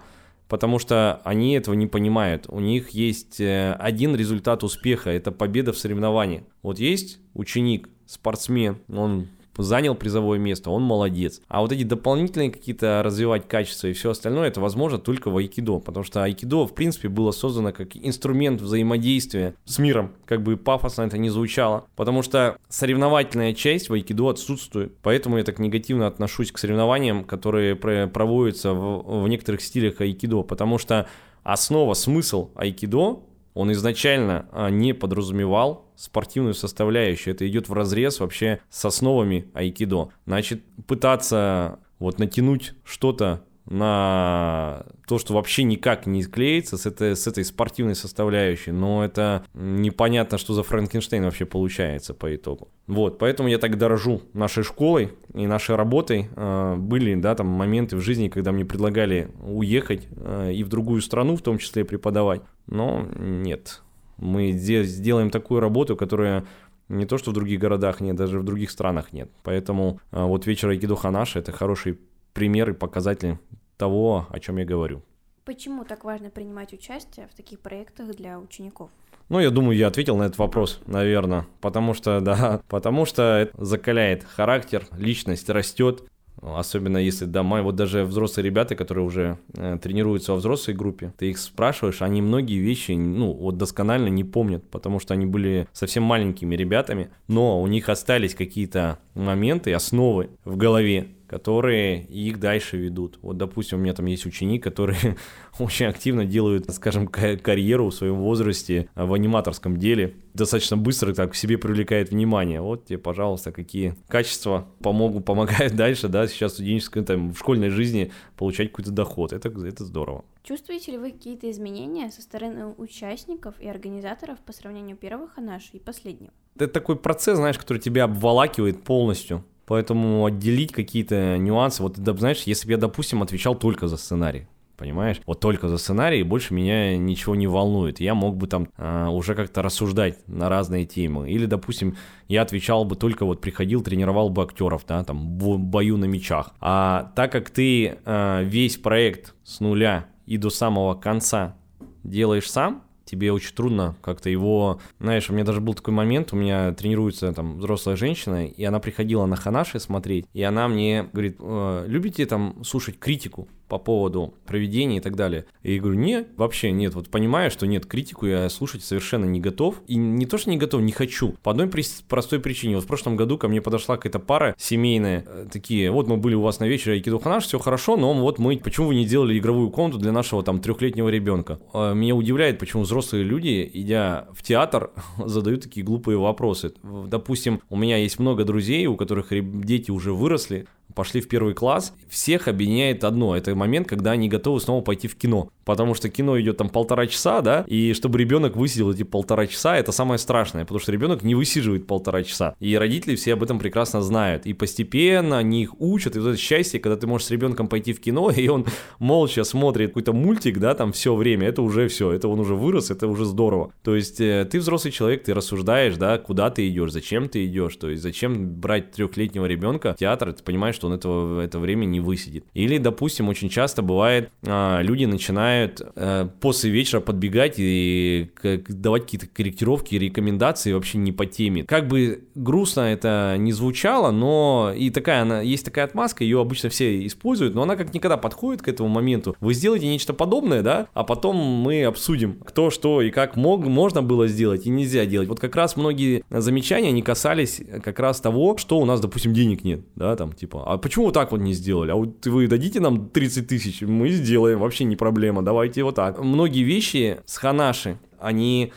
потому 0.48 0.78
что 0.78 1.20
они 1.24 1.54
этого 1.54 1.74
не 1.74 1.86
понимают. 1.86 2.46
У 2.48 2.60
них 2.60 2.90
есть 2.90 3.40
э, 3.40 3.72
один 3.72 4.14
результат 4.14 4.62
успеха– 4.62 5.10
это 5.10 5.32
победа 5.32 5.72
в 5.72 5.78
соревновании. 5.78 6.44
Вот 6.62 6.78
есть 6.78 7.18
ученик, 7.34 7.88
спортсмен, 8.06 8.78
он 8.88 9.28
занял 9.58 9.94
призовое 9.94 10.38
место, 10.38 10.70
он 10.70 10.82
молодец. 10.82 11.40
А 11.48 11.60
вот 11.60 11.72
эти 11.72 11.84
дополнительные 11.84 12.50
какие-то 12.50 13.02
развивать 13.04 13.48
качества 13.48 13.88
и 13.88 13.92
все 13.92 14.10
остальное, 14.10 14.48
это 14.48 14.60
возможно 14.60 14.98
только 14.98 15.30
в 15.30 15.36
айкидо, 15.36 15.78
потому 15.78 16.04
что 16.04 16.22
айкидо, 16.22 16.66
в 16.66 16.74
принципе, 16.74 17.08
было 17.08 17.30
создано 17.30 17.72
как 17.72 17.96
инструмент 17.96 18.60
взаимодействия 18.60 19.54
с 19.64 19.78
миром, 19.78 20.12
как 20.26 20.42
бы 20.42 20.56
пафосно 20.56 21.02
это 21.02 21.18
не 21.18 21.30
звучало, 21.30 21.86
потому 21.96 22.22
что 22.22 22.56
соревновательная 22.68 23.54
часть 23.54 23.88
в 23.88 23.94
айкидо 23.94 24.30
отсутствует, 24.30 24.96
поэтому 25.02 25.38
я 25.38 25.44
так 25.44 25.58
негативно 25.58 26.06
отношусь 26.06 26.52
к 26.52 26.58
соревнованиям, 26.58 27.24
которые 27.24 27.76
проводятся 27.76 28.72
в, 28.72 29.22
в 29.22 29.28
некоторых 29.28 29.60
стилях 29.62 30.00
айкидо, 30.00 30.42
потому 30.42 30.78
что 30.78 31.08
основа, 31.42 31.94
смысл 31.94 32.50
айкидо 32.54 33.22
он 33.54 33.70
изначально 33.72 34.46
а, 34.52 34.68
не 34.68 34.92
подразумевал 34.92 35.83
спортивную 35.96 36.54
составляющую. 36.54 37.34
Это 37.34 37.48
идет 37.48 37.68
в 37.68 37.72
разрез 37.72 38.20
вообще 38.20 38.60
с 38.70 38.84
основами 38.84 39.48
айкидо. 39.54 40.10
Значит, 40.26 40.62
пытаться 40.86 41.78
вот 41.98 42.18
натянуть 42.18 42.74
что-то 42.84 43.44
на 43.66 44.84
то, 45.06 45.18
что 45.18 45.34
вообще 45.34 45.62
никак 45.62 46.06
не 46.06 46.22
клеится 46.24 46.76
с 46.76 46.86
этой, 46.86 47.16
с 47.16 47.26
этой 47.26 47.44
спортивной 47.44 47.94
составляющей, 47.94 48.72
но 48.72 49.04
это 49.04 49.44
непонятно, 49.54 50.38
что 50.38 50.52
за 50.52 50.62
Франкенштейн 50.62 51.24
вообще 51.24 51.46
получается 51.46 52.14
по 52.14 52.34
итогу. 52.34 52.68
Вот, 52.86 53.18
поэтому 53.18 53.48
я 53.48 53.58
так 53.58 53.78
дорожу 53.78 54.22
нашей 54.34 54.64
школой 54.64 55.12
и 55.32 55.46
нашей 55.46 55.76
работой. 55.76 56.28
А, 56.36 56.76
были, 56.76 57.14
да, 57.14 57.34
там 57.34 57.46
моменты 57.46 57.96
в 57.96 58.00
жизни, 58.00 58.28
когда 58.28 58.52
мне 58.52 58.66
предлагали 58.66 59.30
уехать 59.42 60.08
а, 60.16 60.50
и 60.50 60.62
в 60.62 60.68
другую 60.68 61.00
страну, 61.00 61.36
в 61.36 61.42
том 61.42 61.58
числе 61.58 61.84
преподавать, 61.84 62.42
но 62.66 63.06
нет. 63.16 63.80
Мы 64.16 64.52
сделаем 64.52 65.30
такую 65.30 65.60
работу, 65.60 65.96
которая 65.96 66.44
не 66.88 67.06
то, 67.06 67.18
что 67.18 67.30
в 67.30 67.34
других 67.34 67.60
городах 67.60 68.00
нет, 68.00 68.16
даже 68.16 68.38
в 68.38 68.44
других 68.44 68.70
странах 68.70 69.12
нет. 69.12 69.30
Поэтому 69.42 70.00
а, 70.10 70.26
вот 70.26 70.46
вечер 70.46 70.68
Айкидо 70.68 70.96
Ханаш– 70.96 71.36
это 71.36 71.52
хороший 71.52 71.98
пример 72.32 72.70
и 72.70 72.74
показатель 72.74 73.38
того, 73.76 74.26
о 74.30 74.38
чем 74.40 74.58
я 74.58 74.64
говорю. 74.64 75.02
Почему 75.44 75.84
так 75.84 76.04
важно 76.04 76.30
принимать 76.30 76.72
участие 76.72 77.28
в 77.32 77.34
таких 77.36 77.60
проектах 77.60 78.14
для 78.16 78.38
учеников? 78.38 78.90
Ну, 79.28 79.40
я 79.40 79.50
думаю, 79.50 79.76
я 79.76 79.88
ответил 79.88 80.16
на 80.16 80.24
этот 80.24 80.38
вопрос, 80.38 80.80
наверное. 80.86 81.46
Потому 81.60 81.94
что, 81.94 82.20
да, 82.22 82.60
потому 82.68 83.06
что 83.06 83.22
это 83.22 83.64
закаляет 83.64 84.24
характер, 84.24 84.86
личность 84.96 85.48
растет. 85.48 86.04
Особенно 86.42 86.98
если, 86.98 87.26
мои 87.42 87.62
вот 87.62 87.76
даже 87.76 88.04
взрослые 88.04 88.44
ребята, 88.44 88.74
которые 88.76 89.04
уже 89.04 89.38
э, 89.54 89.78
тренируются 89.80 90.32
во 90.32 90.38
взрослой 90.38 90.74
группе, 90.74 91.12
ты 91.18 91.30
их 91.30 91.38
спрашиваешь, 91.38 92.02
они 92.02 92.20
многие 92.20 92.58
вещи, 92.58 92.92
ну, 92.92 93.32
вот 93.32 93.56
досконально 93.56 94.08
не 94.08 94.24
помнят, 94.24 94.68
потому 94.70 95.00
что 95.00 95.14
они 95.14 95.26
были 95.26 95.66
совсем 95.72 96.02
маленькими 96.02 96.54
ребятами, 96.54 97.10
но 97.28 97.62
у 97.62 97.66
них 97.66 97.88
остались 97.88 98.34
какие-то 98.34 98.98
моменты, 99.14 99.72
основы 99.72 100.30
в 100.44 100.56
голове, 100.56 101.08
которые 101.34 102.04
их 102.04 102.38
дальше 102.38 102.76
ведут. 102.76 103.18
Вот, 103.20 103.36
допустим, 103.36 103.78
у 103.78 103.80
меня 103.82 103.92
там 103.92 104.06
есть 104.06 104.24
ученик, 104.24 104.62
который 104.62 104.96
очень 105.58 105.86
активно 105.86 106.24
делает, 106.24 106.72
скажем, 106.72 107.08
карьеру 107.08 107.90
в 107.90 107.94
своем 107.94 108.20
возрасте 108.20 108.88
в 108.94 109.12
аниматорском 109.12 109.76
деле. 109.76 110.14
Достаточно 110.32 110.76
быстро 110.76 111.12
так 111.12 111.32
к 111.32 111.34
себе 111.34 111.58
привлекает 111.58 112.10
внимание. 112.10 112.60
Вот 112.60 112.86
тебе, 112.86 112.98
пожалуйста, 112.98 113.50
какие 113.50 113.96
качества 114.06 114.68
помогут, 114.78 115.24
помогают 115.26 115.74
дальше, 115.74 116.06
да, 116.06 116.28
сейчас 116.28 116.52
студенческой, 116.52 117.02
там, 117.02 117.32
в 117.32 117.38
школьной 117.40 117.70
жизни 117.70 118.12
получать 118.36 118.70
какой-то 118.70 118.92
доход. 118.92 119.32
Это, 119.32 119.48
это 119.48 119.84
здорово. 119.84 120.24
Чувствуете 120.44 120.92
ли 120.92 120.98
вы 120.98 121.10
какие-то 121.10 121.50
изменения 121.50 122.12
со 122.12 122.22
стороны 122.22 122.66
участников 122.78 123.56
и 123.58 123.66
организаторов 123.66 124.38
по 124.38 124.52
сравнению 124.52 124.96
первого 124.96 125.26
ханаша 125.26 125.70
и 125.72 125.80
последнего? 125.80 126.32
Это 126.54 126.68
такой 126.68 126.94
процесс, 126.94 127.38
знаешь, 127.38 127.58
который 127.58 127.78
тебя 127.78 128.04
обволакивает 128.04 128.84
полностью. 128.84 129.44
Поэтому 129.66 130.26
отделить 130.26 130.72
какие-то 130.72 131.38
нюансы, 131.38 131.82
вот, 131.82 131.96
знаешь, 131.96 132.42
если 132.44 132.66
бы 132.66 132.72
я, 132.72 132.78
допустим, 132.78 133.22
отвечал 133.22 133.54
только 133.54 133.88
за 133.88 133.96
сценарий, 133.96 134.46
понимаешь? 134.76 135.20
Вот 135.26 135.40
только 135.40 135.68
за 135.68 135.78
сценарий, 135.78 136.22
больше 136.22 136.52
меня 136.54 136.96
ничего 136.98 137.34
не 137.34 137.46
волнует. 137.46 138.00
Я 138.00 138.14
мог 138.14 138.36
бы 138.36 138.46
там 138.46 138.68
а, 138.76 139.08
уже 139.08 139.34
как-то 139.34 139.62
рассуждать 139.62 140.18
на 140.28 140.48
разные 140.48 140.84
темы. 140.84 141.30
Или, 141.30 141.46
допустим, 141.46 141.96
я 142.28 142.42
отвечал 142.42 142.84
бы 142.84 142.96
только 142.96 143.24
вот 143.24 143.40
приходил, 143.40 143.82
тренировал 143.82 144.30
бы 144.30 144.42
актеров, 144.42 144.84
да, 144.86 145.02
там, 145.04 145.38
в 145.38 145.58
бою 145.58 145.96
на 145.96 146.04
мечах. 146.04 146.54
А 146.60 147.12
так 147.16 147.32
как 147.32 147.50
ты 147.50 147.98
а, 148.04 148.42
весь 148.42 148.76
проект 148.76 149.34
с 149.44 149.60
нуля 149.60 150.06
и 150.26 150.36
до 150.36 150.50
самого 150.50 150.94
конца 150.94 151.56
делаешь 152.02 152.50
сам, 152.50 152.82
тебе 153.14 153.32
очень 153.32 153.54
трудно 153.54 153.94
как-то 154.02 154.28
его... 154.28 154.80
Знаешь, 154.98 155.30
у 155.30 155.32
меня 155.32 155.44
даже 155.44 155.60
был 155.60 155.74
такой 155.74 155.94
момент, 155.94 156.32
у 156.32 156.36
меня 156.36 156.72
тренируется 156.72 157.32
там 157.32 157.58
взрослая 157.58 157.96
женщина, 157.96 158.46
и 158.46 158.64
она 158.64 158.80
приходила 158.80 159.24
на 159.26 159.36
Ханаши 159.36 159.78
смотреть, 159.78 160.26
и 160.32 160.42
она 160.42 160.68
мне 160.68 161.08
говорит, 161.12 161.36
«Э, 161.38 161.84
любите 161.86 162.26
там 162.26 162.64
слушать 162.64 162.98
критику? 162.98 163.48
По 163.68 163.78
поводу 163.78 164.34
проведения 164.46 164.98
и 164.98 165.00
так 165.00 165.16
далее. 165.16 165.46
И 165.62 165.74
я 165.74 165.80
говорю, 165.80 165.98
нет, 165.98 166.28
вообще 166.36 166.70
нет. 166.70 166.94
Вот 166.94 167.08
понимаю, 167.08 167.50
что 167.50 167.66
нет, 167.66 167.86
критику 167.86 168.26
я 168.26 168.48
слушать 168.48 168.84
совершенно 168.84 169.24
не 169.24 169.40
готов. 169.40 169.82
И 169.86 169.96
не 169.96 170.26
то, 170.26 170.38
что 170.38 170.50
не 170.50 170.56
готов, 170.56 170.82
не 170.82 170.92
хочу. 170.92 171.34
По 171.42 171.50
одной 171.50 171.70
простой 172.08 172.40
причине. 172.40 172.76
Вот 172.76 172.84
в 172.84 172.86
прошлом 172.86 173.16
году 173.16 173.38
ко 173.38 173.48
мне 173.48 173.60
подошла 173.60 173.96
какая-то 173.96 174.18
пара 174.18 174.54
семейная, 174.58 175.24
э, 175.26 175.46
такие, 175.50 175.90
вот 175.90 176.08
мы 176.08 176.16
были 176.16 176.34
у 176.34 176.42
вас 176.42 176.60
на 176.60 176.64
вечере 176.64 176.94
Айкидо 176.94 177.18
Ханаш, 177.18 177.44
все 177.44 177.58
хорошо, 177.58 177.96
но 177.96 178.14
вот 178.14 178.38
мы, 178.38 178.56
почему 178.58 178.88
вы 178.88 178.94
не 178.94 179.06
делали 179.06 179.38
игровую 179.38 179.70
комнату 179.70 179.98
для 179.98 180.12
нашего 180.12 180.42
там 180.42 180.60
трехлетнего 180.60 181.08
ребенка? 181.08 181.58
А, 181.72 181.94
меня 181.94 182.14
удивляет, 182.14 182.58
почему 182.58 182.82
взрослые 182.82 183.24
люди, 183.24 183.68
идя 183.72 184.28
в 184.32 184.42
театр, 184.42 184.90
задают 185.24 185.62
такие 185.62 185.84
глупые 185.84 186.18
вопросы. 186.18 186.74
Допустим, 186.82 187.60
у 187.70 187.76
меня 187.76 187.96
есть 187.96 188.18
много 188.18 188.44
друзей, 188.44 188.86
у 188.86 188.96
которых 188.96 189.28
дети 189.64 189.90
уже 189.90 190.12
выросли, 190.12 190.66
пошли 190.94 191.20
в 191.20 191.28
первый 191.28 191.54
класс, 191.54 191.92
всех 192.08 192.48
объединяет 192.48 193.04
одно. 193.04 193.36
Это 193.36 193.54
момент, 193.54 193.88
когда 193.88 194.12
они 194.12 194.28
готовы 194.28 194.60
снова 194.60 194.82
пойти 194.82 195.08
в 195.08 195.16
кино. 195.16 195.50
Потому 195.64 195.94
что 195.94 196.08
кино 196.08 196.40
идет 196.40 196.56
там 196.56 196.68
полтора 196.68 197.06
часа, 197.06 197.40
да, 197.40 197.64
и 197.66 197.92
чтобы 197.94 198.18
ребенок 198.18 198.56
высидел 198.56 198.90
эти 198.90 199.02
полтора 199.02 199.46
часа, 199.46 199.76
это 199.76 199.92
самое 199.92 200.18
страшное, 200.18 200.64
потому 200.64 200.80
что 200.80 200.92
ребенок 200.92 201.22
не 201.22 201.34
высиживает 201.34 201.86
полтора 201.86 202.22
часа. 202.22 202.54
И 202.60 202.76
родители 202.76 203.14
все 203.16 203.34
об 203.34 203.42
этом 203.42 203.58
прекрасно 203.58 204.02
знают. 204.02 204.46
И 204.46 204.52
постепенно 204.52 205.38
они 205.38 205.62
их 205.62 205.80
учат. 205.80 206.16
И 206.16 206.18
вот 206.18 206.28
это 206.28 206.38
счастье, 206.38 206.80
когда 206.80 206.96
ты 206.96 207.06
можешь 207.06 207.28
с 207.28 207.30
ребенком 207.30 207.68
пойти 207.68 207.92
в 207.92 208.00
кино, 208.00 208.30
и 208.36 208.48
он 208.48 208.66
молча 208.98 209.44
смотрит 209.44 209.90
какой-то 209.90 210.12
мультик, 210.12 210.58
да, 210.58 210.74
там 210.74 210.92
все 210.92 211.14
время, 211.14 211.48
это 211.48 211.62
уже 211.62 211.88
все, 211.88 212.12
это 212.12 212.28
он 212.28 212.40
уже 212.40 212.54
вырос, 212.54 212.90
это 212.90 213.06
уже 213.06 213.24
здорово. 213.24 213.72
То 213.82 213.94
есть 213.94 214.20
э, 214.20 214.46
ты 214.50 214.58
взрослый 214.58 214.92
человек, 214.92 215.24
ты 215.24 215.34
рассуждаешь, 215.34 215.96
да, 215.96 216.18
куда 216.18 216.50
ты 216.50 216.68
идешь, 216.68 216.92
зачем 216.92 217.28
ты 217.28 217.46
идешь, 217.46 217.76
то 217.76 217.88
есть 217.90 218.02
зачем 218.02 218.54
брать 218.54 218.92
трехлетнего 218.92 219.46
ребенка 219.46 219.94
в 219.94 219.98
театр, 219.98 220.32
ты 220.32 220.42
понимаешь, 220.42 220.74
что 220.74 220.88
он 220.88 220.94
этого, 220.94 221.40
это 221.40 221.58
время 221.58 221.84
не 221.84 222.00
высидит. 222.00 222.44
Или, 222.54 222.78
допустим, 222.78 223.28
очень 223.28 223.48
часто 223.48 223.82
бывает, 223.82 224.30
а, 224.46 224.80
люди 224.82 225.04
начинают 225.04 225.53
а, 225.96 226.28
после 226.40 226.70
вечера 226.70 227.00
подбегать 227.00 227.54
и 227.58 228.30
как, 228.34 228.80
давать 228.80 229.02
какие-то 229.04 229.26
корректировки, 229.26 229.94
рекомендации 229.94 230.72
вообще 230.72 230.98
не 230.98 231.12
по 231.12 231.26
теме. 231.26 231.64
Как 231.64 231.88
бы 231.88 232.24
грустно 232.34 232.80
это 232.80 233.36
не 233.38 233.52
звучало, 233.52 234.10
но 234.10 234.72
и 234.76 234.90
такая, 234.90 235.22
она, 235.22 235.40
есть 235.40 235.64
такая 235.64 235.84
отмазка, 235.84 236.24
ее 236.24 236.40
обычно 236.40 236.68
все 236.68 237.06
используют, 237.06 237.54
но 237.54 237.62
она 237.62 237.76
как 237.76 237.94
никогда 237.94 238.16
подходит 238.16 238.62
к 238.62 238.68
этому 238.68 238.88
моменту. 238.88 239.36
Вы 239.40 239.54
сделаете 239.54 239.86
нечто 239.86 240.12
подобное, 240.12 240.62
да, 240.62 240.88
а 240.94 241.04
потом 241.04 241.36
мы 241.36 241.84
обсудим, 241.84 242.40
кто 242.44 242.70
что 242.70 243.02
и 243.02 243.10
как 243.10 243.36
мог, 243.36 243.64
можно 243.66 244.02
было 244.02 244.26
сделать 244.28 244.66
и 244.66 244.70
нельзя 244.70 245.06
делать. 245.06 245.28
Вот 245.28 245.40
как 245.40 245.54
раз 245.56 245.76
многие 245.76 246.24
замечания, 246.30 246.88
они 246.88 247.02
касались 247.02 247.60
как 247.82 247.98
раз 247.98 248.20
того, 248.20 248.56
что 248.56 248.78
у 248.78 248.84
нас, 248.84 249.00
допустим, 249.00 249.32
денег 249.32 249.64
нет, 249.64 249.80
да, 249.94 250.16
там, 250.16 250.32
типа, 250.32 250.64
а 250.66 250.78
почему 250.78 251.06
вот 251.06 251.14
так 251.14 251.32
вот 251.32 251.40
не 251.40 251.52
сделали? 251.52 251.90
А 251.90 251.94
вот 251.94 252.26
вы 252.26 252.46
дадите 252.46 252.80
нам 252.80 253.08
30 253.08 253.46
тысяч, 253.46 253.82
мы 253.82 254.10
сделаем, 254.10 254.58
вообще 254.58 254.84
не 254.84 254.96
проблема, 254.96 255.42
давайте 255.44 255.82
вот 255.84 255.94
так. 255.94 256.18
Многие 256.18 256.62
вещи 256.62 257.20
с 257.26 257.36
Ханаши, 257.36 257.98
они 258.18 258.72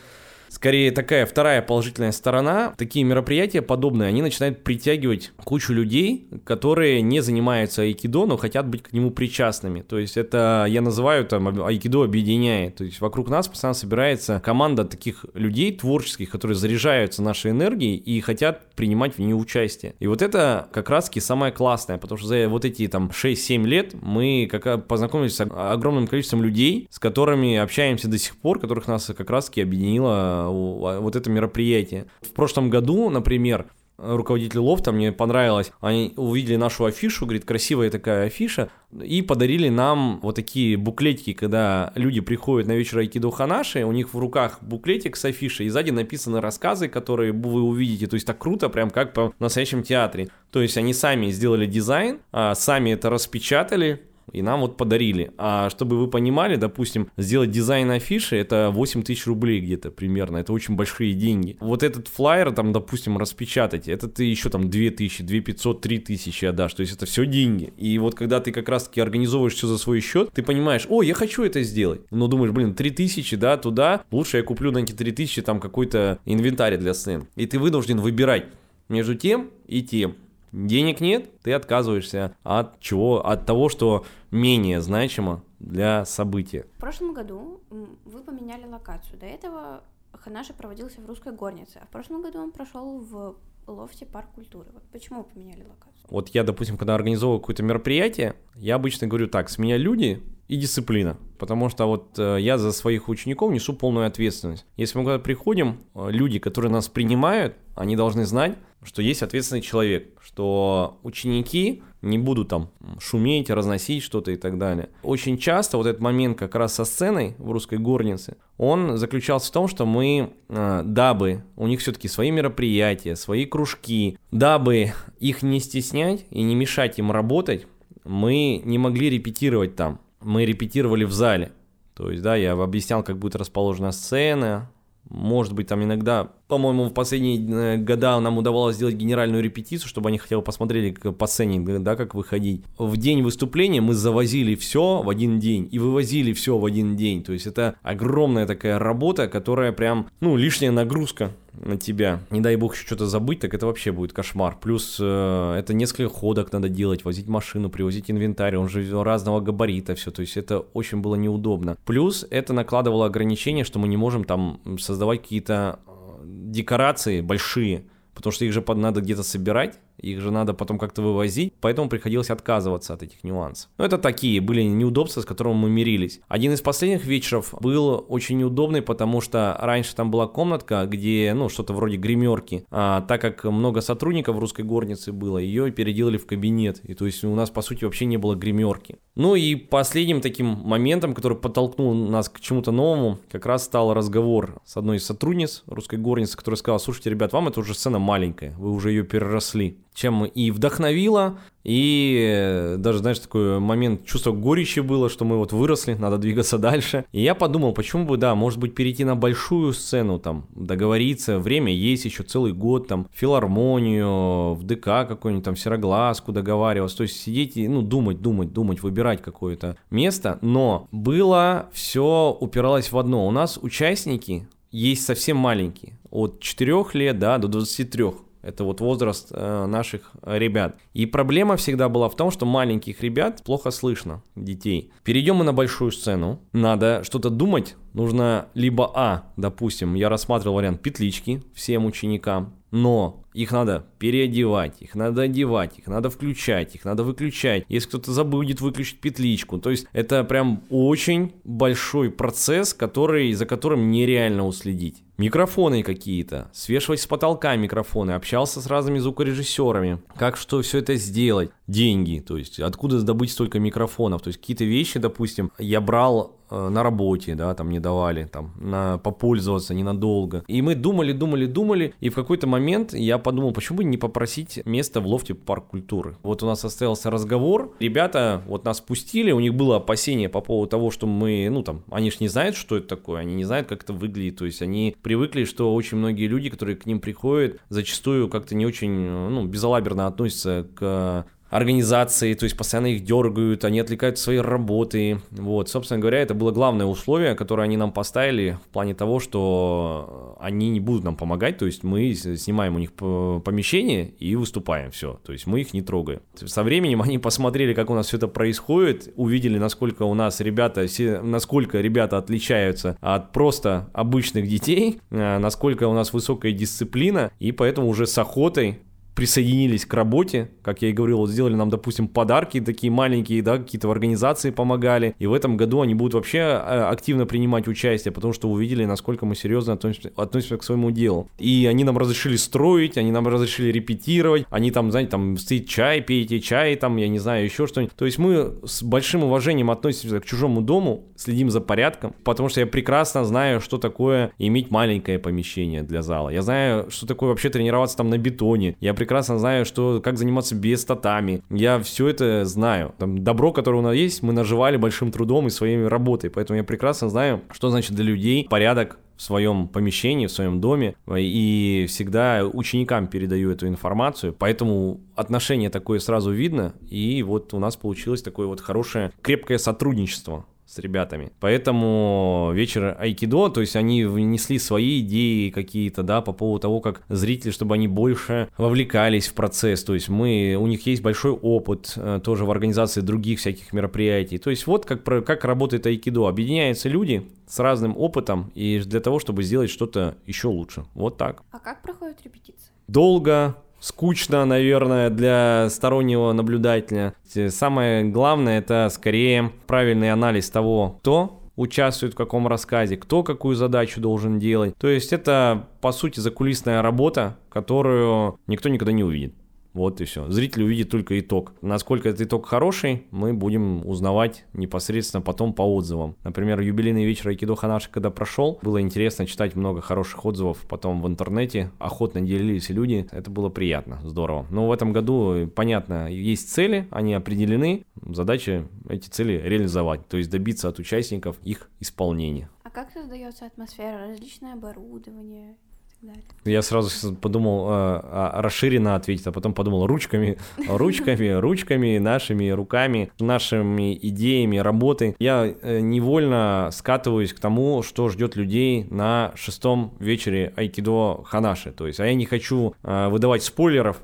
скорее 0.50 0.91
такая 0.91 1.26
вторая 1.26 1.62
положительная 1.62 2.12
сторона. 2.12 2.74
Такие 2.78 3.06
мероприятия 3.06 3.62
подобные, 3.62 4.10
они 4.10 4.22
начинают 4.22 4.64
притягивать 4.64 5.32
кучу 5.43 5.74
людей, 5.74 6.28
которые 6.43 7.02
не 7.02 7.22
занимаются 7.22 7.82
айкидо, 7.82 8.26
но 8.26 8.38
хотят 8.38 8.68
быть 8.68 8.84
к 8.84 8.93
нему 8.93 9.12
причастными. 9.12 9.82
То 9.82 9.98
есть 9.98 10.18
это, 10.18 10.66
я 10.70 10.82
называю 10.82 11.26
там, 11.26 11.64
айкидо 11.64 12.04
объединяет. 12.04 12.76
То 12.76 12.84
есть 12.84 13.02
вокруг 13.02 13.30
нас 13.30 13.48
постоянно 13.48 13.76
собирается 13.76 14.41
команда 14.43 14.86
таких 14.86 15.26
людей 15.34 15.76
творческих, 15.76 16.30
которые 16.30 16.56
заряжаются 16.56 17.22
нашей 17.22 17.52
энергией 17.52 17.95
и 17.95 18.20
хотят 18.22 18.74
принимать 18.76 19.16
в 19.16 19.20
ней 19.20 19.34
участие. 19.34 19.95
И 20.00 20.08
вот 20.08 20.22
это 20.22 20.68
как 20.72 20.89
раз-таки 20.89 21.20
самое 21.20 21.52
классное, 21.52 21.98
потому 21.98 22.18
что 22.18 22.28
за 22.28 22.48
вот 22.50 22.66
эти 22.66 22.88
там 22.88 23.12
6-7 23.14 23.64
лет 23.66 23.95
мы 24.02 24.48
как 24.52 24.88
познакомились 24.88 25.36
с 25.36 25.41
огромным 25.41 26.08
количеством 26.08 26.43
людей, 26.43 26.88
с 26.89 27.00
которыми 27.00 27.58
общаемся 27.58 28.08
до 28.08 28.18
сих 28.18 28.38
пор, 28.38 28.60
которых 28.60 28.88
нас 28.88 29.12
как 29.18 29.30
раз-таки 29.30 29.62
объединило 29.62 30.37
вот 30.50 31.16
это 31.16 31.30
мероприятие. 31.30 32.06
В 32.22 32.32
прошлом 32.32 32.70
году, 32.70 33.10
например, 33.10 33.68
руководитель 33.98 34.60
лофта, 34.60 34.92
мне 34.92 35.12
понравилось. 35.12 35.72
Они 35.82 36.14
увидели 36.18 36.56
нашу 36.56 36.86
афишу, 36.86 37.26
говорит, 37.26 37.46
красивая 37.46 37.90
такая 37.90 38.28
афиша, 38.28 38.70
и 39.04 39.22
подарили 39.22 39.70
нам 39.70 40.20
вот 40.22 40.36
такие 40.36 40.78
буклетики, 40.78 41.34
когда 41.34 41.92
люди 41.96 42.22
приходят 42.22 42.68
на 42.68 42.74
вечер 42.74 43.00
Айкидо 43.00 43.32
Ханаши, 43.32 43.84
у 43.84 43.92
них 43.92 44.14
в 44.14 44.20
руках 44.20 44.60
буклетик 44.62 45.16
с 45.16 45.26
афишей, 45.26 45.66
и 45.66 45.70
сзади 45.70 45.90
написаны 45.90 46.42
рассказы, 46.42 46.88
которые 46.88 47.32
вы 47.32 47.62
увидите, 47.64 48.08
то 48.08 48.14
есть 48.14 48.28
так 48.28 48.38
круто, 48.38 48.70
прям 48.70 48.92
как 48.92 49.14
по 49.14 49.34
настоящем 49.40 49.82
театре. 49.82 50.30
То 50.52 50.62
есть 50.62 50.78
они 50.78 50.94
сами 50.94 51.32
сделали 51.32 51.66
дизайн, 51.66 52.20
а 52.32 52.54
сами 52.54 52.92
это 52.92 53.10
распечатали, 53.10 54.04
и 54.32 54.42
нам 54.42 54.62
вот 54.62 54.78
подарили. 54.78 55.32
А 55.38 55.70
чтобы 55.70 55.98
вы 55.98 56.08
понимали, 56.08 56.56
допустим, 56.56 57.10
сделать 57.18 57.52
дизайн 57.52 57.90
афиши, 57.92 58.36
это 58.36 58.70
8 58.74 59.04
тысяч 59.04 59.26
рублей 59.28 59.60
где-то 59.60 59.92
примерно, 59.92 60.38
это 60.38 60.54
очень 60.54 60.76
большие 60.76 61.14
деньги. 61.14 61.58
Вот 61.60 61.84
этот 61.84 62.08
флайер 62.08 62.52
там, 62.52 62.74
допустим, 62.74 63.18
распечатать, 63.18 63.88
это 63.88 64.08
ты 64.08 64.26
еще 64.26 64.50
там 64.50 64.70
2 64.70 64.90
тысячи, 64.92 65.24
2 65.24 65.40
500, 65.42 65.82
3 65.82 66.00
тысячи 66.00 66.46
отдашь, 66.46 66.74
то 66.74 66.82
есть 66.82 66.94
это 66.94 67.06
все 67.06 67.26
деньги. 67.26 67.74
И 67.78 67.98
вот 68.00 68.16
когда 68.16 68.40
ты 68.40 68.52
как 68.52 68.70
раз-таки 68.70 69.02
организовываешь 69.02 69.56
все 69.56 69.68
за 69.68 69.78
свой 69.78 70.02
счет, 70.02 70.32
ты 70.34 70.44
понимаешь, 70.44 70.86
о, 70.90 71.02
я 71.02 71.14
хочу 71.14 71.44
это 71.44 71.64
сделать. 71.64 72.02
Но 72.12 72.28
думаешь, 72.28 72.52
блин, 72.52 72.74
3 72.74 72.92
тысячи, 72.92 73.36
да, 73.36 73.58
туда, 73.58 74.04
лучше 74.12 74.38
я 74.38 74.44
куплю 74.44 74.72
на 74.72 74.80
эти 74.80 74.92
3 74.92 75.12
тысячи 75.12 75.42
там 75.42 75.60
какой-то 75.60 76.20
инвентарь 76.26 76.78
для 76.78 76.94
сцен. 76.94 77.28
И 77.36 77.46
ты 77.46 77.60
вынужден 77.60 78.00
выбирать 78.00 78.46
между 78.90 79.16
тем 79.16 79.52
и 79.68 79.82
тем. 79.82 80.16
Денег 80.52 81.02
нет, 81.02 81.39
ты 81.41 81.54
отказываешься 81.54 82.36
от 82.43 82.80
чего? 82.80 83.26
От 83.26 83.45
того, 83.45 83.70
что 83.70 84.06
менее 84.32 84.82
значимо 84.82 85.43
для 85.60 86.06
события. 86.06 86.66
В 86.76 86.80
прошлом 86.80 87.14
году 87.14 87.62
вы 87.70 88.20
поменяли 88.22 88.66
локацию. 88.66 89.20
До 89.20 89.26
этого 89.26 89.82
Ханаши 90.14 90.54
проводился 90.54 91.02
в 91.02 91.06
русской 91.06 91.34
горнице, 91.34 91.80
а 91.82 91.86
в 91.86 91.89
прошлом 91.89 92.22
году 92.22 92.39
он 92.39 92.52
прошел 92.52 93.00
в 93.00 93.36
лофте 93.68 94.06
парк 94.06 94.30
культуры. 94.34 94.68
Вот 94.74 94.84
почему 94.91 95.24
поменяли 95.24 95.64
локацию? 95.64 96.06
Вот 96.10 96.30
я, 96.30 96.43
допустим, 96.43 96.78
когда 96.78 96.95
организовываю 96.95 97.41
какое-то 97.41 97.64
мероприятие, 97.64 98.36
я 98.56 98.76
обычно 98.76 99.08
говорю 99.08 99.28
так, 99.28 99.50
с 99.50 99.58
меня 99.58 99.78
люди 99.78 100.24
и 100.48 100.56
дисциплина, 100.56 101.18
потому 101.38 101.70
что 101.70 101.86
вот 101.86 102.18
э, 102.18 102.38
я 102.39 102.58
за 102.58 102.72
своих 102.72 103.10
учеников 103.10 103.52
несу 103.52 103.74
полную 103.74 104.08
ответственность. 104.08 104.66
Если 104.78 104.98
мы 104.98 105.04
куда 105.04 105.20
приходим, 105.20 105.80
э, 105.93 106.08
люди, 106.10 106.39
которые 106.39 106.72
нас 106.72 106.88
принимают, 106.88 107.56
они 107.76 107.95
должны 107.95 108.26
знать, 108.26 108.58
что 108.84 109.02
есть 109.02 109.22
ответственный 109.24 109.62
человек, 109.62 110.10
что 110.22 111.00
ученики 111.04 111.84
не 112.02 112.18
будут 112.18 112.50
там 112.50 112.70
шуметь, 113.00 113.50
разносить 113.50 114.04
что-то 114.04 114.32
и 114.32 114.36
так 114.38 114.58
далее. 114.58 114.89
Очень 115.04 115.38
часто 115.38 115.78
вот 115.78 115.88
этот 115.88 116.02
момент 116.02 116.38
как 116.38 116.56
раз 116.56 116.76
со 116.76 116.86
сценой 116.86 117.36
в 117.38 117.52
русской 117.52 117.78
горнице, 117.78 118.38
он 118.58 118.98
заключался 118.98 119.50
в 119.50 119.52
том, 119.52 119.68
что 119.68 119.86
мы, 119.86 120.32
э, 120.48 120.82
дабы 120.86 121.43
у 121.56 121.68
них 121.68 121.82
все-таки 121.82 122.08
свои 122.08 122.32
мероприятия, 122.32 123.16
свои 123.16 123.45
кружки, 123.45 124.18
дабы 124.32 124.93
их 125.20 125.43
не 125.43 125.60
стеснять 125.60 126.26
и 126.30 126.41
не 126.41 126.56
мешать 126.56 127.00
им 127.00 127.12
работать, 127.12 127.68
мы 128.06 128.62
не 128.64 128.78
могли 128.78 129.10
репетировать 129.10 129.76
там. 129.76 130.00
Мы 130.28 130.44
репетировали 130.44 131.06
в 131.06 131.14
зале. 131.14 131.54
То 131.94 132.12
есть, 132.12 132.22
да, 132.22 132.36
я 132.36 132.52
объяснял, 132.52 133.02
как 133.02 133.18
будет 133.18 133.38
расположена 133.38 133.94
сцена, 133.94 134.70
может 135.10 135.54
быть, 135.54 135.68
там 135.68 135.82
иногда, 135.82 136.34
по-моему, 136.48 136.86
в 136.86 136.93
последние 136.93 137.38
э, 137.38 137.78
года 137.78 138.20
нам 138.20 138.38
удавалось 138.38 138.76
сделать 138.76 138.95
генеральную 138.95 139.43
репетицию, 139.43 139.89
чтобы 139.89 140.10
они 140.10 140.18
хотя 140.18 140.38
бы 140.38 140.41
посмотрели 140.41 140.91
по 140.91 141.28
сцене, 141.28 141.80
да, 141.80 141.95
как 141.95 142.16
выходить. 142.16 142.64
В 142.78 142.98
день 142.98 143.22
выступления 143.22 143.82
мы 143.82 143.93
завозили 143.93 144.56
все 144.56 145.02
в 145.02 145.10
один 145.10 145.39
день 145.39 145.68
и 145.72 145.80
вывозили 145.80 146.34
все 146.34 146.58
в 146.58 146.66
один 146.66 146.95
день. 146.95 147.24
То 147.24 147.34
есть 147.34 147.48
это 147.48 147.76
огромная 147.82 148.45
такая 148.48 148.80
работа, 148.80 149.28
которая 149.28 149.72
прям, 149.72 150.08
ну, 150.22 150.38
лишняя 150.38 150.72
нагрузка 150.72 151.32
на 151.54 151.78
тебя. 151.78 152.22
Не 152.30 152.41
дай 152.41 152.56
бог 152.56 152.76
еще 152.76 152.86
что-то 152.86 153.08
забыть, 153.08 153.39
так 153.39 153.54
это 153.54 153.66
вообще 153.66 153.91
будет 153.91 154.14
кошмар. 154.14 154.58
Плюс 154.62 154.98
э, 155.00 155.56
это 155.58 155.74
несколько 155.74 156.10
ходок 156.10 156.52
надо 156.54 156.70
делать, 156.70 157.04
возить 157.04 157.28
машину, 157.28 157.70
привозить 157.70 158.10
инвентарь, 158.12 158.56
он 158.58 158.70
же 158.70 159.04
разного 159.04 159.39
габарита, 159.39 159.95
все. 159.95 160.12
То 160.12 160.22
есть 160.22 160.38
это 160.38 160.60
очень 160.60 161.02
было 161.02 161.16
неудобно. 161.16 161.78
Плюс 161.86 162.26
это 162.30 162.54
накладывало 162.54 163.06
ограничения, 163.06 163.64
что 163.64 163.80
мы 163.80 163.88
не 163.88 163.98
можем 163.98 164.24
там 164.24 164.60
создавать 164.80 165.22
какие-то 165.24 165.80
декорации 166.28 167.22
большие, 167.22 167.86
потому 168.14 168.32
что 168.32 168.46
их 168.46 168.54
же 168.54 168.64
надо 168.68 169.02
где-то 169.02 169.24
собирать, 169.24 169.80
их 169.98 170.22
же 170.22 170.32
надо 170.32 170.54
потом 170.54 170.78
как-то 170.78 171.02
вывозить, 171.02 171.54
поэтому 171.60 171.89
приходилось 171.89 172.30
отказываться 172.30 172.93
от 172.93 173.04
этих 173.04 173.24
нюансов. 173.24 173.70
Но 173.78 173.86
это 173.86 173.98
такие 173.98 174.41
были 174.41 174.62
неудобства, 174.64 175.22
с 175.22 175.26
которыми 175.26 175.56
мы 175.56 175.70
мирились. 175.70 176.22
Один 176.28 176.54
из 176.54 176.62
последних 176.62 177.06
вечеров 177.06 177.54
был 177.60 178.06
очень 178.08 178.38
неудобный, 178.38 178.82
потому 178.82 179.22
что 179.22 179.58
раньше 179.60 179.95
там 179.95 180.12
была 180.12 180.28
комнатка, 180.28 180.86
где, 180.86 181.34
ну, 181.36 181.50
что-то 181.50 181.74
вроде 181.74 181.98
гримерки, 181.98 182.66
а 182.72 183.02
так 183.02 183.22
как 183.22 183.43
много 183.43 183.82
сотрудников 183.82 184.38
русской 184.39 184.64
горнице 184.64 185.12
было, 185.12 185.38
ее 185.38 185.72
переделали 185.72 186.18
в 186.18 186.26
кабинет, 186.26 186.80
и 186.84 186.93
то 186.93 187.06
есть 187.06 187.24
у 187.24 187.36
нас, 187.36 187.50
по 187.50 187.62
сути, 187.62 187.86
вообще 187.86 188.06
не 188.06 188.18
было 188.18 188.36
гримерки. 188.36 188.98
Ну 189.16 189.36
и 189.36 189.56
последним 189.56 190.22
таким 190.22 190.45
моментом, 190.48 191.14
который 191.14 191.38
подтолкнул 191.38 191.93
нас 191.93 192.30
к 192.30 192.39
чему-то 192.39 192.72
новому, 192.72 193.20
как 193.32 193.45
раз 193.45 193.66
стал 193.66 193.93
разговор 193.93 194.62
с 194.64 194.78
одной 194.78 194.98
из 194.98 195.06
сотрудниц 195.06 195.64
русской 195.66 195.98
горницы, 195.98 196.38
которая 196.38 196.58
сказала, 196.58 196.78
слушайте, 196.78 197.10
ребят, 197.10 197.34
вам 197.34 197.48
это 197.48 197.60
уже 197.60 197.74
сцена 197.74 198.00
маленькая, 198.00 198.54
вы 198.58 198.72
уже 198.72 198.91
ее 198.91 199.04
переросли 199.04 199.78
чем 199.98 200.26
и 200.26 200.52
вдохновило, 200.52 201.39
и 201.64 202.76
даже, 202.78 203.00
знаешь, 203.00 203.18
такой 203.18 203.60
момент 203.60 204.06
чувства 204.06 204.32
горечи 204.32 204.80
было, 204.80 205.10
что 205.10 205.26
мы 205.26 205.38
вот 205.38 205.54
выросли, 205.54 205.95
надо 205.95 206.20
двигаться 206.20 206.60
дальше. 206.60 207.06
И 207.12 207.24
я 207.24 207.34
подумал, 207.34 207.74
почему 207.74 208.06
бы, 208.06 208.18
да, 208.18 208.36
может 208.36 208.60
быть, 208.60 208.76
перейти 208.76 209.04
на 209.04 209.16
большую 209.16 209.74
сцену, 209.74 210.20
там, 210.20 210.45
договориться, 210.56 211.39
время 211.39 211.74
есть 211.74 212.06
еще 212.06 212.22
целый 212.22 212.54
год, 212.54 212.88
там, 212.88 213.08
филармонию, 213.12 214.54
в 214.54 214.64
ДК 214.64 215.08
какой-нибудь, 215.08 215.43
там, 215.43 215.56
Сероглазку 215.56 216.32
договариваться, 216.32 216.98
то 216.98 217.04
есть 217.04 217.20
сидеть 217.20 217.58
и, 217.58 217.68
ну, 217.68 217.82
думать, 217.82 218.22
думать, 218.22 218.54
думать, 218.54 218.84
выбирать 218.84 219.24
какое-то 219.24 219.78
место, 219.89 220.38
но 220.41 220.88
было 220.91 221.70
все 221.74 222.38
упиралось 222.39 222.91
в 222.91 222.98
одно. 223.00 223.28
У 223.28 223.32
нас 223.32 223.58
участники 223.60 224.48
есть 224.72 225.06
совсем 225.06 225.38
маленькие, 225.38 225.98
от 226.12 226.39
4 226.39 226.86
лет, 226.93 227.18
да, 227.18 227.39
до 227.39 227.48
23 227.48 228.27
это 228.48 228.64
вот 228.64 228.80
возраст 228.80 229.28
э, 229.32 229.66
наших 229.66 230.12
ребят. 230.24 230.78
И 230.93 231.06
проблема 231.06 231.58
всегда 231.58 231.89
была 231.89 232.08
в 232.08 232.16
том, 232.16 232.32
что 232.32 232.45
маленьких 232.45 233.02
ребят 233.04 233.43
плохо 233.43 233.72
слышно, 233.72 234.24
детей. 234.36 234.91
Перейдем 235.04 235.36
мы 235.36 235.43
на 235.43 235.54
большую 235.54 235.91
сцену. 235.91 236.39
Надо 236.54 237.04
что-то 237.04 237.30
думать. 237.30 237.76
Нужно 237.93 238.48
либо 238.54 238.89
А, 238.95 239.24
допустим, 239.36 239.95
я 239.95 240.08
рассматривал 240.08 240.56
вариант 240.56 240.82
петлички 240.82 241.43
всем 241.54 241.86
ученикам, 241.86 242.54
но 242.72 243.24
их 243.34 243.52
надо 243.52 243.86
переодевать, 244.00 244.82
их 244.82 244.96
надо 244.96 245.24
одевать, 245.24 245.80
их 245.80 245.88
надо 245.88 246.10
включать, 246.10 246.76
их 246.76 246.86
надо 246.86 247.04
выключать. 247.04 247.66
Если 247.70 247.90
кто-то 247.90 248.12
забудет 248.12 248.62
выключить 248.62 249.00
петличку, 249.00 249.60
то 249.60 249.70
есть 249.70 249.88
это 249.94 250.24
прям 250.24 250.64
очень 250.70 251.34
большой 251.44 252.10
процесс, 252.10 252.74
который, 252.74 253.34
за 253.34 253.46
которым 253.46 253.92
нереально 253.92 254.46
уследить. 254.46 255.04
Микрофоны 255.18 255.82
какие-то, 255.82 256.50
свешивать 256.54 257.02
с 257.02 257.08
потолка 257.08 257.56
микрофоны, 257.56 258.12
общался 258.12 258.62
с 258.62 258.68
разными 258.68 259.00
звукорежиссерами, 259.00 260.00
как 260.16 260.38
что 260.38 260.62
все 260.62 260.80
это 260.80 260.96
сделать, 260.96 261.50
деньги, 261.66 262.20
то 262.20 262.38
есть 262.38 262.60
откуда 262.60 263.02
добыть 263.02 263.32
столько 263.32 263.60
микрофонов, 263.60 264.22
то 264.22 264.28
есть 264.28 264.40
какие-то 264.40 264.64
вещи, 264.64 265.00
допустим, 265.00 265.52
я 265.58 265.82
брал 265.82 266.38
Э, 266.50 266.70
на 266.70 266.84
работе, 266.84 267.36
да, 267.36 267.54
там 267.54 267.70
не 267.70 267.80
давали, 267.80 268.24
там, 268.24 268.54
на, 268.60 268.98
попользоваться 268.98 269.74
ненадолго. 269.74 270.44
И 270.48 270.62
мы 270.62 270.76
думали, 270.76 271.12
думали, 271.12 271.46
думали, 271.46 271.94
и 272.00 272.10
в 272.10 272.16
какой-то 272.16 272.48
момент 272.48 272.94
я 272.94 273.18
подумал, 273.28 273.52
почему 273.52 273.80
бы 273.80 273.84
не 273.84 273.98
попросить 273.98 274.66
место 274.66 275.02
в 275.02 275.06
лофте 275.06 275.34
парк 275.34 275.68
культуры. 275.68 276.16
Вот 276.24 276.44
у 276.44 276.46
нас 276.46 276.62
состоялся 276.62 277.10
разговор, 277.10 277.76
ребята 277.78 278.42
вот 278.48 278.64
нас 278.64 278.80
пустили, 278.80 279.32
у 279.32 279.42
них 279.42 279.54
было 279.54 279.76
опасение 279.76 280.30
по 280.30 280.40
поводу 280.40 280.70
того, 280.70 280.92
что 280.92 281.08
мы, 281.08 281.50
ну 281.52 281.62
там, 281.62 281.84
они 281.92 282.10
же 282.10 282.18
не 282.22 282.30
знают, 282.30 282.56
что 282.56 282.78
это 282.78 282.88
такое, 282.88 283.20
они 283.20 283.36
не 283.36 283.44
знают, 283.44 283.68
как 283.68 283.84
это 283.84 283.92
выглядит, 283.92 284.38
то 284.38 284.46
есть 284.46 284.62
они 284.62 284.96
привыкли, 285.02 285.44
что 285.44 285.76
очень 285.76 285.98
многие 285.98 286.28
люди, 286.28 286.50
которые 286.50 286.78
к 286.78 286.86
ним 286.86 287.02
приходят, 287.02 287.60
зачастую 287.68 288.30
как-то 288.30 288.56
не 288.56 288.66
очень, 288.66 288.96
ну, 288.96 289.46
безалаберно 289.46 290.08
относятся 290.08 290.66
к 290.74 291.26
организации, 291.50 292.34
то 292.34 292.43
есть 292.43 292.58
постоянно 292.58 292.88
их 292.88 293.04
дергают, 293.04 293.64
они 293.64 293.80
отвлекают 293.80 294.16
от 294.16 294.20
своей 294.20 294.41
работы. 294.41 295.22
Вот, 295.32 295.70
собственно 295.70 296.00
говоря, 296.00 296.20
это 296.20 296.34
было 296.34 296.52
главное 296.52 296.86
условие, 296.86 297.36
которое 297.36 297.64
они 297.64 297.78
нам 297.78 297.91
поставили 297.91 298.58
в 298.66 298.68
плане 298.70 298.93
того, 298.93 299.20
что 299.20 300.36
они 300.39 300.70
не 300.70 300.80
будут 300.80 301.04
нам 301.04 301.16
помогать, 301.16 301.58
то 301.58 301.66
есть 301.66 301.84
мы 301.84 302.14
снимаем 302.14 302.76
у 302.76 302.80
них 302.80 302.93
помещение 302.93 304.10
и 304.20 304.36
выступаем, 304.36 304.91
все, 304.91 305.20
то 305.26 305.32
есть 305.32 305.48
мы 305.48 305.62
их 305.62 305.74
не 305.74 305.82
трогаем. 305.82 306.22
Со 306.36 306.64
временем 306.64 307.02
они 307.02 307.18
посмотрели, 307.18 307.74
как 307.74 307.89
у 307.89 307.93
нас 307.93 308.08
все 308.08 308.18
это 308.18 308.28
происходит, 308.28 309.14
увидели, 309.16 309.58
насколько 309.58 310.04
у 310.04 310.14
нас 310.14 310.39
ребята, 310.41 310.86
насколько 311.24 311.80
ребята 311.80 312.18
отличаются 312.18 312.98
от 313.02 313.32
просто 313.32 313.89
обычных 313.93 314.48
детей, 314.48 315.00
э, 315.10 315.38
насколько 315.38 315.88
у 315.88 315.93
нас 315.93 316.14
высокая 316.14 316.52
дисциплина, 316.52 317.32
и 317.39 317.52
поэтому 317.52 317.88
уже 317.88 318.08
с 318.08 318.18
охотой 318.18 318.80
присоединились 319.18 319.84
к 319.84 319.93
работе, 319.95 320.51
как 320.61 320.84
я 320.84 320.89
и 320.89 320.91
говорил, 320.91 321.18
вот 321.18 321.32
сделали 321.32 321.55
нам, 321.55 321.72
допустим, 321.72 322.07
подарки 322.07 322.61
такие 322.61 322.91
маленькие, 322.91 323.41
да, 323.41 323.57
какие-то 323.57 323.89
организации 323.89 324.51
помогали, 324.51 325.15
и 325.18 325.26
в 325.26 325.34
этом 325.34 325.57
году 325.57 325.82
они 325.82 325.95
будут 325.95 326.13
вообще 326.13 326.38
э, 326.38 326.84
активно 326.84 327.26
принимать 327.26 327.68
участие, 327.68 328.11
потому 328.11 328.32
что 328.32 328.47
увидели, 328.47 328.86
насколько 328.86 329.26
мы 329.26 329.34
серьезно 329.34 329.74
относимся, 329.74 330.11
относимся 330.15 330.57
к 330.57 330.63
своему 330.63 330.91
делу. 330.91 331.32
И 331.39 331.65
они 331.65 331.84
нам 331.84 331.97
разрешили 331.97 332.36
строить, 332.36 332.95
они 332.99 333.09
нам 333.09 333.28
разрешили 333.28 333.72
репетировать, 333.72 334.45
они 334.51 334.70
там, 334.70 334.91
знаете, 334.91 335.09
там 335.09 335.36
стоит 335.38 335.68
чай, 335.68 335.99
пейте 335.99 336.39
чай, 336.39 336.76
там, 336.76 336.97
я 336.97 337.07
не 337.07 337.18
знаю, 337.18 337.43
еще 337.43 337.65
что-нибудь. 337.65 337.95
То 337.95 338.05
есть 338.05 338.20
мы 338.20 338.53
с 338.68 338.84
большим 338.84 339.24
уважением 339.24 339.72
относимся 339.72 340.20
к 340.20 340.26
чужому 340.26 340.61
дому, 340.61 341.05
следим 341.15 341.49
за 341.49 341.59
порядком, 341.59 342.13
потому 342.24 342.49
что 342.49 342.59
я 342.59 342.68
прекрасно 342.68 343.26
знаю, 343.26 343.61
что 343.61 343.80
такое 343.80 344.32
иметь 344.38 344.70
маленькое 344.70 345.18
помещение 345.18 345.82
для 345.82 346.03
зала. 346.03 346.30
Я 346.30 346.43
знаю, 346.43 346.91
что 346.91 347.07
такое 347.07 347.30
вообще 347.30 347.49
тренироваться 347.49 347.97
там 347.97 348.11
на 348.11 348.20
бетоне. 348.20 348.76
Я 348.80 348.93
прекрасно 348.93 349.07
знаю, 349.39 349.66
что, 349.66 350.01
как 350.01 350.18
заниматься 350.18 350.55
без 350.55 350.86
татами. 350.86 351.41
Я 351.49 351.80
все 351.80 352.08
это 352.08 352.45
знаю. 352.45 352.93
Там, 352.97 353.24
добро, 353.24 353.51
которое 353.51 353.78
у 353.78 353.82
нас 353.82 353.95
есть, 353.95 354.24
мы 354.24 354.34
наживали 354.34 354.78
большим 354.78 355.12
трудом 355.12 355.47
и 355.47 355.49
своей 355.49 355.86
работой. 355.86 356.30
Поэтому 356.30 356.58
я 356.58 356.64
прекрасно 356.64 357.10
знаю, 357.10 357.41
что 357.51 357.70
значит 357.70 357.95
для 357.95 358.05
людей 358.05 358.47
порядок 358.49 358.99
в 359.18 359.22
своем 359.22 359.68
помещении, 359.68 360.28
в 360.28 360.32
своем 360.32 360.62
доме, 360.62 360.95
и 361.18 361.86
всегда 361.89 362.45
ученикам 362.45 363.08
передаю 363.08 363.51
эту 363.51 363.68
информацию, 363.68 364.32
поэтому 364.38 365.01
отношение 365.16 365.72
такое 365.72 365.97
сразу 365.97 366.32
видно, 366.32 366.76
и 366.88 367.24
вот 367.24 367.53
у 367.55 367.60
нас 367.60 367.76
получилось 367.76 368.22
такое 368.22 368.45
вот 368.45 368.62
хорошее, 368.62 369.12
крепкое 369.24 369.58
сотрудничество 369.58 370.45
с 370.78 370.80
ребятами. 370.80 371.32
Поэтому 371.40 372.52
вечер 372.54 372.96
айкидо, 373.00 373.50
то 373.50 373.62
есть 373.62 373.76
они 373.76 374.06
внесли 374.06 374.60
свои 374.60 375.00
идеи 375.00 375.50
какие-то, 375.50 376.04
да, 376.04 376.22
по 376.22 376.34
поводу 376.34 376.62
того, 376.62 376.80
как 376.82 377.02
зрители, 377.10 377.52
чтобы 377.52 377.76
они 377.76 377.88
больше 377.88 378.50
вовлекались 378.58 379.28
в 379.28 379.34
процесс. 379.34 379.84
То 379.84 379.94
есть 379.94 380.10
мы, 380.10 380.56
у 380.60 380.68
них 380.68 380.86
есть 380.86 381.02
большой 381.02 381.32
опыт 381.32 381.94
э, 381.96 382.20
тоже 382.24 382.46
в 382.46 382.52
организации 382.52 383.02
других 383.02 383.40
всяких 383.40 383.74
мероприятий. 383.74 384.38
То 384.38 384.50
есть 384.50 384.68
вот 384.68 384.86
как, 384.86 385.04
как 385.04 385.46
работает 385.46 385.86
айкидо. 385.86 386.28
Объединяются 386.28 386.90
люди 386.90 387.28
с 387.48 387.60
разным 387.60 387.98
опытом 387.98 388.52
и 388.54 388.80
для 388.80 389.00
того, 389.00 389.20
чтобы 389.20 389.44
сделать 389.44 389.70
что-то 389.70 390.16
еще 390.26 390.48
лучше. 390.48 390.86
Вот 390.94 391.18
так. 391.18 391.44
А 391.52 391.60
как 391.60 391.82
проходят 391.82 392.22
репетиции? 392.24 392.72
Долго, 392.88 393.56
скучно, 393.80 394.46
наверное, 394.46 395.10
для 395.10 395.68
стороннего 395.70 396.32
наблюдателя. 396.34 397.14
Самое 397.50 398.04
главное 398.04 398.60
это 398.60 398.90
скорее 398.92 399.52
правильный 399.68 400.12
анализ 400.12 400.50
того, 400.50 400.98
кто 401.00 401.42
участвует 401.56 402.14
в 402.14 402.18
каком 402.18 402.48
рассказе, 402.48 402.98
кто 402.98 403.24
какую 403.24 403.56
задачу 403.56 404.00
должен 404.00 404.38
делать. 404.40 404.76
То 404.78 404.88
есть 404.88 405.12
это, 405.12 405.68
по 405.82 405.92
сути, 405.92 406.20
закулисная 406.20 406.82
работа, 406.82 407.38
которую 407.50 408.40
никто 408.46 408.70
никогда 408.70 408.92
не 408.92 409.04
увидит. 409.04 409.34
Вот 409.74 410.01
и 410.01 410.05
все. 410.05 410.30
Зритель 410.30 410.63
увидит 410.63 410.89
только 410.89 411.20
итог. 411.20 411.53
Насколько 411.61 412.09
этот 412.09 412.22
итог 412.28 412.47
хороший, 412.47 413.05
мы 413.11 413.34
будем 413.34 413.86
узнавать 413.88 414.45
непосредственно 414.53 415.22
потом 415.22 415.53
по 415.53 415.61
отзывам. 415.61 416.15
Например, 416.24 416.59
юбилейный 416.59 417.05
вечер 417.05 417.30
Айкидо 417.30 417.55
Ханаши, 417.55 417.89
когда 417.91 418.09
прошел, 418.09 418.59
было 418.61 418.82
интересно 418.82 419.26
читать 419.26 419.55
много 419.55 419.82
хороших 419.82 420.26
отзывов 420.26 420.65
потом 420.68 421.01
в 421.01 421.07
интернете. 421.07 421.72
Охотно 421.80 422.22
делились 422.22 422.70
люди. 422.70 423.07
Это 423.11 423.30
было 423.30 423.49
приятно, 423.49 423.99
здорово. 424.03 424.45
Но 424.49 424.68
в 424.68 424.72
этом 424.72 424.93
году, 424.93 425.47
понятно, 425.55 426.11
есть 426.11 426.51
цели, 426.51 426.88
они 426.91 427.13
определены. 427.13 427.86
Задача 428.01 428.68
эти 428.89 429.09
цели 429.09 429.41
реализовать, 429.43 430.07
то 430.07 430.18
есть 430.18 430.30
добиться 430.30 430.70
от 430.70 430.80
участников 430.80 431.38
их 431.43 431.70
исполнения. 431.80 432.49
А 432.63 432.70
как 432.70 432.91
создается 432.91 433.45
атмосфера, 433.45 434.07
различное 434.07 434.53
оборудование? 434.53 435.55
Далее. 436.02 436.24
Я 436.45 436.62
сразу 436.62 437.16
подумал 437.16 437.68
э, 437.70 438.32
расширенно 438.36 438.95
ответить, 438.95 439.28
а 439.28 439.32
потом 439.32 439.54
подумал 439.54 439.88
ручками, 439.88 440.38
ручками, 440.68 441.30
ручками, 441.30 441.98
нашими 441.98 442.50
руками, 442.50 443.12
нашими 443.20 443.98
идеями 444.02 444.58
работы. 444.58 445.16
Я 445.20 445.45
э, 445.45 445.80
невольно 445.80 446.70
скатываюсь 446.72 447.34
к 447.34 447.39
тому, 447.39 447.84
что 447.84 448.10
ждет 448.10 448.36
людей 448.36 448.86
на 448.89 449.32
шестом 449.36 449.93
вечере 450.00 450.54
Айкидо 450.56 451.24
Ханаши. 451.26 451.72
То 451.72 451.88
есть, 451.88 452.00
а 452.00 452.06
я 452.06 452.14
не 452.14 452.26
хочу 452.26 452.74
э, 452.84 453.08
выдавать 453.10 453.43
спойлеров, 453.43 454.02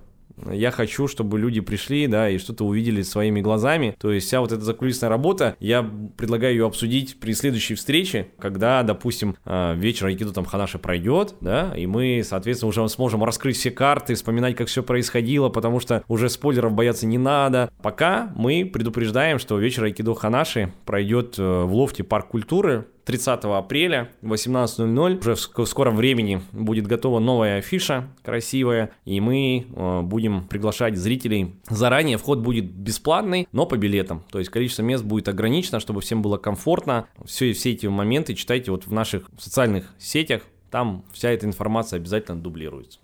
я 0.52 0.72
хочу, 0.72 1.08
чтобы 1.08 1.40
люди 1.40 1.62
пришли, 1.62 2.08
да, 2.08 2.30
и 2.30 2.38
что-то 2.38 2.66
увидели 2.66 3.02
своими 3.02 3.42
глазами. 3.42 3.96
То 4.00 4.12
есть 4.12 4.28
вся 4.28 4.42
вот 4.42 4.52
эта 4.52 4.62
закулисная 4.62 5.10
работа, 5.10 5.56
я 5.60 5.90
предлагаю 6.18 6.54
ее 6.54 6.66
обсудить 6.66 7.20
при 7.20 7.34
следующей 7.34 7.76
встрече, 7.76 8.30
когда, 8.40 8.84
допустим, 8.84 9.36
а, 9.46 9.74
вечер 9.74 10.08
Айкидо 10.08 10.34
там 10.34 10.46
Ханаши 10.46 10.80
пройдет, 10.80 11.36
да, 11.42 11.74
и 11.76 11.86
мы, 11.86 12.24
соответственно, 12.24 12.70
уже 12.70 12.88
сможем 12.90 13.24
раскрыть 13.24 13.58
все 13.58 13.72
карты, 13.72 14.16
вспоминать, 14.16 14.56
как 14.56 14.68
все 14.68 14.84
происходило, 14.84 15.50
потому 15.50 15.80
что 15.80 16.04
уже 16.08 16.30
спойлеров 16.30 16.74
бояться 16.74 17.06
не 17.06 17.18
надо. 17.18 17.72
Пока 17.82 18.32
мы 18.36 18.70
предупреждаем, 18.72 19.40
что 19.40 19.58
вечер 19.58 19.84
Айкидо 19.86 20.14
Ханаши 20.14 20.74
пройдет 20.86 21.36
э, 21.38 21.64
в 21.64 21.74
лофте 21.74 22.04
Парк 22.04 22.28
культуры 22.28 22.86
30 23.06 23.44
апреля 23.46 24.10
18.00. 24.22 25.20
Уже 25.20 25.36
в 25.36 25.66
скором 25.66 25.96
времени 25.96 26.42
будет 26.52 26.88
готова 26.88 27.20
новая 27.20 27.60
афиша, 27.60 28.08
красивая, 28.24 28.92
и 29.06 29.20
мы 29.20 29.68
э, 29.70 30.02
будем 30.02 30.48
приглашать 30.48 30.98
зрителей 30.98 31.56
заранее. 31.70 32.18
Вход 32.18 32.40
будет 32.40 32.66
бесплатный, 32.66 33.48
но 33.52 33.66
по 33.66 33.78
билетам. 33.78 34.24
То 34.32 34.40
есть 34.40 34.52
количество 34.52 34.84
мест 34.84 35.04
будет 35.04 35.28
ограничено, 35.28 35.80
чтобы 35.80 36.02
всем 36.02 36.22
было 36.22 36.38
комфортно. 36.38 37.08
Все, 37.26 37.54
все 37.54 37.72
эти 37.72 37.88
моменты 37.88 38.36
читайте 38.36 38.72
вот 38.72 38.86
в 38.86 38.94
наших 38.94 39.30
социальных 39.38 39.94
сетях. 40.00 40.44
Там 40.72 41.04
вся 41.12 41.30
эта 41.30 41.46
информация 41.46 41.98
обязательно 41.98 42.40
дублируется. 42.42 43.00